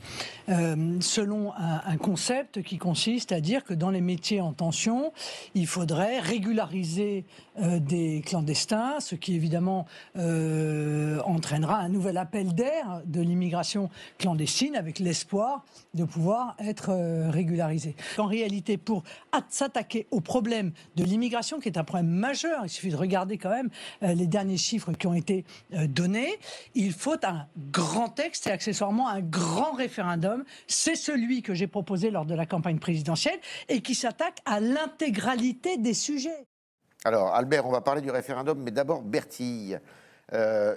selon 0.48 1.52
un, 1.54 1.96
concept 1.98 2.62
qui 2.62 2.78
consiste 2.78 3.32
à 3.32 3.40
dire 3.40 3.64
que 3.64 3.74
dans 3.74 3.90
les 3.90 4.00
métiers 4.00 4.40
en 4.40 4.52
tension, 4.52 5.12
il 5.54 5.66
faudrait 5.66 6.20
régulariser 6.20 7.24
des 7.58 8.22
clandestins, 8.24 9.00
ce 9.00 9.14
qui 9.14 9.34
évidemment 9.34 9.86
entraînera 10.14 11.78
un 11.78 11.88
nouvel 11.88 12.16
appel 12.16 12.54
d'air 12.54 13.02
de 13.04 13.20
l'immigration 13.20 13.90
clandestine 14.18 14.76
avec 14.76 14.98
l'espoir 15.00 15.64
de 15.94 16.04
pouvoir 16.04 16.56
être 16.58 16.94
régularisé. 17.30 17.94
En 18.16 18.26
réalité, 18.26 18.78
pour 18.78 19.02
at- 19.32 19.44
s'attaquer 19.48 20.06
au 20.10 20.20
problème 20.20 20.72
de 20.98 21.04
l'immigration, 21.04 21.60
qui 21.60 21.68
est 21.68 21.78
un 21.78 21.84
problème 21.84 22.08
majeur, 22.08 22.60
il 22.64 22.68
suffit 22.68 22.90
de 22.90 22.96
regarder 22.96 23.38
quand 23.38 23.50
même 23.50 23.70
euh, 24.02 24.14
les 24.14 24.26
derniers 24.26 24.56
chiffres 24.56 24.92
qui 24.92 25.06
ont 25.06 25.14
été 25.14 25.44
euh, 25.74 25.86
donnés, 25.86 26.38
il 26.74 26.92
faut 26.92 27.24
un 27.24 27.46
grand 27.70 28.08
texte 28.08 28.48
et 28.48 28.50
accessoirement 28.50 29.08
un 29.08 29.20
grand 29.20 29.72
référendum. 29.72 30.44
C'est 30.66 30.96
celui 30.96 31.42
que 31.42 31.54
j'ai 31.54 31.68
proposé 31.68 32.10
lors 32.10 32.26
de 32.26 32.34
la 32.34 32.46
campagne 32.46 32.78
présidentielle 32.78 33.38
et 33.68 33.80
qui 33.80 33.94
s'attaque 33.94 34.40
à 34.44 34.60
l'intégralité 34.60 35.76
des 35.78 35.94
sujets. 35.94 36.44
Alors, 37.04 37.32
Albert, 37.34 37.64
on 37.66 37.70
va 37.70 37.80
parler 37.80 38.00
du 38.00 38.10
référendum, 38.10 38.60
mais 38.60 38.72
d'abord, 38.72 39.02
Bertille. 39.02 39.78
Euh, 40.32 40.74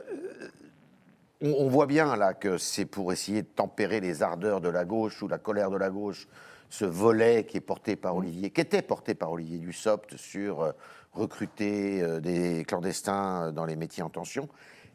on, 1.41 1.49
on 1.49 1.67
voit 1.67 1.87
bien 1.87 2.15
là 2.15 2.35
que 2.35 2.59
c'est 2.59 2.85
pour 2.85 3.11
essayer 3.11 3.41
de 3.41 3.47
tempérer 3.47 3.99
les 3.99 4.21
ardeurs 4.21 4.61
de 4.61 4.69
la 4.69 4.85
gauche 4.85 5.23
ou 5.23 5.27
la 5.27 5.39
colère 5.39 5.71
de 5.71 5.77
la 5.77 5.89
gauche, 5.89 6.27
ce 6.71 6.85
volet 6.85 7.45
qui 7.45 7.57
est 7.57 7.61
porté 7.61 7.97
par 7.97 8.15
Olivier, 8.15 8.49
qui 8.49 8.61
était 8.61 8.81
porté 8.81 9.13
par 9.13 9.31
Olivier 9.31 9.59
Dussopt 9.59 10.15
sur 10.15 10.61
euh, 10.61 10.71
recruter 11.11 12.01
euh, 12.01 12.21
des 12.21 12.63
clandestins 12.65 13.47
euh, 13.47 13.51
dans 13.51 13.65
les 13.65 13.75
métiers 13.75 14.03
en 14.03 14.09
tension. 14.09 14.47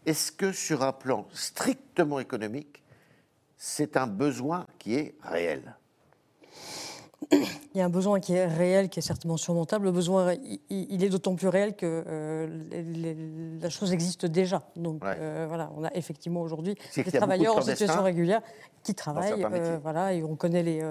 Est-ce 0.06 0.32
que 0.32 0.52
sur 0.52 0.82
un 0.82 0.92
plan 0.92 1.28
strictement 1.32 2.18
économique, 2.18 2.82
c'est 3.58 3.98
un 3.98 4.06
besoin 4.06 4.66
qui 4.78 4.94
est 4.94 5.16
réel? 5.22 5.76
il 7.32 7.78
y 7.78 7.80
a 7.80 7.84
un 7.84 7.88
besoin 7.90 8.20
qui 8.20 8.34
est 8.34 8.46
réel, 8.46 8.88
qui 8.88 8.98
est 8.98 9.02
certainement 9.02 9.36
surmontable. 9.38 9.86
Le 9.86 9.92
besoin, 9.92 10.34
il, 10.34 10.60
il 10.70 11.02
est 11.02 11.08
d'autant 11.08 11.34
plus 11.34 11.48
réel 11.48 11.74
que 11.74 12.04
euh, 12.06 12.46
les- 12.70 12.82
les- 12.82 13.16
la 13.60 13.70
chose 13.70 13.92
existe 13.92 14.26
déjà. 14.26 14.62
Donc 14.76 15.00
euh, 15.18 15.46
voilà, 15.48 15.70
on 15.76 15.84
a 15.84 15.92
effectivement 15.94 16.42
aujourd'hui 16.42 16.74
des 16.74 17.02
de 17.04 17.10
travailleurs 17.18 17.56
en 17.56 17.60
situation 17.62 18.02
régulière 18.04 18.42
qui 18.82 18.94
travaillent. 18.94 19.32
euh, 19.62 19.78
voilà, 19.82 20.12
et 20.12 20.22
on 20.22 20.36
connaît 20.36 20.62
les, 20.62 20.82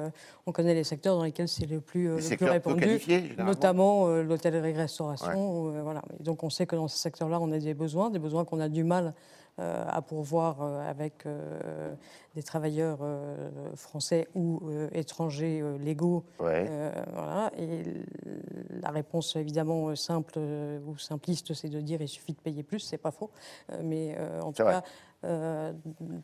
on 0.48 0.52
connaît 0.52 0.74
les 0.74 0.84
secteurs 0.84 1.16
dans 1.16 1.24
lesquels 1.24 1.48
c'est 1.48 1.68
le 1.68 1.80
plus, 1.80 2.08
le 2.10 2.16
plus 2.38 2.46
répandu, 2.52 3.00
notamment 3.46 4.08
l'hôtellerie-restauration. 4.08 5.64
Ouais. 5.66 5.82
voilà. 5.82 6.02
Et 6.20 6.24
donc 6.24 6.44
on 6.44 6.50
sait 6.50 6.66
que 6.66 6.76
dans 6.76 6.88
ces 6.88 6.98
secteurs-là, 7.00 7.40
on 7.40 7.52
a 7.52 7.60
des 7.60 7.74
besoins, 7.74 8.10
des 8.10 8.20
besoins 8.20 8.46
qu'on 8.46 8.60
a 8.60 8.70
du 8.70 8.84
mal 8.84 9.14
à 9.58 10.02
pourvoir 10.02 10.62
euh, 10.62 10.90
avec 10.90 11.26
euh, 11.26 11.96
des 12.36 12.44
travailleurs 12.44 13.00
euh, 13.02 13.50
français 13.76 14.28
ou 14.36 14.60
euh, 14.66 14.90
étrangers 14.92 15.62
euh, 15.62 15.78
légaux. 15.78 16.26
Ouais. 16.40 16.66
Euh, 16.70 16.92
voilà. 17.14 17.52
Et 17.58 17.84
la 18.82 18.90
réponse 18.92 19.36
évidemment 19.38 19.88
euh, 19.88 19.96
simple 19.96 20.34
euh, 20.38 20.80
ou 20.86 20.98
simpliste, 20.98 21.54
c'est 21.54 21.70
de 21.70 21.80
dire 21.80 22.02
il 22.02 22.10
suffit 22.10 22.34
de 22.34 22.42
payer 22.42 22.64
plus, 22.64 22.80
c'est 22.80 22.98
pas 22.98 23.12
faux. 23.12 23.32
Euh, 23.72 23.80
mais 23.84 24.16
euh, 24.18 24.42
en 24.42 24.52
tout 24.52 24.64
vrai. 24.64 24.74
cas, 24.74 24.84
euh, 25.26 25.74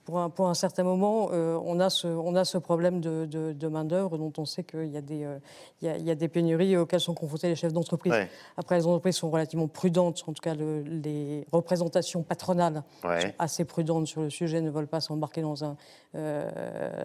pour, 0.06 0.20
un, 0.20 0.30
pour 0.30 0.48
un 0.48 0.54
certain 0.54 0.84
moment, 0.84 1.30
euh, 1.32 1.60
on, 1.66 1.80
a 1.80 1.90
ce, 1.90 2.08
on 2.08 2.36
a 2.36 2.46
ce 2.46 2.58
problème 2.58 3.02
de, 3.02 3.26
de- 3.26 3.52
de 3.54 3.68
main-d'œuvre 3.68 4.18
dont 4.18 4.32
on 4.38 4.46
sait 4.46 4.64
qu'il 4.64 4.88
y, 4.90 4.98
a 4.98 5.02
des, 5.02 5.24
euh, 5.24 5.40
il 5.82 5.88
y, 5.88 5.92
a, 5.92 5.98
il 5.98 6.06
y 6.06 6.12
a 6.12 6.16
des 6.16 6.28
pénuries 6.28 6.78
auxquelles 6.78 7.00
sont 7.00 7.14
confrontés 7.14 7.48
les 7.48 7.56
chefs 7.56 7.74
d'entreprise. 7.74 8.14
Ouais. 8.14 8.30
Après, 8.58 8.78
les 8.78 8.86
entreprises 8.86 9.16
sont 9.18 9.30
relativement 9.32 9.68
prudentes, 9.68 10.24
en 10.28 10.34
tout 10.34 10.42
cas, 10.42 10.54
le- 10.56 10.82
les 10.84 11.46
représentations 11.52 12.24
patronales 12.24 12.84
Ouais. 13.04 13.22
sont 13.22 13.34
assez 13.40 13.66
prudentes 13.66 14.08
sur 14.08 14.22
le 14.22 14.30
sujet, 14.30 14.62
ne 14.62 14.70
veulent 14.70 14.88
pas 14.88 15.02
s'embarquer 15.02 15.42
dans 15.42 15.64
un, 15.66 15.76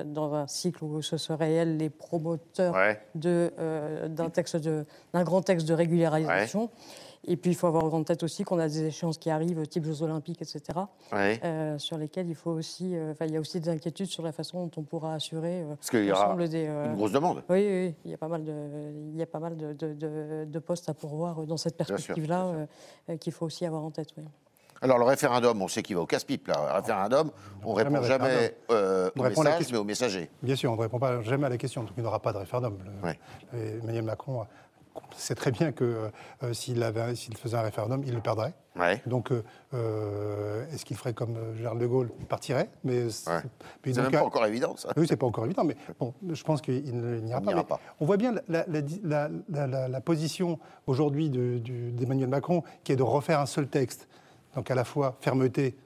dans 0.04 0.35
un 0.35 0.46
cycle 0.46 0.85
où 0.85 1.02
ce 1.02 1.16
seraient 1.16 1.52
elles 1.52 1.76
les 1.76 1.90
promoteurs 1.90 2.74
Ouais. 2.74 3.00
de, 3.14 3.52
d'un 4.09 4.30
texte 4.30 4.56
de, 4.56 4.85
d'un 5.12 5.24
grand 5.24 5.42
texte 5.42 5.66
de 5.66 5.74
régularisation. 5.74 6.70
Et 7.28 7.36
puis, 7.36 7.50
il 7.50 7.54
faut 7.54 7.66
avoir 7.66 7.92
en 7.92 8.04
tête 8.04 8.22
aussi 8.22 8.44
qu'on 8.44 8.58
a 8.58 8.68
des 8.68 8.84
échéances 8.84 9.18
qui 9.18 9.30
arrivent, 9.30 9.66
type 9.66 9.84
Jeux 9.84 10.02
Olympiques, 10.02 10.42
etc., 10.42 10.60
Ouais. 11.12 11.40
euh, 11.44 11.76
sur 11.78 11.98
lesquelles 11.98 12.28
il 12.28 12.34
faut 12.36 12.52
aussi, 12.52 12.94
euh, 12.96 13.10
enfin, 13.12 13.26
il 13.26 13.32
y 13.32 13.36
a 13.36 13.40
aussi 13.40 13.58
des 13.60 13.68
inquiétudes 13.68 14.06
sur 14.06 14.22
la 14.22 14.30
façon 14.32 14.64
dont 14.64 14.70
on 14.76 14.82
pourra 14.82 15.14
assurer 15.14 15.62
euh, 15.62 15.74
Parce 15.74 15.90
qu'il 15.90 16.04
y 16.04 16.12
aura 16.12 16.22
l'ensemble 16.22 16.48
des, 16.48 16.66
euh, 16.68 16.86
une 16.86 16.94
grosse 16.96 17.12
demande. 17.12 17.42
Oui, 17.48 17.66
oui, 17.66 17.86
oui, 17.88 17.94
il 18.04 18.10
y 18.12 18.14
a 18.14 18.18
pas 18.18 18.28
mal 18.28 18.44
de, 18.44 18.52
il 19.12 19.16
y 19.18 19.22
a 19.22 19.26
pas 19.26 19.40
mal 19.40 19.56
de, 19.56 19.72
de- 19.72 19.94
de- 19.94 20.44
de 20.46 20.58
postes 20.60 20.88
à 20.88 20.94
pourvoir 20.94 21.44
dans 21.46 21.56
cette 21.56 21.76
perspective-là 21.76 22.66
qu'il 23.20 23.32
faut 23.32 23.46
aussi 23.46 23.66
avoir 23.66 23.82
en 23.82 23.90
tête. 23.90 24.08
Oui. 24.16 24.24
Alors, 24.82 24.98
le 24.98 25.04
référendum, 25.04 25.62
on 25.62 25.68
sait 25.68 25.82
qu'il 25.82 25.96
va 25.96 26.02
au 26.02 26.06
casse-pipe. 26.06 26.48
Là. 26.48 26.54
Le 26.68 26.74
référendum, 26.80 27.30
on 27.64 27.74
Jamais 27.78 27.96
répond 27.98 28.06
jamais 28.06 28.54
euh, 28.70 29.10
au 29.16 29.22
répond 29.22 29.40
à 29.40 29.44
la 29.44 29.50
message, 29.50 29.58
question. 29.58 29.74
mais 29.76 29.80
au 29.80 29.84
messager. 29.84 30.30
Bien 30.42 30.54
sûr, 30.54 30.70
on 30.70 30.76
ne 30.76 30.80
répond 30.82 30.98
pas 30.98 31.22
jamais 31.22 31.46
à 31.46 31.48
la 31.48 31.56
question, 31.56 31.82
donc 31.82 31.92
il 31.96 32.02
n'y 32.02 32.06
aura 32.06 32.20
pas 32.20 32.34
de 32.34 32.38
référendum. 32.38 32.76
Le- 33.54 33.58
Emmanuel 33.82 34.02
Macron 34.04 34.44
sait 35.16 35.35
très 35.35 35.50
bien 35.50 35.72
que 35.72 36.11
euh, 36.42 36.52
s'il 36.52 36.82
faisait 37.37 37.56
un 37.56 37.62
référendum, 37.62 38.02
il 38.06 38.14
le 38.14 38.20
perdrait. 38.20 38.54
Ouais. 38.78 39.00
Donc, 39.06 39.32
euh, 39.72 40.66
est-ce 40.72 40.85
qu'il 40.85 40.96
ferait 40.96 41.14
comme 41.14 41.37
Charles 41.62 41.78
de 41.78 41.87
Gaulle? 41.87 42.11
Il 42.20 42.26
partirait 42.26 42.68
mais 42.85 43.09
c'est 43.11 43.30
Ouais. 43.30 43.40
C'est 43.85 44.02
même 44.02 44.11
pas 44.11 44.18
euh, 44.18 44.22
encore 44.24 44.44
évident, 44.46 44.76
ça. 44.76 44.90
Oui, 44.96 45.06
c'est 45.09 45.16
pas 45.16 45.26
encore 45.26 45.44
évident, 45.46 45.64
mais 45.64 45.76
bon, 45.98 46.12
je 46.30 46.42
pense 46.44 46.61
qu'il 46.61 46.82
n'ira 47.22 47.40
pas. 47.40 47.64
pas. 47.64 47.80
On 48.00 48.04
voit 48.06 48.16
bien 48.18 48.32
la, 48.48 48.64
la- 48.68 48.80
la- 49.02 49.28
la- 49.48 49.66
la- 49.66 49.88
la 49.88 50.00
position 50.00 50.59
aujourd'hui 50.87 51.30
d'Emmanuel 51.30 52.28
Macron, 52.28 52.62
qui 52.85 52.92
est 52.92 52.96
de 52.96 53.02
refaire 53.02 53.40
un 53.40 53.46
seul 53.46 53.66
texte. 53.68 54.09
Donc 54.54 54.70
à 54.70 54.74
la 54.74 54.85
fois 54.85 55.16
fermeté, 55.20 55.76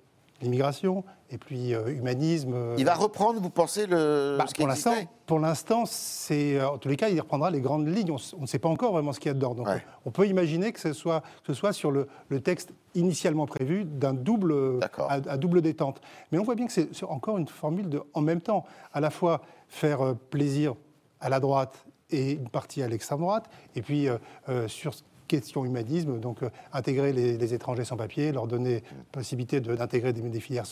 l'immigration, 0.40 1.04
et 1.30 1.38
puis 1.38 1.74
euh, 1.74 1.88
humanisme. 1.88 2.52
euh, 2.54 2.74
Il 2.78 2.84
va 2.84 2.94
reprendre, 2.94 3.40
vous 3.40 3.50
pensez, 3.50 3.86
le, 3.86 4.36
bah, 4.38 4.46
ce 4.48 4.54
qui 4.54 4.60
pour 4.60 4.68
l'instant, 4.68 4.94
pour 5.26 5.38
l'instant, 5.38 5.84
c'est 5.86 6.58
euh, 6.58 6.70
en 6.70 6.78
tous 6.78 6.88
les 6.88 6.96
cas, 6.96 7.08
il 7.08 7.20
reprendra 7.20 7.50
les 7.50 7.60
grandes 7.60 7.86
lignes. 7.86 8.10
On 8.36 8.40
ne 8.42 8.46
sait 8.46 8.58
pas 8.58 8.68
encore 8.68 8.92
vraiment 8.92 9.12
ce 9.12 9.20
qu'il 9.20 9.28
y 9.28 9.30
a 9.30 9.34
dedans. 9.34 9.54
Donc, 9.54 9.68
Ouais. 9.68 9.84
on, 10.06 10.10
peut 10.10 10.26
imaginer 10.26 10.72
que 10.72 10.80
ce 10.80 10.92
soit, 10.92 11.20
que 11.20 11.52
ce 11.52 11.54
soit 11.54 11.72
sur 11.72 11.90
le, 11.90 12.08
le 12.28 12.40
texte 12.40 12.72
initialement 12.94 13.46
prévu 13.46 13.84
d'un 13.84 14.14
double, 14.14 14.80
à, 15.08 15.14
à 15.14 15.36
double 15.36 15.62
détente. 15.62 16.00
Mais 16.32 16.38
on 16.38 16.42
voit 16.42 16.54
bien 16.56 16.66
que 16.66 16.72
c'est 16.72 16.88
encore 17.04 17.38
une 17.38 17.48
formule 17.48 17.88
de, 17.88 18.02
en 18.14 18.20
même 18.22 18.40
temps, 18.40 18.64
à 18.92 19.00
la 19.00 19.10
fois 19.10 19.42
faire 19.68 20.14
plaisir 20.30 20.74
à 21.20 21.28
la 21.28 21.38
droite 21.38 21.84
et 22.12 22.32
une 22.32 22.48
partie 22.48 22.82
à 22.82 22.88
l'extrême 22.88 23.20
droite, 23.20 23.44
et 23.76 23.82
puis 23.82 24.08
euh, 24.08 24.18
sur 24.66 24.92
question 25.30 25.64
humanisme, 25.64 26.18
donc 26.18 26.42
euh, 26.42 26.50
intégrer 26.72 27.12
les, 27.12 27.54
étrangers 27.54 27.84
sans 27.84 27.96
papier, 27.96 28.32
leur 28.32 28.46
donner 28.48 28.82
possibilité 29.12 29.60
de- 29.60 29.76
d'intégrer 29.76 30.12
des, 30.12 30.20
des 30.22 30.40
filières 30.40 30.66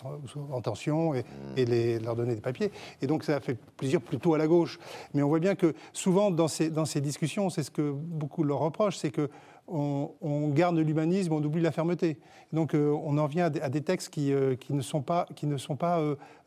en 0.51 0.61
tension 0.61 1.15
et, 1.15 1.25
et 1.57 1.65
les- 1.65 1.99
leur 2.01 2.17
donner 2.17 2.35
des 2.35 2.41
papiers. 2.41 2.73
Et 3.01 3.07
donc 3.07 3.23
ça 3.23 3.41
fait 3.41 3.57
plaisir 3.77 4.01
plutôt 4.01 4.35
à 4.35 4.39
la 4.39 4.47
gauche. 4.49 4.79
Mais 5.15 5.23
on 5.23 5.29
voit 5.29 5.39
bien 5.39 5.55
que 5.55 5.75
souvent 5.93 6.31
dans 6.33 6.49
ces, 6.49 6.71
dans 6.71 6.85
ces 6.85 7.01
discussions, 7.01 7.51
c'est 7.51 7.63
ce 7.63 7.71
que 7.71 7.93
beaucoup 7.93 8.43
leur 8.43 8.59
reprochent, 8.59 8.97
c'est 8.97 9.11
que 9.13 9.31
on, 9.71 10.49
garde 10.49 10.79
l'humanisme, 10.79 11.33
on 11.33 11.43
oublie 11.43 11.63
la 11.63 11.73
fermeté. 11.73 12.19
Donc 12.53 12.75
euh, 12.75 12.91
on 13.05 13.19
en 13.19 13.27
vient 13.27 13.47
à 13.47 13.69
des, 13.69 13.83
textes 13.83 14.09
qui, 14.09 14.33
euh, 14.33 14.55
qui 14.55 14.73
ne 14.73 14.81
sont 14.81 15.03
pas, 15.03 15.27
qui 15.35 15.47
ne 15.47 15.57
sont 15.59 15.77
pas, 15.77 16.01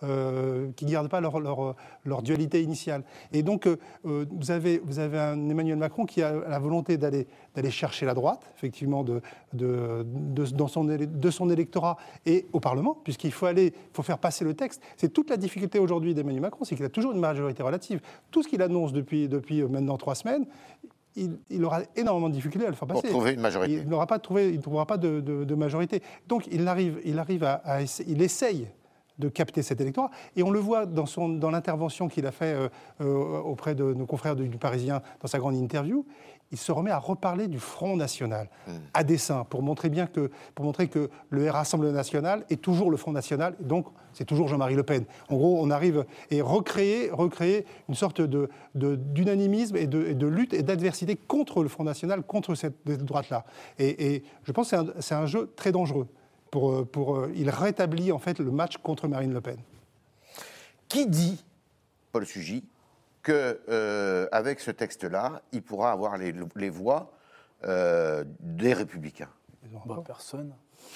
euh, 0.04 0.70
qui 0.76 0.86
gardent 0.86 1.10
pas 1.10 1.22
leur, 1.22 2.22
dualité 2.24 2.62
initiale. 2.62 3.04
Et 3.32 3.44
donc 3.44 3.68
vous 4.04 4.52
avez, 4.52 4.82
un 5.00 5.50
Emmanuel 5.50 5.78
Macron 5.78 6.06
qui 6.06 6.22
a 6.22 6.34
la 6.48 6.60
volonté 6.60 6.98
d'aller, 6.98 7.28
chercher 7.70 8.06
la 8.06 8.14
droite, 8.14 8.52
effectivement, 8.56 9.04
de, 9.04 9.22
dans 9.54 10.68
son, 10.68 11.50
électorat 11.50 11.98
et 12.26 12.48
au 12.54 12.60
Parlement, 12.60 12.98
puisqu'il 13.04 13.32
faut 13.32 13.46
aller, 13.46 13.74
faire 14.02 14.18
passer 14.18 14.44
le 14.44 14.56
texte. 14.56 14.82
C'est 14.98 15.14
toute 15.14 15.30
la 15.30 15.38
difficulté 15.38 15.78
aujourd'hui 15.78 16.16
d'Emmanuel 16.16 16.42
Macron, 16.42 16.66
c'est 16.66 16.76
qu'il 16.76 16.86
a 16.86 16.90
toujours 16.90 17.12
une 17.12 17.20
majorité 17.20 17.62
relative. 17.62 18.02
Tout 18.32 18.42
ce 18.42 18.48
qu'il 18.48 18.62
annonce 18.62 18.94
depuis, 18.94 19.30
maintenant 19.70 19.98
trois 19.98 20.16
semaines, 20.16 20.46
il, 21.16 21.38
il 21.50 21.64
aura 21.66 21.82
énormément 21.96 22.30
de 22.30 22.34
difficultés 22.34 22.66
à 22.68 22.70
le 22.70 22.76
faire 22.76 22.88
Pour 22.88 23.02
passer. 23.02 23.14
trouver 23.14 23.34
une 23.34 23.42
majorité. 23.42 23.74
Il 23.84 23.88
n'aura 23.90 24.08
pas 24.08 24.20
trouvé, 24.20 24.50
il 24.50 24.60
trouvera 24.62 24.86
pas 24.86 24.98
de, 24.98 25.20
de- 25.20 25.44
de 25.44 25.56
majorité. 25.56 26.02
Donc 26.28 26.48
il 26.52 26.68
arrive, 26.68 27.00
il 27.06 27.20
arrive 27.20 27.44
à, 27.44 27.54
à 27.66 27.82
essa- 27.82 28.04
il 28.08 28.22
essaye 28.22 28.68
de 29.20 29.30
capter 29.30 29.62
cet 29.62 29.80
électorat. 29.82 30.10
Et 30.36 30.42
on 30.42 30.50
le 30.50 30.60
voit 30.60 30.86
dans, 30.86 31.06
son, 31.06 31.30
dans 31.30 31.52
l'intervention 31.52 32.08
qu'il 32.08 32.26
a 32.26 32.32
fait 32.32 32.54
euh, 32.56 32.70
euh, 33.02 33.40
auprès 33.42 33.76
de 33.76 33.94
nos 33.94 34.06
confrères 34.08 34.36
du 34.36 34.50
Parisien 34.58 35.02
dans 35.22 35.28
sa 35.28 35.38
grande 35.38 35.56
interview. 35.56 36.06
Il 36.52 36.58
se 36.58 36.72
remet 36.72 36.92
à 36.92 37.00
reparler 37.00 37.48
du 37.48 37.60
Front 37.60 37.96
National 37.96 38.50
à 38.94 39.04
dessein 39.04 39.46
pour 39.50 39.62
montrer 39.62 39.90
bien 39.90 40.06
que, 40.06 40.30
pour 40.54 40.66
montrer 40.66 40.88
que 40.88 41.10
le 41.30 41.50
Rassemblement 41.50 41.94
National 41.94 42.46
est 42.50 42.62
toujours 42.62 42.92
le 42.92 42.98
Front 42.98 43.14
National. 43.14 43.56
Et 43.62 43.64
donc, 43.64 43.88
c'est 44.14 44.26
toujours 44.26 44.48
Jean-Marie 44.48 44.76
Le 44.76 44.84
Pen. 44.84 45.06
En 45.30 45.38
gros, 45.38 45.62
on 45.62 45.70
arrive 45.70 46.06
et 46.30 46.42
recréer, 46.42 47.10
recréer 47.12 47.66
une 47.88 47.96
sorte 47.96 48.22
de, 48.22 48.50
d'unanimisme 48.76 49.78
et 49.78 49.88
de, 49.88 50.08
et 50.08 50.14
de 50.14 50.28
lutte 50.28 50.54
et 50.54 50.62
d'adversité 50.62 51.16
contre 51.16 51.64
le 51.64 51.70
Front 51.70 51.86
National, 51.86 52.22
contre 52.24 52.56
cette 52.56 52.84
droite-là. 52.86 53.46
Et, 53.80 54.16
et 54.16 54.24
je 54.44 54.52
pense 54.52 54.72
que 54.72 54.78
c'est 55.00 55.16
un, 55.16 55.26
jeu 55.26 55.52
très 55.56 55.72
dangereux. 55.72 56.08
Pour, 56.50 56.86
pour, 56.86 57.28
il 57.34 57.50
rétablit 57.50 58.12
en 58.12 58.20
fait 58.20 58.40
le 58.40 58.52
match 58.52 58.76
contre 58.78 59.08
Marine 59.08 59.34
Le 59.34 59.40
Pen. 59.40 59.58
Qui 60.90 61.08
dit, 61.08 61.42
Paul 62.12 62.26
Sugy, 62.26 62.66
que 63.22 63.60
euh, 63.70 64.28
avec 64.32 64.60
ce 64.60 64.72
texte-là, 64.72 65.42
il 65.52 65.62
pourra 65.62 65.92
avoir 65.92 66.18
les, 66.18 66.34
les 66.56 66.70
voix 66.70 67.12
euh, 67.66 68.24
des 68.40 68.74
républicains 68.74 69.30
Bah, 69.86 70.02
personne. 70.06 70.54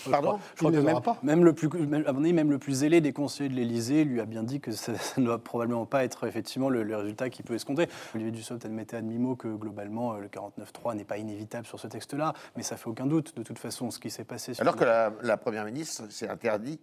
Pardon 0.10 0.40
Je 0.56 0.60
crois 0.60 0.72
Il 0.72 0.74
que 0.74 0.80
les 0.80 0.94
même, 0.94 1.02
pas. 1.04 1.20
même 1.22 1.46
le 1.46 1.54
plus, 1.54 1.70
même, 1.70 2.04
même 2.20 2.50
le 2.50 2.58
plus 2.58 2.74
zélé 2.74 3.02
des 3.02 3.14
conseillers 3.14 3.50
de 3.50 3.54
l'Élysée 3.54 4.04
lui 4.04 4.20
a 4.20 4.26
bien 4.26 4.42
dit 4.42 4.60
que 4.60 4.72
ça, 4.72 4.96
ça 4.98 5.22
ne 5.22 5.28
va 5.28 5.38
probablement 5.38 5.86
pas 5.86 6.04
être 6.04 6.26
effectivement 6.26 6.70
le, 6.70 6.82
le 6.82 6.96
résultat 6.96 7.30
qu'il 7.30 7.46
peut 7.46 7.54
escompter. 7.54 7.88
Olivier 8.16 8.32
Dussopt 8.32 8.66
admettait 8.66 8.98
à 8.98 9.02
demi-mot 9.02 9.36
que 9.36 9.48
globalement 9.48 10.16
euh, 10.16 10.22
le 10.22 10.28
49-3 10.28 10.96
n'est 10.96 11.04
pas 11.06 11.20
inévitable 11.20 11.68
sur 11.68 11.80
ce 11.80 11.88
texte-là, 11.88 12.34
mais 12.56 12.64
ça 12.64 12.78
fait 12.78 12.90
aucun 12.90 13.06
doute 13.06 13.36
de 13.38 13.44
toute 13.44 13.60
façon 13.60 13.92
ce 13.92 14.00
qui 14.00 14.10
s'est 14.10 14.24
passé. 14.26 14.56
sur 14.56 14.64
Alors 14.64 14.76
que 14.76 14.86
la, 14.86 15.14
la 15.22 15.38
Première 15.38 15.66
ministre 15.66 16.12
s'est 16.12 16.30
interdit 16.30 16.80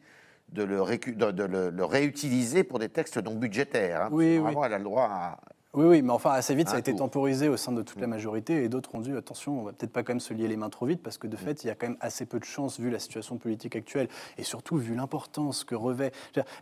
de, 0.52 0.62
le, 0.62 0.80
récu- 0.82 1.16
de- 1.16 1.30
de 1.30 1.44
le- 1.44 1.70
le 1.70 1.84
réutiliser 1.84 2.64
pour 2.64 2.78
des 2.78 2.88
textes 2.88 3.16
non 3.22 3.34
budgétaires. 3.34 4.02
hein. 4.02 4.08
Oui, 4.12 4.38
oui. 4.38 4.52
elle 4.64 4.74
a 4.74 4.78
le 4.78 4.84
droit 4.84 5.08
à... 5.10 5.38
Oui, 5.74 5.86
oui, 5.86 6.02
mais 6.02 6.12
enfin, 6.12 6.32
assez 6.32 6.54
vite, 6.54 6.68
ça 6.68 6.76
a 6.76 6.80
été 6.80 6.90
tour. 6.90 6.98
temporisé 6.98 7.48
au 7.48 7.56
sein 7.56 7.72
de 7.72 7.80
toute 7.80 7.98
la 7.98 8.06
majorité 8.06 8.62
et 8.62 8.68
d'autres 8.68 8.94
ont 8.94 9.00
dit 9.00 9.10
attention, 9.12 9.58
on 9.58 9.62
va 9.62 9.72
peut-être 9.72 9.90
pas 9.90 10.02
quand 10.02 10.12
même 10.12 10.20
se 10.20 10.34
lier 10.34 10.46
les 10.46 10.58
mains 10.58 10.68
trop 10.68 10.84
vite 10.84 11.02
parce 11.02 11.16
que 11.16 11.26
de 11.26 11.34
fait, 11.34 11.64
il 11.64 11.68
y 11.68 11.70
a 11.70 11.74
quand 11.74 11.86
même 11.86 11.96
assez 12.02 12.26
peu 12.26 12.38
de 12.38 12.44
chances 12.44 12.78
vu 12.78 12.90
la 12.90 12.98
situation 12.98 13.38
politique 13.38 13.74
actuelle 13.74 14.08
et 14.36 14.42
surtout 14.42 14.76
vu 14.76 14.94
l'importance 14.94 15.64
que 15.64 15.74
revêt. 15.74 16.12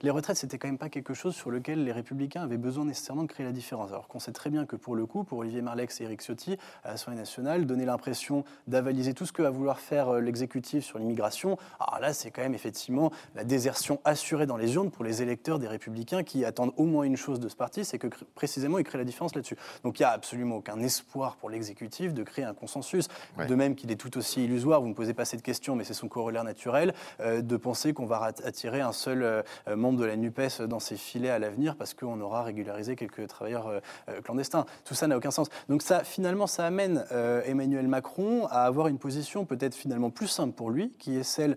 Les 0.03 0.11
retraites, 0.11 0.37
c'était 0.37 0.59
quand 0.59 0.69
même 0.69 0.79
pas 0.79 0.91
quelque 0.91 1.13
chose 1.13 1.35
sur 1.35 1.51
lequel 1.51 1.83
les 1.83 1.91
Républicains 1.91 2.43
avaient 2.43 2.57
besoin 2.57 2.85
nécessairement 2.85 3.25
de 3.25 3.29
créer 3.29 3.45
la 3.45 3.51
différence. 3.51 3.91
Alors 3.91 4.07
qu'on 4.07 4.21
sait 4.21 4.31
très 4.31 4.49
bien 4.49 4.65
que 4.65 4.77
pour 4.77 4.95
le 4.95 5.07
coup, 5.07 5.25
pour 5.25 5.39
Olivier 5.39 5.61
Marlex 5.61 6.01
et 6.01 6.05
Éric 6.05 6.23
Ciotti, 6.23 6.57
à 6.85 6.93
l'Assemblée 6.93 7.19
nationale, 7.19 7.67
donner 7.67 7.87
l'impression 7.87 8.45
d'avaliser 8.69 9.13
tout 9.13 9.27
ce 9.27 9.33
que 9.33 9.43
va 9.43 9.51
vouloir 9.51 9.81
faire 9.81 10.09
euh, 10.09 10.21
l'exécutif 10.21 10.85
sur 10.85 11.01
l'immigration, 11.01 11.59
alors 11.81 11.99
là, 12.01 12.13
c'est 12.13 12.31
quand 12.31 12.43
même 12.43 12.55
effectivement 12.55 13.11
la 13.35 13.43
désertion 13.43 13.99
assurée 14.05 14.47
dans 14.47 14.57
les 14.57 14.77
urnes 14.77 14.93
pour 14.93 15.05
les 15.05 15.21
électeurs 15.21 15.59
des 15.59 15.67
Républicains 15.67 16.23
qui 16.23 16.45
attendent 16.45 16.75
au 16.77 16.85
moins 16.85 17.03
une 17.03 17.17
chose 17.17 17.41
de 17.41 17.49
ce 17.49 17.57
parti, 17.57 17.85
c'est 17.85 17.99
que 17.99 18.07
précisément, 18.37 18.79
il 18.79 18.85
crée 18.85 19.00
la 19.01 19.05
différence 19.05 19.35
là-dessus. 19.35 19.57
Donc 19.85 19.99
il 19.99 20.03
n'y 20.03 20.07
a 20.07 20.11
absolument 20.11 20.57
aucun 20.57 20.79
espoir 20.81 21.37
pour 21.37 21.51
l'exécutif 21.51 22.15
de 22.15 22.23
créer 22.23 22.45
un 22.45 22.55
consensus. 22.55 23.09
De 23.49 23.55
même 23.55 23.75
qu'il 23.75 23.91
est 23.91 23.97
tout 23.97 24.17
aussi 24.19 24.45
illusoire, 24.45 24.81
vous 24.81 24.89
ne 24.89 24.95
posez 24.95 25.15
pas 25.15 25.25
cette 25.25 25.43
question, 25.43 25.77
mais 25.77 25.85
c'est 25.85 25.95
son 25.95 26.09
corollaire 26.09 26.45
naturel, 26.45 26.95
euh, 27.21 27.43
de 27.43 27.57
penser 27.57 27.93
qu'on 27.93 28.07
va 28.07 28.33
attirer 28.45 28.81
un 28.81 28.93
seul 28.93 29.23
euh, 29.23 29.43
membre 29.75 30.01
de 30.01 30.05
la 30.05 30.17
NUPES 30.17 30.63
dans 30.69 30.79
ses 30.79 30.97
filets 30.97 31.31
à 31.31 31.39
l'avenir 31.39 31.77
parce 31.77 31.95
qu'on 31.95 32.21
aura 32.21 32.43
régularisé 32.43 32.97
quelques 32.97 33.27
travailleurs 33.27 33.69
euh, 33.69 34.21
clandestins. 34.23 34.67
Tout 34.85 34.95
ça 34.95 35.07
n'a 35.07 35.17
aucun 35.17 35.31
sens. 35.31 35.49
Donc 35.69 35.83
ça, 35.83 36.05
finalement, 36.05 36.47
ça 36.47 36.67
amène 36.67 37.05
Emmanuel 37.47 37.89
Macron 37.89 38.47
à 38.47 38.63
avoir 38.65 38.89
une 38.89 38.99
position 38.99 39.45
peut-être 39.45 39.75
finalement 39.75 40.11
plus 40.11 40.27
simple 40.27 40.55
pour 40.55 40.71
lui, 40.71 40.93
qui 40.99 41.17
est 41.17 41.23
celle, 41.23 41.57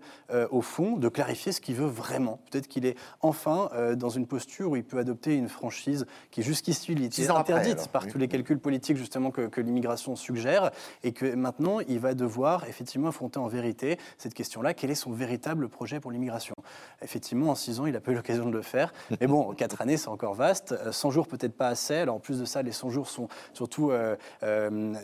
au 0.50 0.60
fond, 0.60 0.96
de 0.96 1.08
clarifier 1.08 1.52
ce 1.52 1.60
qu'il 1.60 1.74
veut 1.74 1.86
vraiment. 1.86 2.40
Peut-être 2.50 2.68
qu'il 2.68 2.86
est 2.86 2.96
enfin 3.20 3.70
dans 3.96 4.08
une 4.08 4.26
posture 4.26 4.70
où 4.70 4.76
il 4.76 4.84
peut 4.84 4.98
adopter 4.98 5.34
une 5.34 5.48
franchise 5.48 6.06
qui 6.30 6.42
jusqu'ici 6.42 6.94
interdite 7.36 7.88
par 7.88 8.06
tous 8.06 8.18
les 8.18 8.28
calculs 8.28 8.58
politiques 8.58 8.96
justement 8.96 9.30
que, 9.30 9.42
que 9.42 9.60
l'immigration 9.60 10.16
suggère, 10.16 10.70
et 11.02 11.12
que 11.12 11.34
maintenant 11.34 11.80
il 11.80 11.98
va 11.98 12.14
devoir 12.14 12.64
effectivement 12.68 13.08
affronter 13.08 13.38
en 13.38 13.46
vérité 13.46 13.98
cette 14.18 14.34
question-là, 14.34 14.74
quel 14.74 14.90
est 14.90 14.94
son 14.94 15.12
véritable 15.12 15.68
projet 15.68 16.00
pour 16.00 16.10
l'immigration? 16.10 16.54
Effectivement, 17.02 17.50
en 17.50 17.54
six 17.54 17.80
ans, 17.80 17.86
il 17.86 17.92
n'a 17.92 18.00
pas 18.00 18.12
eu 18.12 18.14
l'occasion 18.14 18.46
de 18.46 18.52
le 18.52 18.62
faire, 18.62 18.92
mais 19.20 19.26
bon, 19.26 19.54
quatre 19.54 19.80
années, 19.80 19.96
c'est 19.96 20.08
encore 20.08 20.34
vaste. 20.34 20.74
100 20.90 21.10
jours, 21.10 21.26
peut-être 21.26 21.56
pas 21.56 21.68
assez. 21.68 21.96
Alors 21.96 22.16
en 22.16 22.20
plus 22.20 22.40
de 22.40 22.44
ça, 22.44 22.62
les 22.62 22.72
100 22.72 22.90
jours 22.90 23.08
sont 23.08 23.28
surtout 23.52 23.90
euh, 23.90 24.16
euh, 24.42 24.94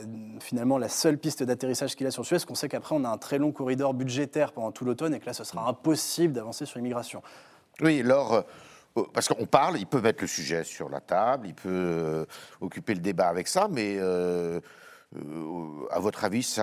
finalement 0.40 0.78
la 0.78 0.88
seule 0.88 1.18
piste 1.18 1.42
d'atterrissage 1.42 1.96
qu'il 1.96 2.06
a 2.06 2.10
sur 2.10 2.24
Suez, 2.24 2.38
qu'on 2.46 2.54
sait 2.54 2.68
qu'après 2.68 2.94
on 2.94 3.04
a 3.04 3.08
un 3.08 3.18
très 3.18 3.38
long 3.38 3.52
corridor 3.52 3.94
budgétaire 3.94 4.52
pendant 4.52 4.72
tout 4.72 4.84
l'automne 4.84 5.14
et 5.14 5.20
que 5.20 5.26
là, 5.26 5.32
ce 5.32 5.44
sera 5.44 5.68
impossible 5.68 6.34
d'avancer 6.34 6.66
sur 6.66 6.78
l'immigration. 6.78 7.22
Oui, 7.80 8.00
alors 8.00 8.34
euh, 8.34 8.42
parce 9.12 9.28
qu'on 9.28 9.46
parle, 9.46 9.78
il 9.78 9.86
peut 9.86 10.00
mettre 10.00 10.22
le 10.22 10.26
sujet 10.26 10.64
sur 10.64 10.88
la 10.88 11.00
table, 11.00 11.46
il 11.48 11.54
peut 11.54 11.68
euh, 11.68 12.24
occuper 12.60 12.94
le 12.94 13.00
débat 13.00 13.28
avec 13.28 13.48
ça, 13.48 13.68
mais 13.70 13.96
euh, 13.98 14.60
à 15.90 16.00
votre 16.00 16.24
avis, 16.24 16.58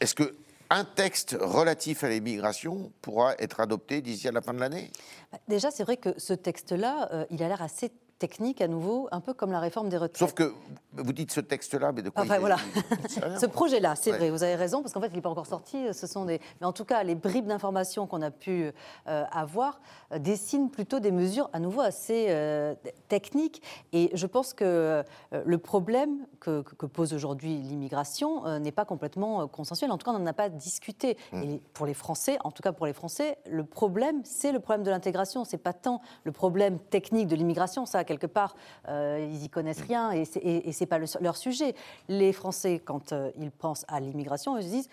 est-ce 0.00 0.14
que 0.14 0.34
un 0.70 0.84
texte 0.84 1.36
relatif 1.40 2.04
à 2.04 2.08
l'immigration 2.10 2.92
pourra 3.00 3.34
être 3.38 3.60
adopté 3.60 4.02
d'ici 4.02 4.28
à 4.28 4.32
la 4.32 4.42
fin 4.42 4.52
de 4.52 4.60
l'année? 4.60 4.90
Bah, 5.32 5.38
Déjà, 5.48 5.70
c'est 5.70 5.82
vrai 5.82 5.96
que 5.96 6.18
ce 6.18 6.34
texte-là, 6.34 7.26
il 7.30 7.42
a 7.42 7.48
l'air 7.48 7.62
assez 7.62 7.90
technique 8.18 8.60
à 8.60 8.68
nouveau, 8.68 9.08
un 9.12 9.20
peu 9.20 9.32
comme 9.32 9.52
la 9.52 9.60
réforme 9.60 9.88
des 9.88 9.96
retraites. 9.96 10.18
Sauf 10.18 10.34
que 10.34 10.52
vous 10.92 11.12
dites 11.12 11.30
ce 11.30 11.40
texte-là, 11.40 11.92
mais 11.92 12.02
de 12.02 12.10
quoi 12.10 12.24
Enfin 12.24 12.38
voilà, 12.38 12.56
ce 13.38 13.46
projet-là, 13.46 13.94
c'est 13.94 14.10
vrai, 14.10 14.30
vous 14.30 14.42
avez 14.42 14.56
raison, 14.56 14.82
parce 14.82 14.92
qu'en 14.92 15.00
fait, 15.00 15.08
il 15.08 15.14
n'est 15.14 15.20
pas 15.20 15.30
encore 15.30 15.46
sorti. 15.46 15.92
Ce 15.92 16.06
sont 16.06 16.24
des, 16.24 16.40
mais 16.60 16.66
en 16.66 16.72
tout 16.72 16.84
cas, 16.84 17.02
les 17.02 17.14
bribes 17.14 17.46
d'informations 17.46 18.06
qu'on 18.06 18.22
a 18.22 18.30
pu 18.30 18.72
euh, 19.06 19.24
avoir 19.30 19.80
euh, 20.12 20.18
dessinent 20.18 20.70
plutôt 20.70 21.00
des 21.00 21.12
mesures 21.12 21.48
à 21.52 21.60
nouveau 21.60 21.80
assez 21.80 22.26
euh, 22.28 22.74
techniques. 23.08 23.62
Et 23.92 24.10
je 24.14 24.26
pense 24.26 24.52
que 24.52 25.04
le 25.32 25.58
problème 25.58 26.26
que, 26.40 26.62
pose 26.92 27.12
aujourd'hui 27.12 27.58
l'immigration 27.58 28.58
n'est 28.58 28.72
pas 28.72 28.84
complètement 28.84 29.46
consensuel. 29.46 29.90
En 29.92 29.98
tout 29.98 30.04
cas, 30.04 30.16
on 30.16 30.18
n'en 30.18 30.26
a 30.26 30.32
pas 30.32 30.48
discuté. 30.48 31.16
Mmh. 31.32 31.42
Et 31.42 31.62
pour 31.72 31.86
les 31.86 31.94
Français, 31.94 32.38
en 32.44 32.50
tout 32.50 32.62
cas 32.62 32.72
pour 32.72 32.86
les 32.86 32.92
Français, 32.92 33.38
le 33.48 33.64
problème, 33.64 34.22
c'est 34.24 34.52
le 34.52 34.60
problème 34.60 34.84
de 34.84 34.90
l'intégration. 34.90 35.44
C'est 35.44 35.58
pas 35.58 35.72
tant 35.72 36.00
le 36.24 36.32
problème 36.32 36.78
technique 36.78 37.28
de 37.28 37.36
l'immigration. 37.36 37.86
Ça, 37.86 38.04
quelque 38.08 38.26
part, 38.26 38.56
euh, 38.88 39.28
ils 39.30 39.44
y 39.44 39.48
connaissent 39.48 39.82
rien 39.82 40.10
et 40.10 40.24
c'est, 40.24 40.40
et, 40.42 40.86
pas 40.86 40.98
leur 41.20 41.36
sujet. 41.36 41.74
Les 42.08 42.32
Français, 42.32 42.80
quand 42.82 43.12
euh, 43.12 43.30
ils 43.38 43.50
pensent 43.50 43.84
à 43.88 44.00
l'immigration, 44.00 44.56
ils 44.56 44.64
se 44.64 44.68
disent 44.68 44.88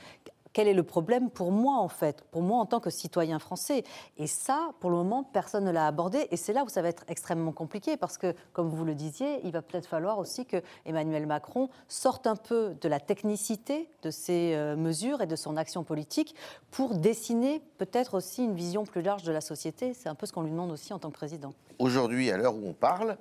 quel 0.56 0.70
est 0.70 0.74
le 0.74 0.84
problème 0.84 1.30
pour 1.30 1.52
moi 1.52 1.80
en 1.80 1.90
fait, 1.90 2.22
pour 2.32 2.42
moi 2.42 2.60
en 2.60 2.66
tant 2.66 2.80
que 2.80 2.90
citoyen 2.90 3.40
français 3.40 3.84
Et 4.18 4.26
ça, 4.26 4.72
pour 4.80 4.90
le 4.90 4.96
moment, 4.96 5.22
personne 5.22 5.66
ne 5.66 5.72
l'a 5.72 5.86
abordé 5.86 6.30
et 6.32 6.38
c'est 6.38 6.54
là 6.54 6.64
où 6.64 6.70
ça 6.70 6.82
va 6.82 6.88
être 6.88 7.04
extrêmement 7.10 7.52
compliqué 7.52 7.98
parce 7.98 8.18
que, 8.18 8.34
comme 8.54 8.70
vous 8.70 8.86
le 8.86 8.96
disiez, 8.96 9.42
il 9.44 9.52
va 9.52 9.62
peut-être 9.62 9.86
falloir 9.86 10.18
aussi 10.18 10.46
que 10.46 10.64
Emmanuel 10.86 11.26
Macron 11.26 11.68
sorte 11.90 12.26
un 12.26 12.38
peu 12.38 12.74
de 12.80 12.88
la 12.88 13.02
technicité 13.02 13.90
de 14.02 14.10
ses 14.10 14.56
euh, 14.56 14.78
mesures 14.78 15.22
et 15.22 15.28
de 15.28 15.36
son 15.36 15.58
action 15.58 15.84
politique 15.84 16.36
pour 16.72 16.96
dessiner 16.96 17.62
peut-être 17.78 18.14
aussi 18.14 18.46
une 18.46 18.56
vision 18.56 18.86
plus 18.86 19.02
large 19.02 19.24
de 19.24 19.34
la 19.34 19.42
société. 19.42 19.94
C'est 19.94 20.08
un 20.08 20.16
peu 20.16 20.26
ce 20.26 20.32
qu'on 20.32 20.44
lui 20.44 20.52
demande 20.52 20.72
aussi 20.72 20.94
en 20.94 21.00
tant 21.00 21.10
que 21.10 21.18
président. 21.18 21.54
Aujourd'hui, 21.80 22.32
à 22.32 22.38
l'heure 22.38 22.56
où 22.56 22.66
on 22.66 22.74
parle, 22.74 23.18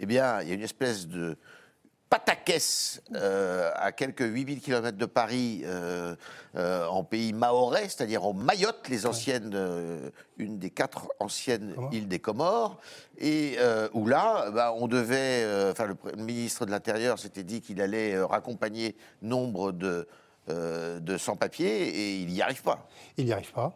eh 0.00 0.04
bien, 0.04 0.42
il 0.42 0.48
y 0.48 0.50
a 0.50 0.54
une 0.54 0.60
espèce 0.60 1.08
de 1.08 1.38
Pataquès, 2.14 3.02
euh, 3.16 3.72
à 3.74 3.90
quelques 3.90 4.20
8000 4.20 4.60
km 4.60 4.96
de 4.96 5.04
Paris, 5.04 5.62
euh, 5.64 6.14
euh, 6.54 6.86
en 6.86 7.02
pays 7.02 7.32
maorais, 7.32 7.88
c'est-à-dire 7.88 8.24
en 8.24 8.32
Mayotte, 8.32 8.88
les 8.88 9.04
anciennes, 9.04 9.52
une 10.38 10.60
des 10.60 10.70
quatre 10.70 11.08
anciennes 11.18 11.74
îles 11.90 12.06
des 12.06 12.20
Comores, 12.20 12.78
et 13.18 13.56
où 13.94 14.06
là, 14.06 14.48
bah, 14.52 14.72
on 14.76 14.86
devait, 14.86 15.44
enfin, 15.72 15.86
le, 15.86 15.96
ministre 16.16 16.66
de 16.66 16.70
l'Intérieur 16.70 17.18
s'était 17.18 17.42
dit 17.42 17.60
qu'il 17.60 17.80
allait 17.80 18.22
raccompagner 18.22 18.94
nombre 19.20 19.72
de, 19.72 20.06
de 20.46 21.18
sans-papiers, 21.18 21.88
et 21.88 22.18
il 22.20 22.28
n'y 22.28 22.42
arrive 22.42 22.62
pas. 22.62 22.86
Il 23.16 23.24
n'y 23.24 23.32
arrive 23.32 23.50
pas. 23.50 23.74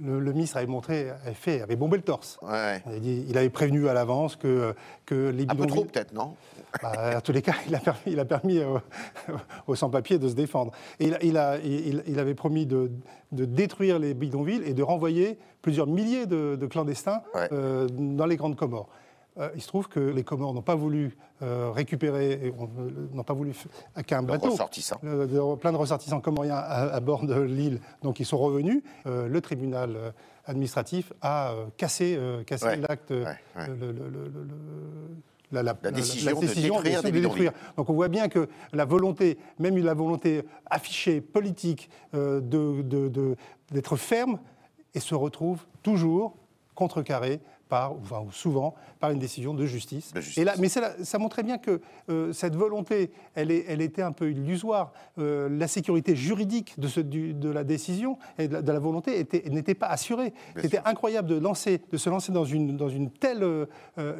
Le, 0.00 0.32
ministre 0.32 0.56
avait 0.56 0.66
montré, 0.66 1.10
avait 1.10 1.34
fait, 1.34 1.62
avait 1.62 1.76
bombé 1.76 1.96
le 1.96 2.02
torse. 2.02 2.38
Il, 3.02 3.36
avait 3.36 3.50
prévenu 3.50 3.88
à 3.88 3.94
l'avance 3.94 4.36
que, 4.36 4.74
que 5.04 5.30
les 5.30 5.46
bidonvilles... 5.46 5.62
Un 5.62 5.66
peu 5.66 5.66
trop 5.66 5.84
peut-être, 5.84 6.12
non? 6.12 6.34
Bah, 6.82 7.16
en 7.16 7.20
tous 7.20 7.32
les 7.32 7.42
cas, 7.42 7.54
il 7.66 7.74
a 7.74 7.78
permis, 7.78 8.00
il 8.06 8.20
a 8.20 8.24
permis 8.24 8.60
aux 9.66 9.74
sans-papiers 9.74 10.18
de 10.18 10.28
se 10.28 10.34
défendre. 10.34 10.72
Et 11.00 11.10
il, 11.22 11.36
a, 11.36 11.58
il, 11.58 12.18
avait 12.18 12.34
promis 12.34 12.66
de, 12.66 12.90
détruire 13.32 13.98
les 13.98 14.14
bidonvilles 14.14 14.62
et 14.64 14.74
de 14.74 14.82
renvoyer 14.82 15.38
plusieurs 15.62 15.86
milliers 15.86 16.26
de, 16.26 16.66
clandestins 16.66 17.22
euh, 17.52 17.88
dans 17.88 18.26
les 18.26 18.36
grandes 18.36 18.56
Comores. 18.56 18.88
Euh, 19.38 19.50
il 19.54 19.62
se 19.62 19.68
trouve 19.68 19.88
que 19.88 20.00
les 20.00 20.24
Comores 20.24 20.54
n'ont 20.54 20.62
pas 20.62 20.74
voulu 20.74 21.16
récupérer, 21.40 22.54
n'ont 23.12 23.22
pas 23.22 23.34
voulu 23.34 23.52
qu'un 24.06 24.22
bateau, 24.22 24.52
ressortissants. 24.52 24.98
plein 24.98 25.72
de 25.72 25.76
ressortissants 25.76 26.22
comoriens 26.22 26.56
à, 26.56 26.98
bord 27.00 27.26
de 27.26 27.38
l'île, 27.38 27.80
donc 28.02 28.20
ils 28.20 28.24
sont 28.24 28.38
revenus. 28.38 28.82
le 29.04 29.40
tribunal 29.40 30.14
administratif 30.46 31.12
a 31.20 31.52
cassé, 31.76 32.18
cassé 32.46 32.76
l'acte, 32.76 33.12
la, 35.52 35.74
décision, 35.92 36.40
de, 36.40 37.10
détruire, 37.10 37.52
Donc 37.76 37.88
on 37.88 37.94
voit 37.94 38.08
bien 38.08 38.28
que 38.28 38.48
la 38.72 38.84
volonté, 38.84 39.38
même 39.58 39.76
la 39.78 39.94
volonté 39.94 40.42
affichée 40.68 41.20
politique 41.20 41.88
euh, 42.14 42.40
d'être 43.70 43.96
ferme, 43.96 44.38
et 44.94 45.00
se 45.00 45.14
retrouve 45.14 45.60
toujours 45.82 46.36
contrecarrée 46.74 47.40
par, 47.68 47.92
enfin, 47.92 48.24
souvent, 48.30 48.74
par 49.00 49.10
une 49.10 49.18
décision 49.18 49.54
de 49.54 49.66
justice. 49.66 50.12
Et 50.36 50.44
là, 50.44 50.54
mais 50.58 50.68
ça 50.68 51.18
montrait 51.18 51.42
bien 51.42 51.58
que 51.58 51.80
euh, 52.08 52.32
cette 52.32 52.54
volonté, 52.54 53.10
elle, 53.34 53.50
est, 53.50 53.64
elle, 53.68 53.80
était 53.80 54.02
un 54.02 54.12
peu 54.12 54.30
illusoire. 54.30 54.92
Euh, 55.18 55.48
la 55.48 55.66
sécurité 55.66 56.14
juridique 56.14 56.78
de, 56.78 56.86
ce, 56.88 57.00
de, 57.00 57.50
la 57.50 57.64
décision 57.64 58.18
et 58.38 58.48
de 58.48 58.72
la, 58.72 58.78
volonté 58.78 59.26
n'était 59.50 59.74
pas 59.74 59.88
assurée. 59.88 60.32
C'était 60.60 60.80
incroyable 60.84 61.28
de, 61.28 61.36
lancer, 61.36 61.80
de 61.90 61.96
se 61.96 62.08
lancer 62.08 62.32
dans 62.32 62.44
une, 62.44 62.76
dans 62.76 62.88
une, 62.88 63.10
telle, 63.10 63.42
euh, 63.42 63.66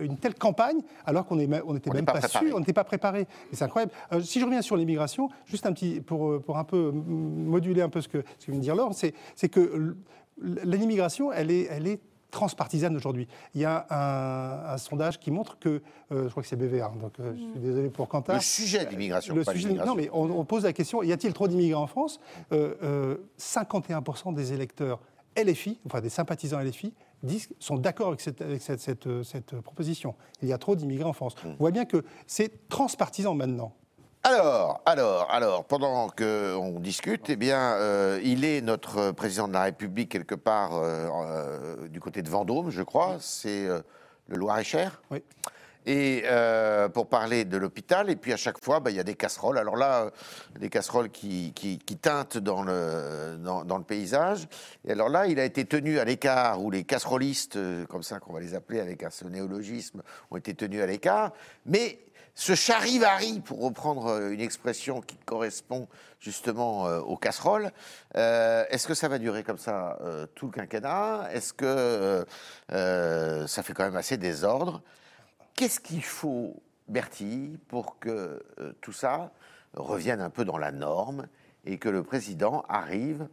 une 0.01 0.17
telle 0.17 0.35
campagne 0.35 0.81
alors 1.05 1.27
qu'on 1.27 1.37
n'était 1.37 1.63
on 1.65 1.93
même 1.93 2.05
pas, 2.05 2.21
sûr, 2.23 2.55
on 2.55 2.61
n'était 2.61 2.73
pas 2.73 2.85
préparé. 2.85 3.27
C'est 3.53 3.65
incroyable. 3.65 3.93
si 4.23 4.41
je 4.41 4.45
reviens 4.45 4.63
sur 4.63 4.77
l'immigration, 4.77 5.29
juste 5.45 5.67
un 5.67 5.73
petit, 5.73 6.01
pour, 6.01 6.43
pour 6.43 6.59
un 6.59 6.65
peu 6.65 6.91
moduler 6.91 7.83
un 7.83 7.89
peu 7.89 8.01
ce 8.01 8.09
que, 8.09 8.25
ce 8.39 8.47
que 8.47 8.51
vient 8.51 8.59
de 8.59 8.65
dire 8.65 8.75
Laure, 8.75 8.93
c'est 8.95 9.49
que 9.49 9.97
l'immigration, 10.41 11.33
elle 11.33 11.51
est, 11.51 11.69
elle 11.71 11.87
est 11.87 12.01
transpartisane 12.37 12.95
aujourd'hui. 12.95 13.27
Il 13.55 13.63
y 13.63 13.65
a 13.65 13.87
un, 14.71 14.77
sondage 14.77 15.19
qui 15.19 15.31
montre 15.31 15.59
que, 15.59 15.81
euh, 16.13 16.25
je 16.25 16.29
crois 16.29 16.43
que 16.43 16.49
c'est 16.49 16.57
BVA, 16.57 16.93
donc 17.01 17.19
euh, 17.19 17.33
je 17.35 17.41
suis 17.41 17.61
désolé 17.61 17.89
pour 17.89 18.09
Quentin. 18.09 18.35
Le 18.35 18.41
sujet 18.41 18.85
d'immigration. 18.85 19.35
Le 19.35 19.43
sujet, 19.43 19.73
non, 19.73 19.95
mais 19.95 20.11
on, 20.13 20.45
pose 20.45 20.65
la 20.65 20.75
question 20.75 21.03
y 21.03 21.13
a-t-il 21.13 21.33
trop 21.33 21.49
d'immigrés 21.49 21.81
en 21.81 21.87
France? 21.87 22.21
51% 22.51 22.53
euh, 22.53 24.33
des 24.35 24.53
électeurs 24.53 25.01
LFI, 25.35 25.81
enfin 25.87 26.03
des 26.03 26.11
sympathisants 26.11 26.61
LFI, 26.61 26.93
disent, 27.23 27.49
sont 27.59 27.79
d'accord 27.79 28.09
avec, 28.09 28.21
cette, 28.21 28.45
cette, 28.61 29.61
proposition. 29.63 30.15
Il 30.43 30.49
y 30.49 30.53
a 30.53 30.59
trop 30.59 30.77
d'immigrés 30.77 31.09
en 31.09 31.15
France. 31.15 31.35
Hmm. 31.43 31.53
On 31.53 31.61
voit 31.61 31.71
bien 31.71 31.87
que 31.87 32.05
c'est 32.27 32.69
transpartisan 32.69 33.35
maintenant. 33.35 33.73
Alors, 34.29 34.83
alors, 34.87 35.31
alors, 35.31 35.65
pendant 35.67 36.09
qu'on 36.09 36.81
discute, 36.81 37.31
eh 37.31 37.37
bien, 37.37 37.75
euh, 37.75 38.21
il 38.25 38.45
est 38.45 38.61
notre 38.61 39.13
président 39.13 39.47
de 39.47 39.53
la 39.53 39.63
République 39.63 40.09
quelque 40.09 40.35
part 40.35 40.75
euh, 40.75 41.09
euh, 41.09 41.87
du 41.87 42.01
côté 42.01 42.23
de 42.23 42.29
Vendôme, 42.29 42.71
je 42.71 42.83
crois. 42.83 43.19
C'est 43.21 43.69
le 43.69 44.37
Loir-et-Cher. 44.37 45.01
Oui. 45.13 45.23
Et 45.89 46.25
pour 46.93 47.09
parler 47.09 47.45
de 47.45 47.57
l'hôpital, 47.57 48.11
et 48.11 48.17
puis 48.17 48.33
à 48.33 48.37
chaque 48.37 48.61
fois, 48.61 48.81
bah, 48.81 48.91
il 48.91 48.97
y 48.97 49.01
a 49.01 49.05
des 49.05 49.15
casseroles. 49.15 49.59
Alors 49.59 49.77
là, 49.77 50.11
des 50.59 50.71
casseroles 50.71 51.11
qui, 51.11 51.53
qui, 51.53 51.79
teintent 51.79 52.39
dans 52.39 52.65
le, 52.65 53.37
dans, 53.39 53.65
dans, 53.65 53.79
le 53.79 53.85
paysage. 53.85 54.49
Et 54.85 54.91
alors 54.91 55.09
là, 55.09 55.29
il 55.29 55.39
a 55.39 55.45
été 55.45 55.65
tenu 55.67 56.01
à 56.01 56.05
l'écart, 56.05 56.61
ou 56.61 56.73
les 56.73 56.83
casserolistes, 56.83 57.57
comme 57.87 58.03
ça 58.03 58.19
qu'on 58.19 58.33
va 58.33 58.41
les 58.41 58.57
appeler 58.57 58.81
avec 58.81 59.05
un 59.05 59.11
ce 59.11 59.27
néologisme, 59.27 60.03
ont 60.33 60.37
été 60.37 60.53
tenus 60.55 60.83
à 60.83 60.87
l'écart. 60.87 61.33
Mais 61.67 62.01
ce 62.39 62.55
charivari, 62.55 63.41
pour 63.41 63.63
reprendre 63.63 64.09
euh, 64.09 64.31
une 64.31 64.43
expression 64.43 65.01
qui 65.01 65.17
correspond 65.17 65.89
justement 66.21 66.87
euh, 66.87 67.01
aux 67.01 67.17
casseroles, 67.17 67.73
euh, 68.15 68.67
est-ce 68.69 68.87
que 68.87 68.93
ça 68.93 69.09
va 69.09 69.19
durer 69.19 69.43
comme 69.43 69.57
ça 69.57 69.99
tout 70.35 70.47
le 70.47 70.53
quinquennat? 70.53 71.31
Est-ce 71.33 71.55
que 71.55 72.27
ça 73.49 73.63
fait 73.63 73.73
quand 73.73 73.85
même 73.85 73.97
assez 73.97 74.19
désordre? 74.19 74.83
Qu'est-ce 75.55 75.81
qu'il 75.81 76.05
faut 76.05 76.63
Bertille 76.89 77.59
pour 77.69 77.99
que 77.99 78.45
tout 78.83 78.93
ça 78.93 79.33
revienne 79.73 80.21
un 80.21 80.31
peu 80.31 80.45
dans 80.45 80.59
la 80.59 80.73
norme 80.73 81.27
et 81.65 81.79
que 81.79 81.89
le 81.89 82.03
président 82.03 82.65
arrive 82.69 83.29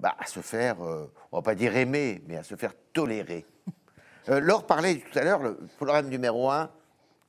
bah, 0.00 0.16
à 0.18 0.26
se 0.26 0.40
faire, 0.40 0.80
on 0.80 1.36
va 1.36 1.42
pas 1.42 1.54
dire 1.54 1.76
aimer, 1.76 2.22
mais 2.26 2.38
à 2.38 2.42
se 2.42 2.56
faire 2.56 2.72
tolérer? 2.94 3.44
Laure 4.28 4.66
parlait 4.66 4.96
tout 4.96 5.18
à 5.18 5.22
l'heure, 5.22 5.42
le 5.42 5.56
problème 5.76 6.08
numéro 6.08 6.50
un, 6.50 6.70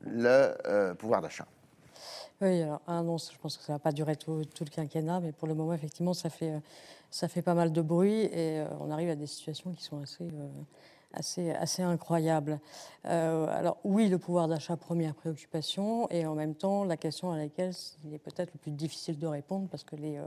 le 0.05 0.53
euh, 0.67 0.93
pouvoir 0.93 1.21
d'achat. 1.21 1.45
Oui, 2.41 2.61
alors, 2.63 2.81
un 2.87 3.03
je 3.03 3.37
pense 3.39 3.57
que 3.57 3.63
ça 3.63 3.73
ne 3.73 3.77
va 3.77 3.79
pas 3.79 3.91
durer 3.91 4.15
tout, 4.15 4.39
le 4.39 4.69
quinquennat, 4.69 5.19
mais 5.19 5.31
pour 5.31 5.47
le 5.47 5.53
moment, 5.53 5.73
effectivement, 5.73 6.13
ça 6.13 6.29
fait, 6.29 6.51
euh, 6.51 6.59
ça 7.11 7.27
fait 7.27 7.43
pas 7.43 7.53
mal 7.53 7.71
de 7.71 7.81
bruit 7.81 8.23
et 8.23 8.59
euh, 8.59 8.65
on 8.79 8.89
arrive 8.89 9.09
à 9.09 9.15
des 9.15 9.27
situations 9.27 9.71
qui 9.73 9.83
sont 9.83 10.01
assez, 10.01 10.27
assez, 11.13 11.51
assez 11.51 11.81
incroyables. 11.83 12.59
Euh, 13.05 13.47
alors, 13.49 13.77
oui, 13.83 14.09
le 14.09 14.17
pouvoir 14.17 14.47
d'achat, 14.47 14.77
première 14.77 15.15
préoccupation, 15.15 16.07
et 16.11 16.25
en 16.25 16.35
même 16.35 16.53
temps, 16.55 16.83
la 16.83 16.97
question 16.97 17.31
à 17.31 17.37
laquelle 17.37 17.73
il 18.05 18.13
est 18.13 18.19
peut-être 18.19 18.51
le 18.53 18.59
plus 18.59 18.71
difficile 18.71 19.17
de 19.17 19.27
répondre 19.27 19.67
parce 19.69 19.83
que 19.83 19.95
les, 19.95 20.17
euh, 20.17 20.23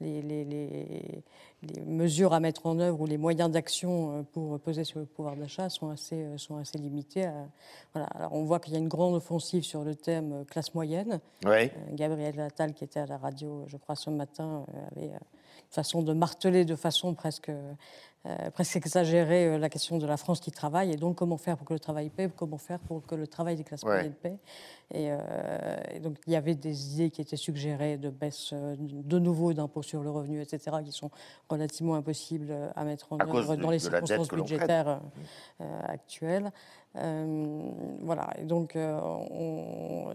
les, 0.00 0.20
les, 0.22 0.44
les- 0.44 1.22
les 1.62 1.82
mesures 1.82 2.32
à 2.32 2.40
mettre 2.40 2.64
en 2.64 2.78
œuvre 2.78 3.02
ou 3.02 3.06
les 3.06 3.18
moyens 3.18 3.50
d'action 3.50 4.18
euh, 4.18 4.22
pour 4.22 4.58
peser 4.60 4.84
sur 4.84 4.98
le 4.98 5.04
pouvoir 5.06 5.36
d'achat 5.36 5.68
sont 5.68 5.90
assez, 5.90 6.26
sont 6.38 6.56
assez 6.56 6.78
limités. 6.78 7.26
à- 7.26 7.48
voilà. 7.92 8.08
Alors, 8.14 8.32
on 8.32 8.44
voit 8.44 8.60
qu'il 8.60 8.72
y 8.72 8.76
a 8.76 8.78
une 8.78 8.88
grande 8.88 9.14
offensive 9.14 9.62
sur 9.64 9.84
le 9.84 9.94
thème 9.94 10.44
classe 10.46 10.74
moyenne. 10.74 11.20
Oui. 11.44 11.50
Euh, 11.64 11.68
Gabriel 11.92 12.38
Attal, 12.40 12.72
qui 12.74 12.84
était 12.84 13.00
à 13.00 13.06
la 13.06 13.18
radio, 13.18 13.64
je 13.66 13.76
crois, 13.76 13.94
ce 13.96 14.08
matin, 14.10 14.64
avait 14.96 15.06
une 15.08 15.18
façon 15.70 16.02
de 16.02 16.12
marteler 16.14 16.64
de 16.64 16.76
façon 16.76 17.14
presque, 17.14 17.50
euh, 18.26 18.50
presque 18.50 18.76
exagérée 18.76 19.46
euh, 19.46 19.58
la 19.58 19.70
question 19.70 19.96
de 19.96 20.06
la 20.06 20.18
France 20.18 20.40
qui 20.40 20.50
travaille 20.50 20.92
et 20.92 20.96
donc 20.96 21.16
comment 21.16 21.38
faire 21.38 21.56
pour 21.56 21.66
que 21.66 21.72
le 21.72 21.80
travail 21.80 22.10
paie, 22.10 22.28
comment 22.36 22.58
faire 22.58 22.78
pour 22.80 23.06
que 23.06 23.14
le 23.14 23.26
travail 23.26 23.56
des 23.56 23.64
classes 23.64 23.82
Ouais. 23.82 23.94
moyennes 23.94 24.12
paie. 24.12 24.36
Et, 24.92 25.06
euh, 25.10 25.18
et 25.94 26.00
donc 26.00 26.18
il 26.26 26.32
y 26.34 26.36
avait 26.36 26.54
des 26.54 26.94
idées 26.94 27.10
qui 27.10 27.22
étaient 27.22 27.36
suggérées 27.36 27.96
de 27.96 28.10
baisse 28.10 28.52
de 28.52 29.18
nouveau 29.18 29.54
d'impôts 29.54 29.82
sur 29.82 30.02
le 30.02 30.10
revenu, 30.10 30.42
etc., 30.42 30.76
qui 30.84 30.92
sont 30.92 31.10
relativement 31.48 31.94
impossibles 31.94 32.52
à 32.76 32.84
mettre 32.84 33.12
en 33.12 33.16
À 33.18 33.24
œuvre 33.26 33.56
de- 33.56 33.62
dans 33.62 33.70
les 33.70 33.78
circonstances 33.78 34.28
budgétaires 34.28 35.00
euh, 35.62 35.80
actuelles. 35.84 36.52
Voilà, 36.94 38.30
et 38.38 38.44
donc 38.44 38.72
on, 38.76 40.12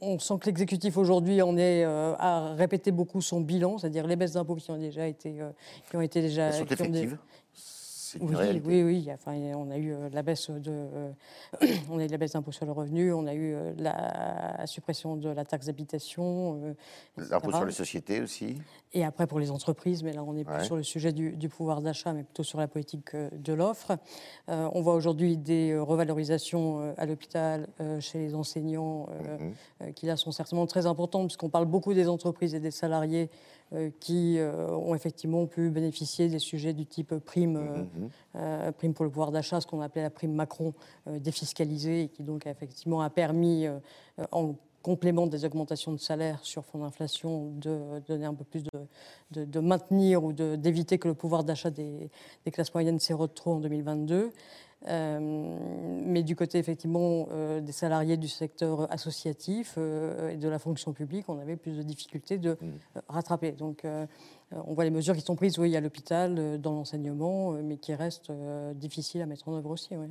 on 0.00 0.18
sent 0.18 0.34
que 0.40 0.46
l'exécutif 0.46 0.96
aujourd'hui 0.96 1.42
en 1.42 1.56
est 1.56 1.84
euh, 1.84 2.14
à 2.18 2.54
répéter 2.54 2.90
beaucoup 2.90 3.20
son 3.20 3.40
bilan, 3.40 3.78
c'est-à-dire 3.78 4.06
les 4.06 4.16
baisses 4.16 4.32
d'impôts 4.32 4.56
qui 4.56 4.70
ont 4.70 4.78
déjà 4.78 5.06
été, 5.06 5.40
euh, 5.40 5.50
qui 5.90 5.96
ont 5.96 6.00
été 6.00 6.20
déjà 6.20 6.50
qui 6.50 6.82
ont. 6.82 7.18
C'est 8.10 8.22
oui, 8.22 8.34
réalité. 8.34 8.66
oui, 8.66 8.82
oui. 8.82 9.08
Enfin, 9.12 9.32
on 9.56 9.70
a 9.70 9.76
eu 9.76 9.92
euh, 9.92 10.08
la 10.10 10.22
baisse 10.22 10.48
de, 10.50 10.70
euh, 10.70 11.10
on 11.90 11.98
a 11.98 12.04
eu 12.04 12.08
la 12.08 12.16
baisse 12.16 12.32
d'impôt 12.32 12.52
sur 12.52 12.64
le 12.64 12.72
revenu, 12.72 13.12
on 13.12 13.26
a 13.26 13.34
eu 13.34 13.52
euh, 13.54 13.74
la, 13.76 14.66
suppression 14.66 15.16
de 15.16 15.28
la 15.28 15.44
taxe 15.44 15.66
d'habitation, 15.66 16.58
euh, 16.64 16.74
L'impôt 17.30 17.52
sur 17.52 17.64
les 17.66 17.72
sociétés 17.72 18.20
aussi. 18.22 18.56
Et 18.94 19.04
après 19.04 19.26
pour 19.26 19.38
les 19.40 19.50
entreprises, 19.50 20.02
mais 20.02 20.12
là 20.12 20.24
on 20.24 20.32
n'est 20.32 20.44
plus 20.44 20.64
sur 20.64 20.76
le 20.76 20.82
sujet 20.82 21.12
du, 21.12 21.36
du 21.36 21.50
pouvoir 21.50 21.82
d'achat, 21.82 22.14
mais 22.14 22.22
plutôt 22.22 22.42
sur 22.42 22.58
la 22.58 22.68
politique 22.68 23.14
euh, 23.14 23.28
de 23.32 23.52
l'offre. 23.52 23.98
Euh, 24.48 24.70
on 24.72 24.80
voit 24.80 24.94
aujourd'hui 24.94 25.36
des 25.36 25.72
euh, 25.72 25.82
revalorisations 25.82 26.80
euh, 26.80 26.92
à 26.96 27.04
l'hôpital, 27.04 27.68
euh, 27.80 28.00
chez 28.00 28.18
les 28.18 28.34
enseignants, 28.34 29.06
euh, 29.10 29.38
Mhm. 29.38 29.54
euh, 29.82 29.92
qui 29.92 30.06
là 30.06 30.16
sont 30.16 30.32
certainement 30.32 30.66
très 30.66 30.86
importantes, 30.86 31.26
puisqu'on 31.26 31.50
parle 31.50 31.66
beaucoup 31.66 31.92
des 31.92 32.08
entreprises 32.08 32.54
et 32.54 32.60
des 32.60 32.70
salariés 32.70 33.28
euh, 33.30 33.34
qui 34.00 34.38
euh, 34.38 34.68
ont 34.70 34.94
effectivement 34.94 35.46
pu 35.46 35.70
bénéficier 35.70 36.28
des 36.28 36.38
sujets 36.38 36.72
du 36.72 36.86
type 36.86 37.14
prime, 37.18 37.56
euh, 37.56 37.82
Mhm. 37.82 38.10
euh, 38.36 38.72
prime 38.72 38.94
pour 38.94 39.04
le 39.04 39.10
pouvoir 39.10 39.30
d'achat, 39.30 39.60
ce 39.60 39.66
qu'on 39.66 39.80
appelait 39.80 40.02
la 40.02 40.10
prime 40.10 40.32
Macron 40.32 40.72
euh, 41.06 41.18
défiscalisée, 41.18 42.02
et 42.04 42.08
qui 42.08 42.22
donc 42.22 42.46
effectivement 42.46 43.02
a 43.02 43.10
permis, 43.10 43.66
euh, 43.66 43.78
euh, 44.18 44.24
en 44.32 44.54
complément 44.80 45.26
des 45.26 45.44
augmentations 45.44 45.92
de 45.92 45.98
salaire 45.98 46.38
sur 46.44 46.64
fond 46.64 46.78
d'inflation, 46.78 47.50
de 47.56 47.98
donner 48.06 48.24
un 48.26 48.32
peu 48.32 48.44
plus 48.44 48.62
de, 48.62 48.70
de- 49.32 49.44
de 49.44 49.60
maintenir 49.60 50.22
ou 50.24 50.32
d'éviter 50.32 50.98
que 50.98 51.08
le 51.08 51.14
pouvoir 51.14 51.42
d'achat 51.44 51.68
des, 51.70 52.08
des 52.44 52.50
classes 52.52 52.72
moyennes 52.72 53.00
s'érode 53.00 53.34
trop 53.34 53.54
en 53.54 53.60
2022. 53.60 54.30
Euh, 54.86 55.18
mais 56.04 56.22
du 56.22 56.36
côté 56.36 56.58
effectivement 56.58 57.26
euh, 57.32 57.60
des 57.60 57.72
salariés 57.72 58.16
du 58.16 58.28
secteur 58.28 58.90
associatif 58.92 59.74
euh, 59.76 60.30
et 60.30 60.36
de 60.36 60.48
la 60.48 60.60
fonction 60.60 60.92
publique, 60.92 61.28
on 61.28 61.38
avait 61.40 61.56
plus 61.56 61.76
de 61.76 61.82
difficultés 61.82 62.38
de 62.38 62.50
euh, 62.50 63.00
rattraper. 63.08 63.52
Donc 63.52 63.84
on 64.52 64.72
voit 64.72 64.84
les 64.84 64.90
mesures 64.90 65.14
qui 65.14 65.20
sont 65.20 65.36
prises, 65.36 65.58
oui, 65.58 65.76
à 65.76 65.80
l'hôpital, 65.80 66.58
dans 66.60 66.72
l'enseignement, 66.72 67.52
mais 67.52 67.76
qui 67.76 67.94
restent 67.94 68.32
difficiles 68.74 69.20
à 69.20 69.26
mettre 69.26 69.48
en 69.48 69.54
œuvre 69.54 69.70
aussi. 69.70 69.96
oui. 69.96 70.08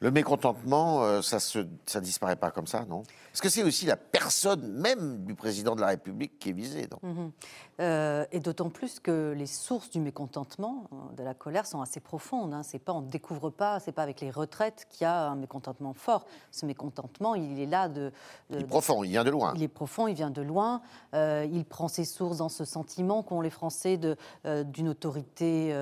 Le 0.00 0.10
mécontentement, 0.10 1.02
euh, 1.04 1.22
ça 1.22 1.38
ne 1.38 2.00
disparaît 2.00 2.36
pas 2.36 2.50
comme 2.50 2.66
ça, 2.66 2.84
non? 2.84 3.02
Parce 3.32 3.40
que 3.40 3.48
c'est 3.48 3.62
aussi 3.62 3.86
la 3.86 3.96
personne 3.96 4.66
même 4.72 5.24
du 5.24 5.34
président 5.34 5.74
de 5.74 5.80
la 5.80 5.88
République 5.88 6.38
qui 6.38 6.50
est 6.50 6.52
visée. 6.52 6.88
non? 6.90 7.08
Mhm. 7.10 7.32
Euh, 7.80 8.24
et 8.32 8.40
d'autant 8.40 8.70
plus 8.70 9.00
que 9.00 9.34
les 9.36 9.46
sources 9.46 9.90
du 9.90 10.00
mécontentement, 10.00 10.84
euh, 10.92 11.16
de 11.16 11.22
la 11.22 11.34
colère, 11.34 11.66
sont 11.66 11.80
assez 11.82 12.00
profondes. 12.00 12.52
Hein. 12.54 12.62
C'est 12.62 12.78
pas, 12.78 12.92
on 12.92 13.02
ne 13.02 13.08
découvre 13.10 13.50
pas, 13.50 13.80
c'est 13.80 13.92
pas 13.92 14.02
avec 14.02 14.20
les 14.20 14.30
retraites 14.30 14.86
qu'il 14.90 15.02
y 15.02 15.06
a 15.06 15.28
un 15.28 15.36
mécontentement 15.36 15.92
fort. 15.94 16.26
Ce 16.50 16.64
mécontentement, 16.66 17.34
il 17.34 17.58
est 17.60 17.66
là 17.66 17.88
de. 17.88 18.12
de- 18.50 18.56
Il 18.56 18.60
est 18.62 18.64
profond, 18.64 19.02
il 19.04 19.10
vient 19.10 19.24
de 19.24 19.30
loin. 19.30 19.52
Il 19.56 19.62
est 19.62 19.68
profond, 19.68 20.06
il 20.08 20.14
vient 20.14 20.30
de 20.30 20.42
loin. 20.42 20.80
Euh, 21.14 21.46
il 21.50 21.64
prend 21.64 21.88
ses 21.88 22.04
sources 22.04 22.38
dans 22.38 22.48
ce 22.48 22.64
sentiment 22.64 23.22
qu'ont 23.22 23.40
les 23.40 23.50
Français 23.50 23.96
de, 23.96 24.16
euh, 24.46 24.62
d'une 24.64 24.88
autorité 24.88 25.74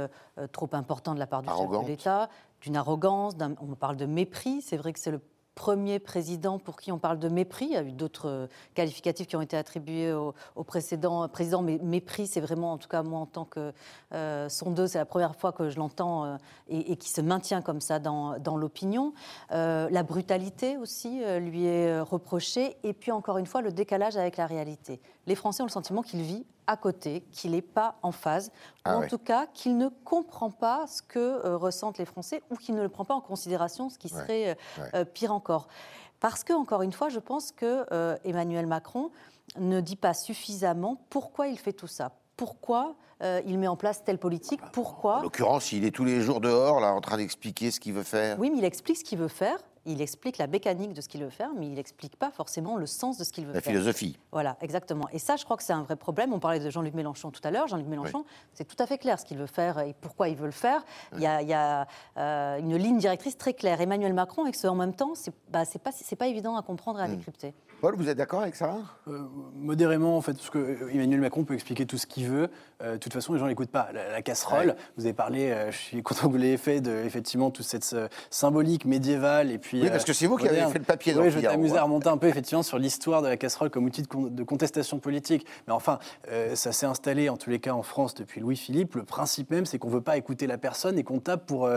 trop 0.52 0.68
importante 0.72 1.14
de 1.14 1.20
la 1.20 1.26
part 1.28 1.42
du 1.42 1.48
chef 1.48 1.56
de 1.82 1.86
l'État, 1.86 2.28
d'une 2.64 2.76
arrogance. 2.76 3.34
on 3.60 3.74
parle 3.74 3.96
de 3.96 4.06
mépris. 4.06 4.62
C'est 4.62 4.76
vrai 4.76 4.92
que 4.92 4.98
c'est 4.98 5.10
le 5.10 5.20
premier 5.54 5.98
président 5.98 6.58
pour 6.58 6.80
qui 6.80 6.92
on 6.92 6.98
parle 6.98 7.18
de 7.18 7.28
mépris. 7.28 7.66
Il 7.66 7.72
y 7.72 7.76
a 7.76 7.82
eu 7.82 7.92
d'autres 7.92 8.28
euh, 8.28 8.46
qualificatifs 8.74 9.26
qui 9.26 9.36
ont 9.36 9.40
été 9.40 9.56
attribués 9.56 10.12
au, 10.12 10.34
précédent 10.64 11.28
président, 11.28 11.62
mais 11.62 11.78
mépris, 11.78 12.26
c'est 12.26 12.40
vraiment, 12.40 12.72
en 12.72 12.78
tout 12.78 12.88
cas 12.88 13.02
moi 13.02 13.20
en 13.20 13.26
tant 13.26 13.44
que 13.44 13.72
euh, 14.12 14.48
c'est 14.48 14.94
la 14.94 15.04
première 15.04 15.36
fois 15.36 15.52
que 15.52 15.70
je 15.70 15.78
l'entends 15.78 16.24
euh, 16.24 16.36
et, 16.68 16.96
qui 16.96 17.08
se 17.08 17.20
maintient 17.20 17.62
comme 17.62 17.80
ça 17.80 17.98
dans, 17.98 18.56
l'opinion. 18.56 19.12
Euh, 19.52 19.88
la 19.90 20.02
brutalité 20.02 20.76
aussi 20.76 21.22
euh, 21.22 21.38
lui 21.38 21.66
est 21.66 21.88
euh, 21.88 22.04
reprochée, 22.04 22.76
et 22.82 22.92
puis 22.92 23.12
encore 23.12 23.38
une 23.38 23.46
fois 23.46 23.62
le 23.62 23.72
décalage 23.72 24.16
avec 24.16 24.36
la 24.36 24.46
réalité. 24.46 25.00
Les 25.26 25.34
Français 25.34 25.62
ont 25.62 25.66
le 25.66 25.70
sentiment 25.70 26.02
qu'il 26.02 26.22
vit 26.22 26.44
à 26.66 26.76
côté, 26.76 27.22
qu'il 27.32 27.52
n'est 27.52 27.62
pas 27.62 27.96
en 28.02 28.12
phase, 28.12 28.48
ou 28.48 28.80
Ah 28.84 28.98
en 28.98 29.06
tout 29.06 29.18
cas 29.18 29.46
qu'il 29.52 29.76
ne 29.76 29.88
comprend 29.88 30.50
pas 30.50 30.86
ce 30.86 31.02
que 31.02 31.18
euh, 31.18 31.56
ressentent 31.56 31.98
les 31.98 32.04
Français, 32.04 32.42
ou 32.50 32.56
qu'il 32.56 32.74
ne 32.74 32.82
le 32.82 32.88
prend 32.88 33.04
pas 33.04 33.14
en 33.14 33.20
considération, 33.20 33.90
ce 33.90 33.98
qui 33.98 34.08
serait 34.08 34.50
euh, 34.50 34.54
Ouais. 34.82 34.88
euh, 34.94 35.04
pire 35.04 35.32
encore. 35.32 35.68
Parce 36.20 36.42
que, 36.44 36.52
encore 36.52 36.82
une 36.82 36.92
fois, 36.92 37.08
je 37.10 37.18
pense 37.18 37.52
que 37.52 37.84
Emmanuel 38.24 38.66
Macron 38.66 39.10
ne 39.58 39.80
dit 39.80 39.96
pas 39.96 40.14
suffisamment 40.14 40.96
pourquoi 41.10 41.48
il 41.48 41.58
fait 41.58 41.74
tout 41.74 41.86
ça. 41.86 42.12
Pourquoi 42.36 42.94
euh, 43.22 43.40
il 43.46 43.58
met 43.58 43.68
en 43.68 43.76
place 43.76 44.02
telle 44.04 44.18
politique 44.18 44.60
Pourquoi 44.72 45.18
En 45.18 45.22
l'occurrence, 45.22 45.70
il 45.72 45.84
est 45.84 45.90
tous 45.90 46.04
les 46.04 46.20
jours 46.22 46.40
dehors, 46.40 46.80
là, 46.80 46.92
en 46.94 47.00
train 47.00 47.16
d'expliquer 47.18 47.70
ce 47.70 47.78
qu'il 47.78 47.92
veut 47.92 48.02
faire. 48.02 48.38
Oui, 48.40 48.50
mais 48.50 48.58
il 48.58 48.64
explique 48.64 48.96
ce 48.96 49.04
qu'il 49.04 49.18
veut 49.18 49.28
faire. 49.28 49.58
Il 49.86 50.00
explique 50.00 50.38
la 50.38 50.46
mécanique 50.46 50.94
de 50.94 51.00
ce 51.00 51.08
qu'il 51.08 51.22
veut 51.22 51.30
faire, 51.30 51.50
mais 51.56 51.66
il 51.66 51.74
n'explique 51.74 52.16
pas 52.16 52.30
forcément 52.30 52.76
le 52.76 52.86
sens 52.86 53.18
de 53.18 53.24
ce 53.24 53.32
qu'il 53.32 53.46
veut 53.46 53.52
La 53.52 53.60
faire. 53.60 53.72
philosophie. 53.72 54.18
Voilà, 54.32 54.56
exactement. 54.60 55.08
Et 55.12 55.18
ça, 55.18 55.36
je 55.36 55.44
crois 55.44 55.56
que 55.56 55.62
c'est 55.62 55.72
un 55.72 55.82
vrai 55.82 55.96
problème. 55.96 56.32
On 56.32 56.38
parlait 56.38 56.60
de 56.60 56.70
Jean-Luc 56.70 56.94
Mélenchon 56.94 57.30
tout 57.30 57.40
à 57.44 57.50
l'heure. 57.50 57.68
Jean-Luc 57.68 57.86
Mélenchon, 57.86 58.24
c'est 58.54 58.64
tout 58.64 58.80
à 58.82 58.86
fait 58.86 58.98
clair 58.98 59.18
ce 59.18 59.24
qu'il 59.24 59.36
veut 59.36 59.46
faire 59.46 59.78
et 59.80 59.94
pourquoi 60.00 60.28
il 60.28 60.36
veut 60.36 60.46
le 60.46 60.52
faire. 60.52 60.84
Il 61.14 61.20
y 61.20 61.26
a, 61.26 61.42
il 61.42 61.48
y 61.48 61.52
a, 61.52 61.86
euh, 62.16 62.58
une 62.58 62.76
ligne 62.76 62.98
directrice 62.98 63.36
très 63.36 63.54
claire. 63.54 63.80
Emmanuel 63.80 64.14
Macron, 64.14 64.42
avec 64.42 64.54
ce 64.54 64.66
en 64.66 64.74
même 64.74 64.94
temps, 64.94 65.14
c'est 65.14 65.32
bah, 65.50 65.64
pas, 65.82 65.90
pas 66.18 66.26
évident 66.26 66.56
à 66.56 66.62
comprendre 66.62 67.00
et 67.00 67.02
à 67.02 67.08
décrypter. 67.08 67.54
Paul, 67.84 67.96
vous 67.98 68.08
êtes 68.08 68.16
d'accord 68.16 68.40
avec 68.40 68.54
ça? 68.56 68.78
Euh, 69.08 69.18
modérément, 69.56 70.16
en 70.16 70.22
fait, 70.22 70.32
parce 70.32 70.48
que 70.48 70.56
euh, 70.56 70.88
Emmanuel 70.90 71.20
Macron 71.20 71.44
peut 71.44 71.52
expliquer 71.52 71.84
tout 71.84 71.98
ce 71.98 72.06
qu'il 72.06 72.26
veut. 72.26 72.48
Euh, 72.82 72.94
de 72.94 72.96
toute 72.96 73.12
façon, 73.12 73.34
les 73.34 73.38
gens 73.38 73.46
n'écoutent 73.46 73.68
pas. 73.68 73.88
La, 73.92 74.10
la 74.10 74.22
casserole, 74.22 74.68
Ouais. 74.68 74.76
vous 74.96 75.04
avez 75.04 75.12
parlé, 75.12 75.50
euh, 75.50 75.70
je 75.70 75.76
suis 75.76 76.02
content 76.02 76.28
que 76.28 76.32
vous 76.32 76.38
l'ayez 76.38 76.56
fait, 76.56 76.80
de 76.80 76.90
effectivement 77.04 77.50
toute 77.50 77.66
cette 77.66 77.94
symbolique 78.30 78.86
médiévale 78.86 79.50
et 79.50 79.58
puis. 79.58 79.82
Oui, 79.82 79.90
parce 79.90 80.06
que 80.06 80.14
c'est 80.14 80.26
vous 80.26 80.38
qui 80.38 80.48
avez 80.48 80.62
fait 80.72 80.78
le 80.78 80.84
papier 80.86 81.12
Oui, 81.14 81.28
je 81.30 81.38
vais 81.38 81.46
t'amuser 81.46 81.74
hein. 81.76 81.80
à 81.80 81.82
remonter 81.82 82.08
un 82.08 82.16
peu 82.16 82.26
effectivement 82.26 82.62
sur 82.62 82.78
l'histoire 82.78 83.20
de 83.20 83.28
la 83.28 83.36
casserole 83.36 83.68
comme 83.68 83.84
outil 83.84 84.00
de, 84.00 84.06
con- 84.06 84.28
de 84.30 84.42
contestation 84.44 84.98
politique. 84.98 85.46
Mais 85.66 85.74
enfin, 85.74 85.98
ça 86.54 86.72
s'est 86.72 86.86
installé 86.86 87.28
en 87.28 87.36
tous 87.36 87.50
les 87.50 87.58
cas 87.58 87.72
en 87.74 87.82
France 87.82 88.14
depuis 88.14 88.40
Louis-Philippe. 88.40 88.94
Le 88.94 89.04
principe 89.04 89.50
même, 89.50 89.66
c'est 89.66 89.76
qu'on 89.78 89.88
ne 89.88 89.92
veut 89.94 90.00
pas 90.00 90.16
écouter 90.16 90.46
la 90.46 90.56
personne 90.56 90.98
et 90.98 91.04
qu'on 91.04 91.20
tape 91.20 91.44
pour 91.44 91.68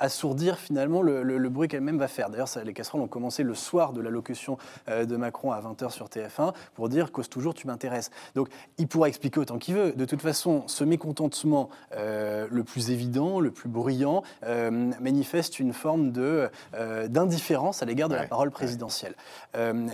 assourdir 0.00 0.56
finalement 0.56 1.02
le, 1.02 1.22
le- 1.22 1.36
le 1.36 1.48
bruit 1.50 1.68
qu'elle-même 1.68 1.98
va 1.98 2.08
faire. 2.08 2.30
D'ailleurs, 2.30 2.48
les 2.64 2.72
casseroles 2.72 3.02
ont 3.02 3.08
commencé 3.08 3.42
le 3.42 3.54
soir 3.54 3.92
de 3.92 4.00
l'allocution 4.00 4.56
de 4.88 5.16
Macron 5.18 5.33
à 5.52 5.60
20h 5.60 5.90
sur 5.90 6.06
TF1 6.06 6.54
pour 6.74 6.88
dire 6.88 7.12
cause 7.12 7.28
toujours 7.28 7.54
tu 7.54 7.66
m'intéresses. 7.66 8.10
Donc 8.34 8.48
il 8.78 8.86
pourra 8.88 9.08
expliquer 9.08 9.40
autant 9.40 9.58
qu'il 9.58 9.74
veut. 9.74 9.92
De 9.92 10.04
toute 10.04 10.22
façon, 10.22 10.64
ce 10.66 10.84
mécontentement 10.84 11.68
euh, 11.96 12.46
le 12.50 12.64
plus 12.64 12.90
évident, 12.90 13.40
le 13.40 13.50
plus 13.50 13.68
bruyant, 13.68 14.22
euh, 14.44 14.70
manifeste 15.00 15.58
une 15.60 15.72
forme 15.72 16.12
de, 16.12 16.48
euh, 16.74 17.08
d'indifférence 17.08 17.82
à 17.82 17.86
l'égard 17.86 18.08
de 18.08 18.14
la 18.14 18.26
parole 18.26 18.50
présidentielle. 18.50 19.14
Euh, 19.56 19.86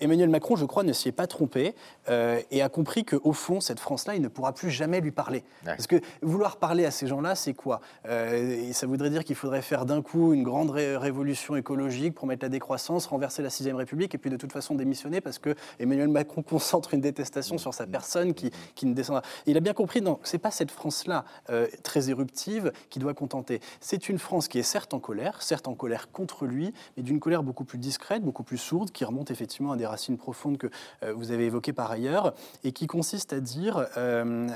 Emmanuel 0.00 0.28
Macron, 0.28 0.56
je 0.56 0.64
crois, 0.64 0.82
ne 0.84 0.92
s'y 0.92 1.08
est 1.08 1.12
pas 1.12 1.26
trompé 1.26 1.74
euh, 2.08 2.40
et 2.50 2.62
a 2.62 2.68
compris 2.68 3.04
qu'au 3.04 3.32
fond, 3.32 3.60
cette 3.60 3.80
France-là, 3.80 4.14
il 4.14 4.22
ne 4.22 4.28
pourra 4.28 4.52
plus 4.52 4.70
jamais 4.70 5.00
lui 5.00 5.10
parler. 5.10 5.44
Parce 5.64 5.86
que 5.86 5.96
vouloir 6.22 6.56
parler 6.56 6.84
à 6.84 6.90
ces 6.90 7.06
gens-là, 7.06 7.34
c'est 7.34 7.54
quoi? 7.54 7.80
Euh, 8.08 8.68
et 8.68 8.72
Ça 8.72 8.86
voudrait 8.86 9.10
dire 9.10 9.24
qu'il 9.24 9.36
faudrait 9.36 9.62
faire 9.62 9.84
d'un 9.86 10.02
coup 10.02 10.32
une 10.32 10.42
grande 10.42 10.70
ré- 10.70 10.96
révolution 10.96 11.56
écologique 11.56 12.14
pour 12.14 12.26
mettre 12.26 12.44
la 12.44 12.48
décroissance, 12.48 13.06
renverser 13.06 13.42
la 13.42 13.50
Sixième 13.50 13.76
République 13.76 14.14
et 14.14 14.18
puis 14.18 14.30
de 14.30 14.36
toute 14.36 14.52
façon 14.52 14.74
démissionner 14.82 15.20
parce 15.20 15.38
que 15.38 15.54
Emmanuel 15.78 16.08
Macron 16.08 16.42
concentre 16.52 16.94
une 16.94 17.00
détestation 17.00 17.58
sur 17.58 17.72
sa 17.72 17.86
personne 17.86 18.34
qui, 18.34 18.50
ne 18.84 18.94
descendra. 18.94 19.22
Il 19.46 19.56
a 19.56 19.60
bien 19.60 19.74
compris, 19.74 20.02
non, 20.02 20.18
c'est 20.24 20.38
pas 20.38 20.50
cette 20.50 20.70
France-là 20.70 21.24
euh, 21.50 21.66
très 21.82 22.10
éruptive 22.10 22.72
qui 22.90 22.98
doit 22.98 23.14
contenter. 23.14 23.60
C'est 23.80 24.08
une 24.08 24.18
France 24.18 24.48
qui 24.48 24.58
est 24.58 24.64
certes 24.64 24.94
en 24.94 25.00
colère, 25.00 25.40
certes 25.42 25.68
en 25.68 25.74
colère 25.74 26.10
contre 26.10 26.46
lui, 26.46 26.72
mais 26.96 27.02
d'une 27.02 27.20
colère 27.20 27.42
beaucoup 27.42 27.64
plus 27.64 27.78
discrète, 27.78 28.22
beaucoup 28.22 28.42
plus 28.42 28.58
sourde, 28.58 28.90
qui 28.90 29.04
remonte 29.04 29.30
effectivement 29.30 29.72
à 29.72 29.76
des 29.76 29.86
racines 29.86 30.18
profondes 30.18 30.58
que 30.58 30.68
euh, 31.02 31.12
vous 31.14 31.30
avez 31.30 31.46
évoquées 31.46 31.72
par 31.72 31.90
ailleurs, 31.90 32.34
et 32.64 32.72
qui 32.72 32.86
consiste 32.86 33.32
à 33.32 33.40
dire 33.40 33.86
euh, 33.96 34.48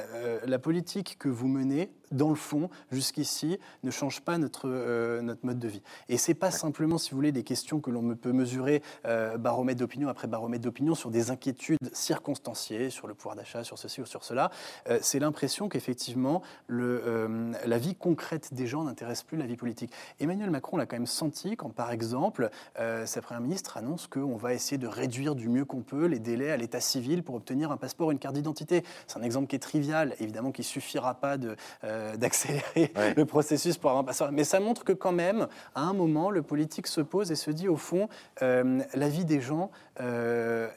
la 0.44 0.58
politique 0.58 1.16
que 1.18 1.28
vous 1.28 1.48
menez, 1.48 1.90
dans 2.12 2.28
le 2.28 2.34
fond, 2.34 2.70
jusqu'ici, 2.90 3.58
ne 3.82 3.90
change 3.90 4.20
pas 4.20 4.38
notre, 4.38 4.68
euh, 4.68 5.22
notre 5.22 5.44
mode 5.44 5.58
de 5.58 5.68
vie. 5.68 5.82
Et 6.08 6.16
c'est 6.16 6.34
pas 6.34 6.50
simplement, 6.50 6.98
si 6.98 7.10
vous 7.10 7.16
voulez, 7.16 7.32
des 7.32 7.42
questions 7.42 7.80
que 7.80 7.90
l'on 7.90 8.14
peut 8.14 8.32
mesurer 8.32 8.82
euh, 9.06 9.36
baromètre 9.38 9.80
d'opinion 9.80 10.08
après 10.08 10.28
baromètre 10.28 10.64
d'opinion 10.64 10.94
sur 10.94 11.10
des 11.10 11.30
inquiétudes 11.30 11.78
circonstanciées, 11.92 12.90
sur 12.90 13.06
le 13.06 13.14
pouvoir 13.14 13.36
d'achat, 13.36 13.64
sur 13.64 13.78
ceci 13.78 14.00
ou 14.00 14.06
sur 14.06 14.24
cela. 14.24 14.50
Euh, 14.88 14.98
c'est 15.02 15.18
l'impression 15.18 15.68
qu'effectivement, 15.68 16.42
euh, 16.70 17.52
la 17.64 17.78
vie 17.78 17.94
concrète 17.94 18.54
des 18.54 18.66
gens 18.66 18.84
n'intéresse 18.84 19.22
plus 19.22 19.36
la 19.36 19.46
vie 19.46 19.56
politique. 19.56 19.92
Emmanuel 20.20 20.50
Macron 20.50 20.76
l'a 20.76 20.86
quand 20.86 20.96
même 20.96 21.06
senti 21.06 21.56
quand, 21.56 21.70
par 21.70 21.90
exemple, 21.90 22.50
sa 22.76 23.22
première 23.22 23.40
ministre 23.40 23.76
annonce 23.76 24.06
qu'on 24.06 24.36
va 24.36 24.54
essayer 24.54 24.78
de 24.78 24.86
réduire 24.86 25.34
du 25.34 25.48
mieux 25.48 25.64
qu'on 25.64 25.82
peut 25.82 26.06
les 26.06 26.18
délais 26.18 26.50
à 26.50 26.56
l'état 26.56 26.80
civil 26.80 27.22
pour 27.22 27.34
obtenir 27.34 27.70
un 27.70 27.76
passeport 27.76 28.08
ou 28.08 28.12
une 28.12 28.18
carte 28.18 28.34
d'identité. 28.34 28.84
C'est 29.06 29.18
un 29.18 29.22
exemple 29.22 29.46
qui 29.46 29.56
est 29.56 29.60
trivial, 29.60 30.14
évidemment, 30.20 30.52
qui 30.52 30.62
suffira 30.62 31.14
pas 31.14 31.36
de, 31.36 31.56
euh, 31.96 32.16
d'accélérer 32.16 32.92
le 33.16 33.24
processus 33.24 33.76
pour 33.78 33.90
avoir 33.90 34.02
un 34.02 34.06
passeport. 34.06 34.30
Mais 34.32 34.44
ça 34.44 34.60
montre 34.60 34.84
que 34.84 34.92
quand 34.92 35.12
même, 35.12 35.48
à 35.74 35.82
un 35.82 35.92
moment, 35.92 36.30
le 36.30 36.42
politique 36.42 36.86
se 36.86 37.00
pose 37.00 37.30
et 37.32 37.36
se 37.36 37.50
dit, 37.50 37.68
au 37.68 37.76
fond, 37.76 38.08
euh, 38.42 38.80
la 38.94 39.08
vie 39.08 39.24
des 39.24 39.40
gens... 39.40 39.70
euh, 40.00 40.68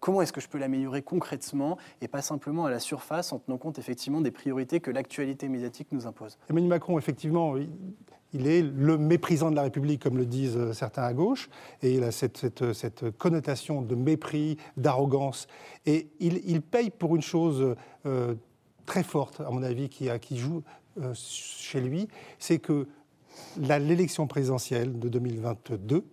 comment 0.00 0.22
est-ce 0.22 0.32
que 0.32 0.40
je 0.40 0.48
peux 0.48 0.58
l'améliorer 0.58 1.02
concrètement 1.02 1.78
et 2.00 2.08
pas 2.08 2.20
simplement 2.22 2.64
à 2.64 2.70
la 2.70 2.80
surface 2.80 3.32
en 3.32 3.38
tenant 3.38 3.58
compte 3.58 3.78
effectivement 3.78 4.20
des 4.20 4.32
priorités 4.32 4.80
que 4.80 4.90
l'actualité 4.90 5.48
médiatique 5.48 5.86
nous 5.92 6.06
impose? 6.06 6.36
Emmanuel 6.50 6.68
Macron, 6.70 6.98
effectivement, 6.98 7.54
il- 7.56 8.46
est 8.48 8.62
le 8.62 8.98
méprisant 8.98 9.50
de 9.50 9.56
la 9.56 9.62
République, 9.62 10.02
comme 10.02 10.16
le 10.16 10.24
disent 10.26 10.72
certains 10.72 11.02
à 11.04 11.12
gauche, 11.12 11.48
et 11.82 11.94
il 11.94 12.02
a 12.02 12.10
cette, 12.10 12.38
cette- 12.38 12.72
cette 12.72 13.10
connotation 13.18 13.82
de 13.82 13.94
mépris, 13.94 14.56
d'arrogance. 14.76 15.46
Et 15.86 16.08
il, 16.18 16.40
il 16.44 16.60
paye 16.62 16.90
pour 16.90 17.14
une 17.14 17.22
chose 17.22 17.76
euh, 18.06 18.34
très 18.86 19.02
forte, 19.02 19.40
à 19.40 19.50
mon 19.50 19.62
avis, 19.62 19.88
qui, 19.88 20.08
joue 20.38 20.62
euh, 21.00 21.12
chez 21.14 21.80
lui, 21.80 22.08
c'est 22.38 22.58
que 22.58 22.88
l'élection 23.56 24.26
présidentielle 24.26 24.98
de 24.98 25.08
2022, 25.08 26.04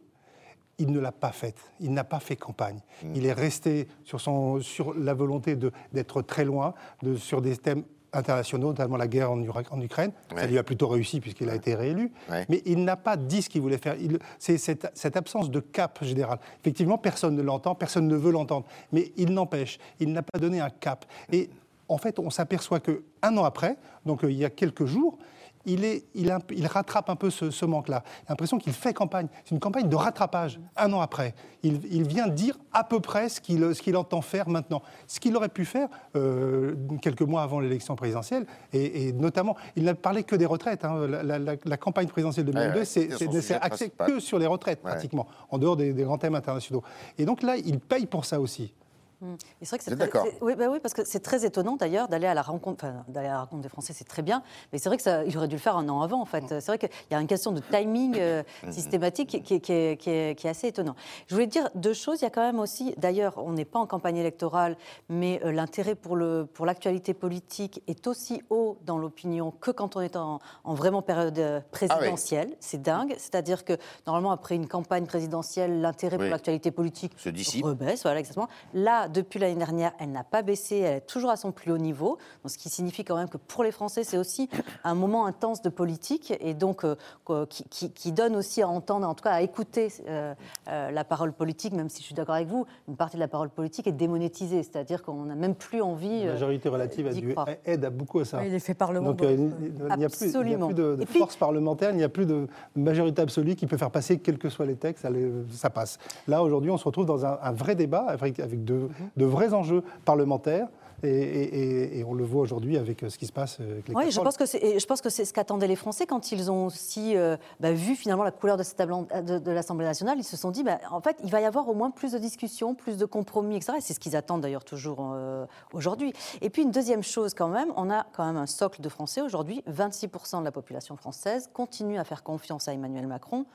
il 0.78 0.92
ne 0.92 1.00
l'a 1.00 1.12
pas 1.12 1.32
faite. 1.32 1.58
Il 1.82 1.94
n'a 1.94 2.06
pas 2.06 2.20
fait 2.20 2.38
campagne. 2.38 2.80
Il 3.14 3.26
est 3.26 3.34
resté 3.34 3.88
sur, 4.06 4.22
son, 4.22 4.62
sur 4.62 4.94
la 4.94 5.14
volonté 5.14 5.58
d'être 5.92 6.22
très 6.22 6.46
loin, 6.46 6.74
de, 7.04 7.16
sur 7.16 7.42
des 7.42 7.58
thèmes 7.58 7.84
internationaux, 8.14 8.70
notamment 8.70 8.98
la 8.98 9.08
guerre 9.08 9.32
en, 9.32 9.42
Ukraine. 9.42 10.12
Ça 10.30 10.36
Ouais. 10.36 10.48
lui 10.48 10.58
a 10.58 10.64
plutôt 10.64 10.88
réussi 10.88 11.20
puisqu'il 11.20 11.50
a 11.50 11.56
été 11.56 11.76
réélu. 11.76 12.12
Mais 12.48 12.62
il 12.66 12.84
n'a 12.84 12.96
pas 12.96 13.18
dit 13.18 13.42
ce 13.42 13.50
qu'il 13.50 13.62
voulait 13.62 13.78
faire. 13.78 13.96
C'est 14.40 14.58
cette, 14.58 14.90
cette 14.94 15.18
absence 15.18 15.52
de 15.52 15.60
cap 15.60 16.04
général. 16.04 16.40
Effectivement, 16.62 16.98
personne 16.98 17.36
ne 17.36 17.42
l'entend, 17.42 17.76
personne 17.76 18.08
ne 18.08 18.16
veut 18.16 18.32
l'entendre. 18.32 18.66
Mais 18.92 19.12
il 19.18 19.34
n'empêche, 19.34 19.80
il 20.00 20.12
n'a 20.14 20.24
pas 20.24 20.40
donné 20.40 20.60
un 20.60 20.70
cap. 20.70 21.06
Et 21.32 21.50
en 21.90 21.98
fait, 21.98 22.20
on 22.20 22.30
s'aperçoit 22.30 22.80
qu'un 22.80 23.38
an 23.38 23.44
après, 23.44 23.78
donc 24.06 24.24
euh, 24.24 24.32
il 24.32 24.38
y 24.38 24.46
a 24.46 24.50
quelques 24.50 24.86
jours, 24.86 25.18
il, 25.66 25.84
est, 25.84 26.06
il, 26.16 26.32
a- 26.32 26.40
il 26.56 26.66
rattrape 26.68 27.10
un 27.10 27.18
peu 27.18 27.30
ce, 27.30 27.52
ce 27.52 27.66
manque-là. 27.66 28.02
J'ai 28.22 28.26
l'impression 28.30 28.58
qu'il 28.60 28.72
fait 28.72 28.94
campagne. 28.94 29.28
C'est 29.44 29.52
une 29.52 29.60
campagne 29.60 29.90
de 29.90 29.96
rattrapage, 29.96 30.58
un 30.78 30.92
an 30.94 31.02
après. 31.02 31.36
Il, 31.64 31.82
il 31.92 32.08
vient 32.08 32.28
dire 32.28 32.58
à 32.72 32.86
peu 32.86 33.02
près 33.02 33.28
ce 33.28 33.42
qu'il 33.42 33.98
entend 33.98 34.22
faire 34.22 34.48
maintenant. 34.48 34.82
Ce 35.06 35.20
qu'il 35.20 35.36
aurait 35.36 35.50
pu 35.50 35.66
faire 35.66 35.90
euh, 36.16 36.76
quelques 37.02 37.24
mois 37.24 37.42
avant 37.44 37.60
l'élection 37.60 37.96
présidentielle, 37.98 38.46
et, 38.72 39.10
et 39.10 39.12
notamment, 39.12 39.58
il 39.76 39.84
n'a 39.84 39.96
parlé 39.96 40.24
que 40.24 40.36
des 40.38 40.46
retraites. 40.46 40.86
hein. 40.86 41.06
La, 41.08 41.24
la- 41.24 41.40
la- 41.40 41.56
la 41.64 41.78
campagne 41.78 42.08
présidentielle 42.08 42.46
de 42.46 42.52
2022, 42.54 42.74
Ouais, 42.76 42.80
ouais, 42.80 43.42
c'est 43.42 43.54
axé 43.56 43.90
principal. 43.90 44.08
que 44.08 44.20
sur 44.22 44.40
les 44.40 44.48
retraites, 44.48 44.80
Ouais. 44.84 44.92
pratiquement, 44.92 45.28
en 45.52 45.58
dehors 45.58 45.76
des, 45.76 45.92
des 45.94 46.04
grands 46.04 46.18
thèmes 46.18 46.36
internationaux. 46.36 46.84
Et 47.18 47.26
donc 47.26 47.44
là, 47.44 47.58
il 47.58 47.80
paye 47.80 48.06
pour 48.06 48.24
ça 48.24 48.40
aussi. 48.40 48.74
Mm. 49.22 49.36
C'est 49.62 49.70
vrai 49.70 49.78
que 49.80 49.84
c'est 49.84 49.96
d'accord 49.96 50.26
oui, 50.42 50.56
bah 50.56 50.68
oui, 50.72 50.80
parce 50.80 50.94
que 50.94 51.04
c'est 51.04 51.20
très 51.20 51.44
étonnant 51.46 51.76
d'ailleurs 51.76 52.08
d'aller 52.08 52.28
à 52.28 52.34
la 52.34 52.42
rencontre, 52.42 52.86
enfin, 52.86 53.04
d'aller 53.10 53.28
à 53.28 53.34
la 53.34 53.40
rencontre 53.42 53.62
des 53.64 53.70
Français, 53.70 53.92
c'est 53.94 54.08
très 54.08 54.22
bien, 54.22 54.42
mais 54.72 54.80
c'est 54.80 54.88
vrai 54.88 54.96
que 54.98 55.04
ça, 55.04 55.26
il 55.26 55.38
aurait 55.38 55.48
dû 55.50 55.56
le 55.56 55.62
faire 55.62 55.76
un 55.76 55.90
an 55.90 56.02
avant 56.02 56.22
en 56.22 56.26
fait. 56.26 56.44
C'est 56.48 56.66
vrai 56.68 56.78
qu'il 56.78 56.90
y 57.12 57.14
a 57.16 57.20
une 57.20 57.28
question 57.28 57.52
de 57.52 57.60
timing 57.60 58.16
euh, 58.18 58.44
systématique 58.72 59.30
qui, 59.30 59.42
qui 59.42 59.54
est- 59.56 59.60
qui 59.60 59.74
est, 59.74 59.98
qui 59.98 60.10
est- 60.10 60.36
qui 60.40 60.48
est 60.48 60.50
assez 60.50 60.68
étonnant. 60.68 60.96
Je 61.28 61.36
voulais 61.36 61.48
dire 61.48 61.70
deux 61.76 61.94
choses. 61.94 62.22
Il 62.22 62.24
y 62.24 62.28
a 62.28 62.30
quand 62.30 62.42
même 62.44 62.60
aussi, 62.60 62.94
d'ailleurs, 62.98 63.34
on 63.38 63.52
n'est 63.52 63.66
pas 63.66 63.80
en 63.80 63.88
campagne 63.88 64.16
électorale, 64.16 64.78
mais 65.10 65.42
euh, 65.44 65.52
l'intérêt 65.52 65.96
pour 65.96 66.16
le 66.16 66.48
pour 66.54 66.66
l'actualité 66.66 67.14
politique 67.14 67.84
est 67.88 68.08
aussi 68.08 68.42
haut 68.50 68.78
dans 68.86 68.98
l'opinion 68.98 69.52
que 69.52 69.72
quand 69.72 69.98
on 69.98 70.02
est 70.02 70.16
en, 70.16 70.40
en 70.64 70.74
vraiment 70.76 71.02
période 71.02 71.38
euh, 71.40 71.60
présidentielle. 71.72 72.56
C'est 72.62 72.82
dingue. 72.82 73.16
C'est-à-dire 73.18 73.66
que 73.66 73.74
normalement 74.08 74.32
après 74.32 74.56
une 74.56 74.68
campagne 74.68 75.06
présidentielle, 75.06 75.82
l'intérêt 75.82 76.16
Oui. 76.18 76.26
pour 76.26 76.32
l'actualité 76.32 76.72
politique 76.72 77.12
Se 77.18 77.28
dissipe. 77.30 77.66
rebaisse, 77.66 78.04
voilà 78.04 78.20
exactement. 78.20 78.48
Là, 78.74 79.08
depuis 79.12 79.40
l'année 79.40 79.56
dernière, 79.56 79.92
elle 80.00 80.12
n'a 80.12 80.24
pas 80.24 80.42
baissé, 80.42 80.78
elle 80.80 80.98
est 80.98 81.02
toujours 81.02 81.30
à 81.30 81.38
son 81.38 81.52
plus 81.52 81.72
haut 81.72 81.78
niveau, 81.78 82.18
donc 82.44 82.52
ce 82.52 82.58
qui 82.58 82.70
signifie 82.70 83.04
quand 83.04 83.16
même 83.16 83.30
que 83.30 83.38
pour 83.38 83.64
les 83.64 83.72
Français, 83.72 84.04
c'est 84.04 84.18
aussi 84.18 84.50
un 84.84 84.94
moment 84.96 85.26
intense 85.26 85.62
de 85.62 85.70
politique 85.70 86.34
et 86.40 86.54
donc 86.54 86.84
euh, 86.84 86.96
quoi, 87.26 87.46
qui, 87.48 87.64
qui- 87.66 87.92
qui 87.92 88.12
donne 88.12 88.36
aussi 88.36 88.62
à 88.62 88.68
entendre, 88.68 89.08
en 89.08 89.14
tout 89.16 89.24
cas 89.24 89.32
à 89.32 89.42
écouter 89.42 89.92
euh, 90.08 90.34
euh, 90.68 90.92
la 90.92 91.04
parole 91.04 91.34
politique, 91.34 91.74
même 91.74 91.90
si 91.90 92.00
je 92.02 92.06
suis 92.06 92.16
d'accord 92.16 92.36
avec 92.36 92.48
vous, 92.48 92.66
une 92.88 92.96
partie 92.96 93.16
de 93.18 93.22
la 93.22 93.28
parole 93.28 93.50
politique 93.50 93.88
est 93.88 93.92
démonétisée, 93.92 94.64
c'est-à-dire 94.64 95.04
qu'on 95.04 95.24
n'a 95.26 95.36
même 95.36 95.56
plus 95.56 95.82
envie. 95.82 96.24
La 96.24 96.30
euh, 96.30 96.34
majorité 96.34 96.70
relative 96.70 97.08
a 97.08 97.14
dû, 97.14 97.36
aide 97.66 97.86
à 97.86 97.90
beaucoup 97.90 98.20
à 98.20 98.26
ça. 98.26 98.40
Oui, 98.40 98.50
l'effet 98.50 98.74
parlement 98.74 99.12
Donc 99.12 99.22
euh, 99.24 99.32
il 99.32 99.40
n'y 99.40 99.46
a 99.48 99.56
plus, 99.56 99.68
il 99.68 99.98
n'y 99.98 100.04
a 100.04 100.06
Absolument. 100.06 100.66
plus 100.68 100.76
de, 100.76 100.96
de 100.96 101.02
Et 101.02 101.06
puis- 101.06 101.20
force 101.20 101.36
parlementaire, 101.36 101.92
il 101.92 101.98
n'y 101.98 102.04
a 102.04 102.10
plus 102.10 102.26
de 102.26 102.48
majorité 102.76 103.22
absolue 103.22 103.56
qui 103.56 103.68
peut 103.68 103.78
faire 103.78 103.92
passer 103.92 104.20
quels 104.20 104.38
que 104.38 104.50
soient 104.50 104.66
les 104.66 104.76
textes, 104.76 105.04
ça, 105.04 105.10
les- 105.10 105.32
ça 105.52 105.70
passe. 105.70 105.98
Là, 106.28 106.44
aujourd'hui, 106.44 106.72
on 106.72 106.78
se 106.78 106.86
retrouve 106.86 107.06
dans 107.06 107.26
un, 107.26 107.38
un 107.42 107.52
vrai 107.52 107.76
débat 107.76 108.06
avec, 108.08 108.40
avec 108.40 108.64
de, 108.64 108.74
Mhm. 108.74 108.99
De 109.18 109.26
vrais 109.26 109.54
enjeux 109.54 109.84
parlementaires. 110.06 110.68
Et, 111.02 111.08
et- 111.08 111.60
et- 111.96 112.00
et 112.00 112.04
on 112.04 112.14
le 112.14 112.26
voit 112.26 112.42
aujourd'hui 112.42 112.76
avec 112.78 113.04
euh, 113.04 113.10
ce 113.10 113.18
qui 113.18 113.26
se 113.26 113.32
passe 113.32 113.62
avec 113.62 113.88
les 113.88 113.96
Oui, 113.96 114.12
je 114.12 114.20
pense 114.20 114.36
que 114.36 114.46
c'est, 114.46 114.58
et 114.62 114.80
je 114.82 114.86
pense 114.86 115.00
que 115.00 115.10
c'est 115.10 115.24
ce 115.24 115.32
qu'attendaient 115.34 115.66
les 115.70 115.78
Français 115.78 116.06
quand 116.06 116.34
ils 116.34 116.52
ont 116.52 116.66
aussi 116.66 117.16
euh, 117.16 117.38
bah, 117.62 117.72
vu 117.72 117.96
finalement 117.96 118.26
la 118.26 118.32
couleur 118.32 118.58
de, 118.58 118.64
cette 118.64 118.76
table- 118.76 119.08
de, 119.26 119.40
de 119.40 119.52
l'Assemblée 119.52 119.86
nationale. 119.86 120.18
Ils 120.20 120.26
se 120.26 120.36
sont 120.36 120.52
dit, 120.52 120.62
bah, 120.62 120.78
en 120.92 121.00
fait, 121.00 121.16
il 121.24 121.32
va 121.32 121.40
y 121.40 121.46
avoir 121.46 121.70
au 121.70 121.74
moins 121.74 121.90
plus 121.90 122.12
de 122.12 122.18
discussions, 122.18 122.76
plus 122.76 122.98
de 122.98 123.06
compromis, 123.06 123.56
etc. 123.56 123.76
Et 123.78 123.82
c'est 123.82 123.94
ce 123.94 124.00
qu'ils 124.02 124.18
attendent 124.18 124.42
d'ailleurs 124.42 124.66
toujours 124.66 125.12
euh, 125.14 125.46
aujourd'hui. 125.72 126.12
Et 126.42 126.50
puis 126.50 126.64
une 126.64 126.72
deuxième 126.72 127.02
chose 127.02 127.34
quand 127.34 127.48
même, 127.48 127.72
on 127.78 127.90
a 127.90 128.06
quand 128.12 128.26
même 128.26 128.36
un 128.36 128.46
socle 128.46 128.82
de 128.82 128.90
Français 128.90 129.22
aujourd'hui. 129.22 129.64
26% 129.72 130.40
de 130.42 130.44
la 130.44 130.52
population 130.52 130.98
française 130.98 131.50
continue 131.54 131.98
à 131.98 132.04
faire 132.04 132.24
confiance 132.24 132.68
à 132.68 132.74
Emmanuel 132.74 133.08
Macron 133.08 133.46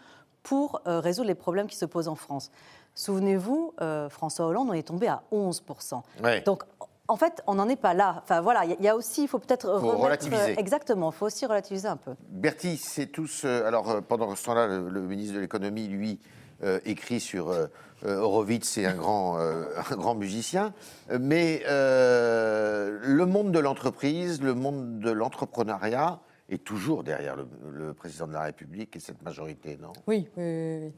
pour 0.42 0.80
euh, 0.86 1.00
résoudre 1.00 1.28
les 1.28 1.34
problèmes 1.34 1.66
qui 1.66 1.76
se 1.76 1.84
posent 1.86 2.08
en 2.08 2.14
France. 2.14 2.50
Souvenez-vous, 2.94 3.74
euh, 3.80 4.08
François 4.08 4.46
Hollande, 4.46 4.68
on 4.70 4.72
est 4.72 4.86
tombé 4.86 5.08
à 5.08 5.22
11%. 5.32 6.02
Ouais. 6.22 6.40
Donc, 6.42 6.62
en 7.08 7.16
fait, 7.16 7.42
on 7.46 7.56
n'en 7.56 7.68
est 7.68 7.76
pas 7.76 7.92
là. 7.92 8.20
Enfin, 8.22 8.40
voilà, 8.40 8.64
il 8.64 8.80
y 8.80 8.88
a- 8.88 8.96
aussi, 8.96 9.24
il 9.24 9.28
faut 9.28 9.38
peut-être 9.38 9.68
relativiser. 9.68 10.58
exactement, 10.58 11.10
il 11.10 11.14
faut 11.14 11.26
aussi 11.26 11.44
relativiser 11.44 11.88
un 11.88 11.96
peu. 11.96 12.14
Bertie, 12.28 12.76
c'est 12.78 13.06
tous. 13.06 13.42
euh, 13.44 13.66
alors, 13.66 13.90
euh, 13.90 14.00
pendant 14.00 14.34
ce 14.34 14.44
temps-là, 14.44 14.66
le, 14.68 14.88
le 14.88 15.00
ministre 15.02 15.34
de 15.34 15.40
l'économie, 15.40 15.86
lui, 15.88 16.18
euh, 16.62 16.78
écrit 16.86 17.20
sur 17.20 17.50
euh, 17.50 17.66
euh, 18.06 18.18
Horowitz, 18.20 18.66
c'est 18.66 18.86
un 18.86 18.94
grand, 18.94 19.38
euh, 19.38 19.64
un 19.90 19.96
grand 19.96 20.14
musicien. 20.14 20.72
Euh, 21.10 21.18
Mais 21.20 21.62
euh, 21.68 22.98
le 23.02 23.26
monde 23.26 23.50
de 23.52 23.58
l'entreprise, 23.58 24.40
le 24.40 24.54
monde 24.54 25.00
de 25.00 25.10
l'entrepreneuriat 25.10 26.20
est 26.48 26.62
toujours 26.62 27.02
derrière 27.04 27.36
le, 27.36 27.46
le 27.70 27.92
président 27.94 28.26
de 28.26 28.32
la 28.34 28.42
République 28.42 28.94
et 28.96 29.00
cette 29.00 29.22
majorité, 29.22 29.78
non? 29.80 29.92
Oui, 30.06 30.28
oui, 30.36 30.42
oui, 30.44 30.78
oui. 30.86 30.92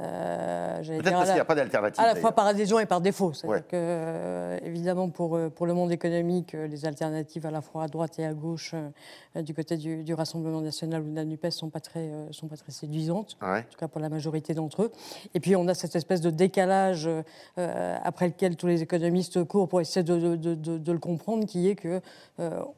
Euh, 0.00 0.80
Peut-être 0.82 1.10
parce 1.12 1.24
qu'il 1.26 1.34
n'y 1.34 1.40
a 1.40 1.44
pas 1.44 1.54
d'alternative. 1.54 2.02
à 2.02 2.06
la 2.06 2.14
fois 2.14 2.32
par 2.32 2.46
adhésion 2.46 2.78
et 2.78 2.86
par 2.86 3.00
défaut. 3.00 3.32
C'est-à-dire 3.32 3.56
Ouais. 3.56 3.62
que, 3.62 3.76
euh, 3.76 4.58
évidemment, 4.64 5.08
pour, 5.10 5.36
euh, 5.36 5.50
pour 5.50 5.66
le 5.66 5.74
monde 5.74 5.92
économique, 5.92 6.54
euh, 6.54 6.66
les 6.66 6.86
alternatives 6.86 7.44
à 7.46 7.50
la 7.50 7.60
fois 7.60 7.84
à 7.84 7.86
droite 7.88 8.18
et 8.18 8.24
à 8.24 8.32
gauche, 8.32 8.74
euh, 8.74 9.42
du 9.42 9.52
côté 9.54 9.76
du, 9.76 10.02
du 10.02 10.14
Rassemblement 10.14 10.60
national 10.60 11.02
ou 11.02 11.10
de 11.10 11.16
la 11.16 11.24
NUPES, 11.24 11.50
sont 11.50 11.68
pas 11.70 11.80
très, 11.80 12.00
euh, 12.00 12.26
sont 12.32 12.48
pas 12.48 12.56
très 12.56 12.72
séduisantes, 12.72 13.36
Ouais. 13.42 13.58
en 13.58 13.62
tout 13.62 13.78
cas 13.78 13.88
pour 13.88 14.00
la 14.00 14.08
majorité 14.08 14.54
d'entre 14.54 14.84
eux. 14.84 14.92
Et 15.34 15.40
puis, 15.40 15.54
on 15.56 15.68
a 15.68 15.74
cette 15.74 15.94
espèce 15.96 16.20
de 16.20 16.30
décalage 16.30 17.08
après 17.56 18.28
lequel 18.28 18.56
tous 18.56 18.66
les 18.66 18.82
économistes 18.82 19.44
courent 19.44 19.68
pour 19.68 19.80
essayer 19.80 20.02
de, 20.02 20.16
de- 20.18 20.36
de- 20.36 20.54
de- 20.54 20.78
de 20.78 20.92
le 20.92 20.98
comprendre, 20.98 21.44
qui 21.46 21.68
est 21.68 21.74
que 21.74 22.00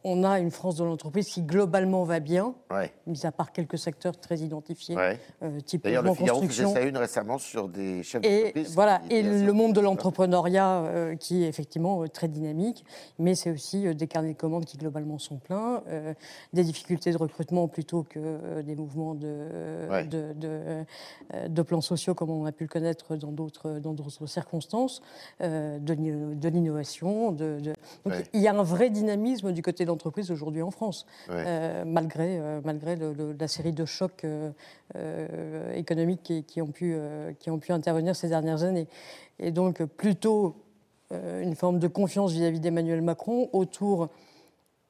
on 0.04 0.24
a 0.24 0.38
une 0.40 0.50
France 0.50 0.76
de 0.76 0.84
l'entreprise 0.84 1.28
qui 1.28 1.42
globalement 1.42 2.04
va 2.04 2.20
bien, 2.20 2.54
Ouais. 2.70 2.92
mis 3.06 3.24
à 3.26 3.32
part 3.32 3.52
quelques 3.52 3.78
secteurs 3.78 4.18
très 4.18 4.38
identifiés, 4.38 4.96
type 5.66 5.84
D'ailleurs, 5.84 6.02
le 6.02 6.14
Figaro 6.14 6.40
construction. 6.40 6.74
Récemment 7.12 7.36
sur 7.38 7.68
des 7.68 8.02
chefs 8.02 8.24
Et 8.24 8.38
d'entreprise. 8.44 8.74
voilà, 8.74 9.02
et 9.10 9.18
étaient 9.18 9.28
assez 9.28 9.44
le 9.44 9.52
monde 9.52 9.74
de 9.74 9.80
l'entrepreneuriat 9.80 10.80
euh, 10.84 11.14
qui 11.14 11.44
est 11.44 11.48
effectivement 11.48 12.02
euh, 12.02 12.06
très 12.08 12.26
dynamique, 12.26 12.84
mais 13.18 13.34
c'est 13.34 13.50
aussi 13.50 13.86
euh, 13.86 13.92
des 13.92 14.06
carnets 14.06 14.32
de 14.32 14.38
commandes 14.38 14.64
qui 14.64 14.78
globalement 14.78 15.18
sont 15.18 15.36
pleins, 15.36 15.82
des 16.54 16.64
difficultés 16.64 17.12
de 17.12 17.18
recrutement 17.18 17.68
plutôt 17.68 18.02
que 18.02 18.62
des 18.62 18.74
mouvements 18.74 19.14
de, 19.14 19.36
Ouais. 19.90 20.04
de, 20.04 20.32
de, 20.34 20.84
de 21.48 21.62
plans 21.62 21.80
sociaux 21.82 22.14
comme 22.14 22.30
on 22.30 22.46
a 22.46 22.52
pu 22.52 22.64
le 22.64 22.68
connaître 22.68 23.16
dans 23.16 23.30
d'autres 23.32 23.78
dans 23.80 23.92
d'autres 23.92 24.26
circonstances, 24.26 25.02
de, 25.40 25.92
l'in- 25.92 26.34
de 26.34 26.48
l'innovation. 26.48 27.32
De, 27.32 27.58
de- 27.60 27.74
Donc 28.04 28.14
Ouais. 28.14 28.24
il 28.32 28.40
y 28.40 28.48
a 28.48 28.54
un 28.54 28.62
vrai 28.62 28.88
dynamisme 28.90 29.52
du 29.52 29.62
côté 29.62 29.84
de 29.84 29.88
l'entreprise 29.90 30.30
aujourd'hui 30.30 30.62
en 30.62 30.70
France, 30.70 31.04
Ouais. 31.28 31.84
malgré, 31.84 32.40
malgré 32.64 32.96
le- 32.96 33.12
le- 33.12 33.36
la 33.38 33.48
série 33.48 33.72
de 33.72 33.84
chocs 33.84 34.24
économiques 35.74 36.22
qui, 36.22 36.44
qui 36.44 36.62
ont 36.62 36.68
pu, 36.68 36.96
qui 37.38 37.50
ont 37.50 37.59
pu 37.59 37.72
intervenir 37.72 38.14
ces 38.16 38.28
dernières 38.28 38.62
années. 38.62 38.88
Et 39.38 39.50
donc 39.50 39.82
plutôt 39.84 40.57
euh, 41.12 41.42
une 41.42 41.55
forme 41.55 41.78
de 41.78 41.88
confiance 41.88 42.32
vis-à-vis 42.32 42.61
d'Emmanuel 42.61 43.03
Macron 43.03 43.48
autour 43.53 44.09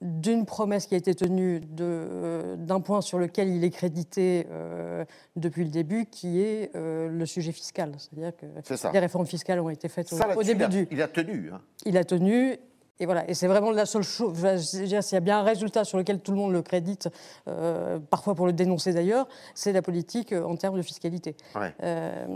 d'une 0.00 0.46
promesse 0.46 0.86
qui 0.86 0.94
a 0.94 0.98
été 0.98 1.14
tenue 1.14 1.60
de, 1.60 1.84
euh, 1.84 2.56
d'un 2.56 2.80
point 2.80 3.00
sur 3.02 3.18
lequel 3.20 3.48
il 3.48 3.62
est 3.62 3.70
crédité 3.70 4.48
euh, 4.50 5.04
depuis 5.36 5.62
le 5.62 5.70
début, 5.70 6.06
qui 6.06 6.40
est 6.40 6.74
euh, 6.74 7.08
le 7.08 7.24
sujet 7.24 7.52
fiscal. 7.52 7.92
C'est-à-dire 7.98 8.32
que 8.36 8.46
les 8.92 8.98
réformes 8.98 9.26
fiscales 9.26 9.60
ont 9.60 9.70
été 9.70 9.88
faites 9.88 10.12
au- 10.12 10.16
Ça, 10.16 10.24
au, 10.26 10.28
là-dessus, 10.40 10.46
début 10.56 10.60
il 10.60 10.64
a, 10.64 10.68
du... 10.68 10.88
il 10.90 11.02
a 11.02 11.08
tenu. 11.08 11.50
hein. 11.52 11.60
Il 11.86 11.96
a 11.96 12.02
tenu. 12.04 12.56
Et 13.01 13.07
voilà, 13.07 13.28
et 13.28 13.34
c'est 13.34 13.47
vraiment 13.49 13.70
la 13.70 13.86
seule 13.86 14.03
chose. 14.03 14.34
je 14.36 14.78
veux 14.78 14.86
dire, 14.86 15.03
S'il 15.03 15.14
y 15.14 15.18
a 15.18 15.20
bien 15.20 15.40
un 15.40 15.43
résultat 15.43 15.84
sur 15.84 15.99
lequel 15.99 16.20
tout 16.20 16.30
le 16.30 16.36
monde 16.36 16.53
le 16.53 16.62
crédite, 16.62 17.09
euh, 17.49 17.99
parfois 17.99 18.34
pour 18.34 18.47
le 18.47 18.53
dénoncer 18.53 18.93
d'ailleurs, 18.93 19.26
c'est 19.55 19.72
la 19.72 19.82
politique 19.82 20.32
euh, 20.32 20.45
en 20.45 20.57
termes 20.57 20.76
de 20.76 20.82
fiscalité. 20.82 21.34
Ouais. 21.55 21.74
Euh, 21.82 22.26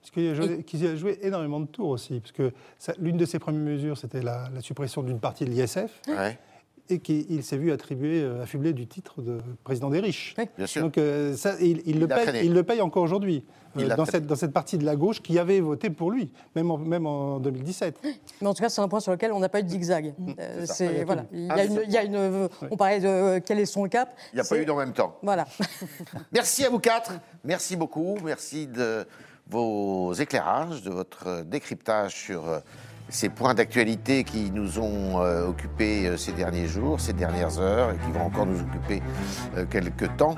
Parce 0.00 0.10
qu'il 0.10 0.28
a, 0.28 0.34
joué, 0.34 0.62
qu'il 0.64 0.86
a 0.86 0.96
joué 0.96 1.18
énormément 1.22 1.60
de 1.60 1.66
tours 1.66 1.88
aussi, 1.90 2.20
parce 2.20 2.32
que 2.32 2.52
l'une 2.98 3.16
de 3.16 3.24
ses 3.24 3.38
premières 3.38 3.62
mesures, 3.62 3.96
c'était 3.96 4.20
la, 4.20 4.48
la 4.52 4.60
suppression 4.60 5.02
d'une 5.02 5.20
partie 5.20 5.44
de 5.44 5.50
l'ISF, 5.50 6.00
Ouais. 6.08 6.38
Et 6.90 6.98
qu'il 6.98 7.42
s'est 7.42 7.56
vu 7.56 7.72
attribuer, 7.72 8.22
euh, 8.22 8.42
affublé 8.42 8.72
du 8.72 8.86
titre 8.86 9.22
de 9.22 9.38
président 9.64 9.90
des 9.90 10.00
riches. 10.00 10.34
Bien 10.56 10.66
sûr. 10.66 10.82
Donc 10.82 10.98
euh, 10.98 11.34
ça, 11.36 11.54
il, 11.60 11.82
il 11.86 11.98
le 12.00 12.06
paye, 12.08 12.44
il 12.44 12.52
le 12.52 12.62
paye 12.62 12.80
encore 12.80 13.02
aujourd'hui, 13.02 13.44
euh, 13.76 13.94
dans, 13.96 14.04
cette, 14.04 14.26
dans 14.26 14.34
cette 14.36 14.52
partie 14.52 14.78
de 14.78 14.84
la 14.84 14.96
gauche 14.96 15.20
qui 15.22 15.38
avait 15.38 15.60
voté 15.60 15.90
pour 15.90 16.10
lui, 16.10 16.32
même 16.56 16.70
en, 16.70 16.78
même 16.78 17.06
en 17.06 17.38
2017. 17.38 17.98
Mais 18.40 18.46
en 18.46 18.54
tout 18.54 18.62
cas, 18.62 18.68
c'est 18.68 18.80
un 18.80 18.88
point 18.88 19.00
sur 19.00 19.12
lequel 19.12 19.32
on 19.32 19.38
n'a 19.40 19.48
pas 19.48 19.60
eu 19.60 19.64
de 19.64 19.68
zigzag. 19.68 20.14
Euh, 20.38 20.66
ça. 20.66 20.84
il 20.84 21.04
voilà. 21.04 21.24
Il 21.32 21.48
Ah, 21.50 21.64
une, 21.64 21.80
y 21.90 21.96
a 21.96 22.02
une- 22.04 22.48
on 22.70 22.76
parlait 22.76 23.00
de 23.00 23.06
euh, 23.06 23.40
quel 23.44 23.58
est 23.60 23.66
son 23.66 23.84
cap. 23.88 24.12
Il 24.32 24.36
n'y 24.36 24.40
a 24.40 24.44
pas 24.44 24.56
eu 24.58 24.68
en 24.68 24.76
même 24.76 24.92
temps. 24.92 25.16
Voilà. 25.22 25.46
Merci 26.32 26.64
à 26.64 26.70
vous 26.70 26.78
quatre. 26.80 27.12
Merci 27.44 27.76
beaucoup. 27.76 28.16
Merci 28.24 28.66
de 28.66 29.06
vos 29.48 30.12
éclairages, 30.14 30.82
de 30.82 30.90
votre 30.90 31.42
décryptage 31.44 32.14
sur 32.14 32.48
euh, 32.48 32.58
ces 33.10 33.28
points 33.28 33.54
d'actualité 33.54 34.24
qui 34.24 34.50
nous 34.50 34.78
ont 34.78 35.20
euh, 35.20 35.46
occupés 35.46 36.06
euh, 36.06 36.16
ces 36.16 36.32
derniers 36.32 36.66
jours, 36.66 37.00
ces 37.00 37.12
dernières 37.12 37.58
heures 37.58 37.90
et 37.90 37.96
qui 37.96 38.12
vont 38.12 38.24
encore 38.24 38.46
nous 38.46 38.60
occuper 38.60 39.02
euh, 39.56 39.64
quelques 39.68 40.16
temps. 40.16 40.36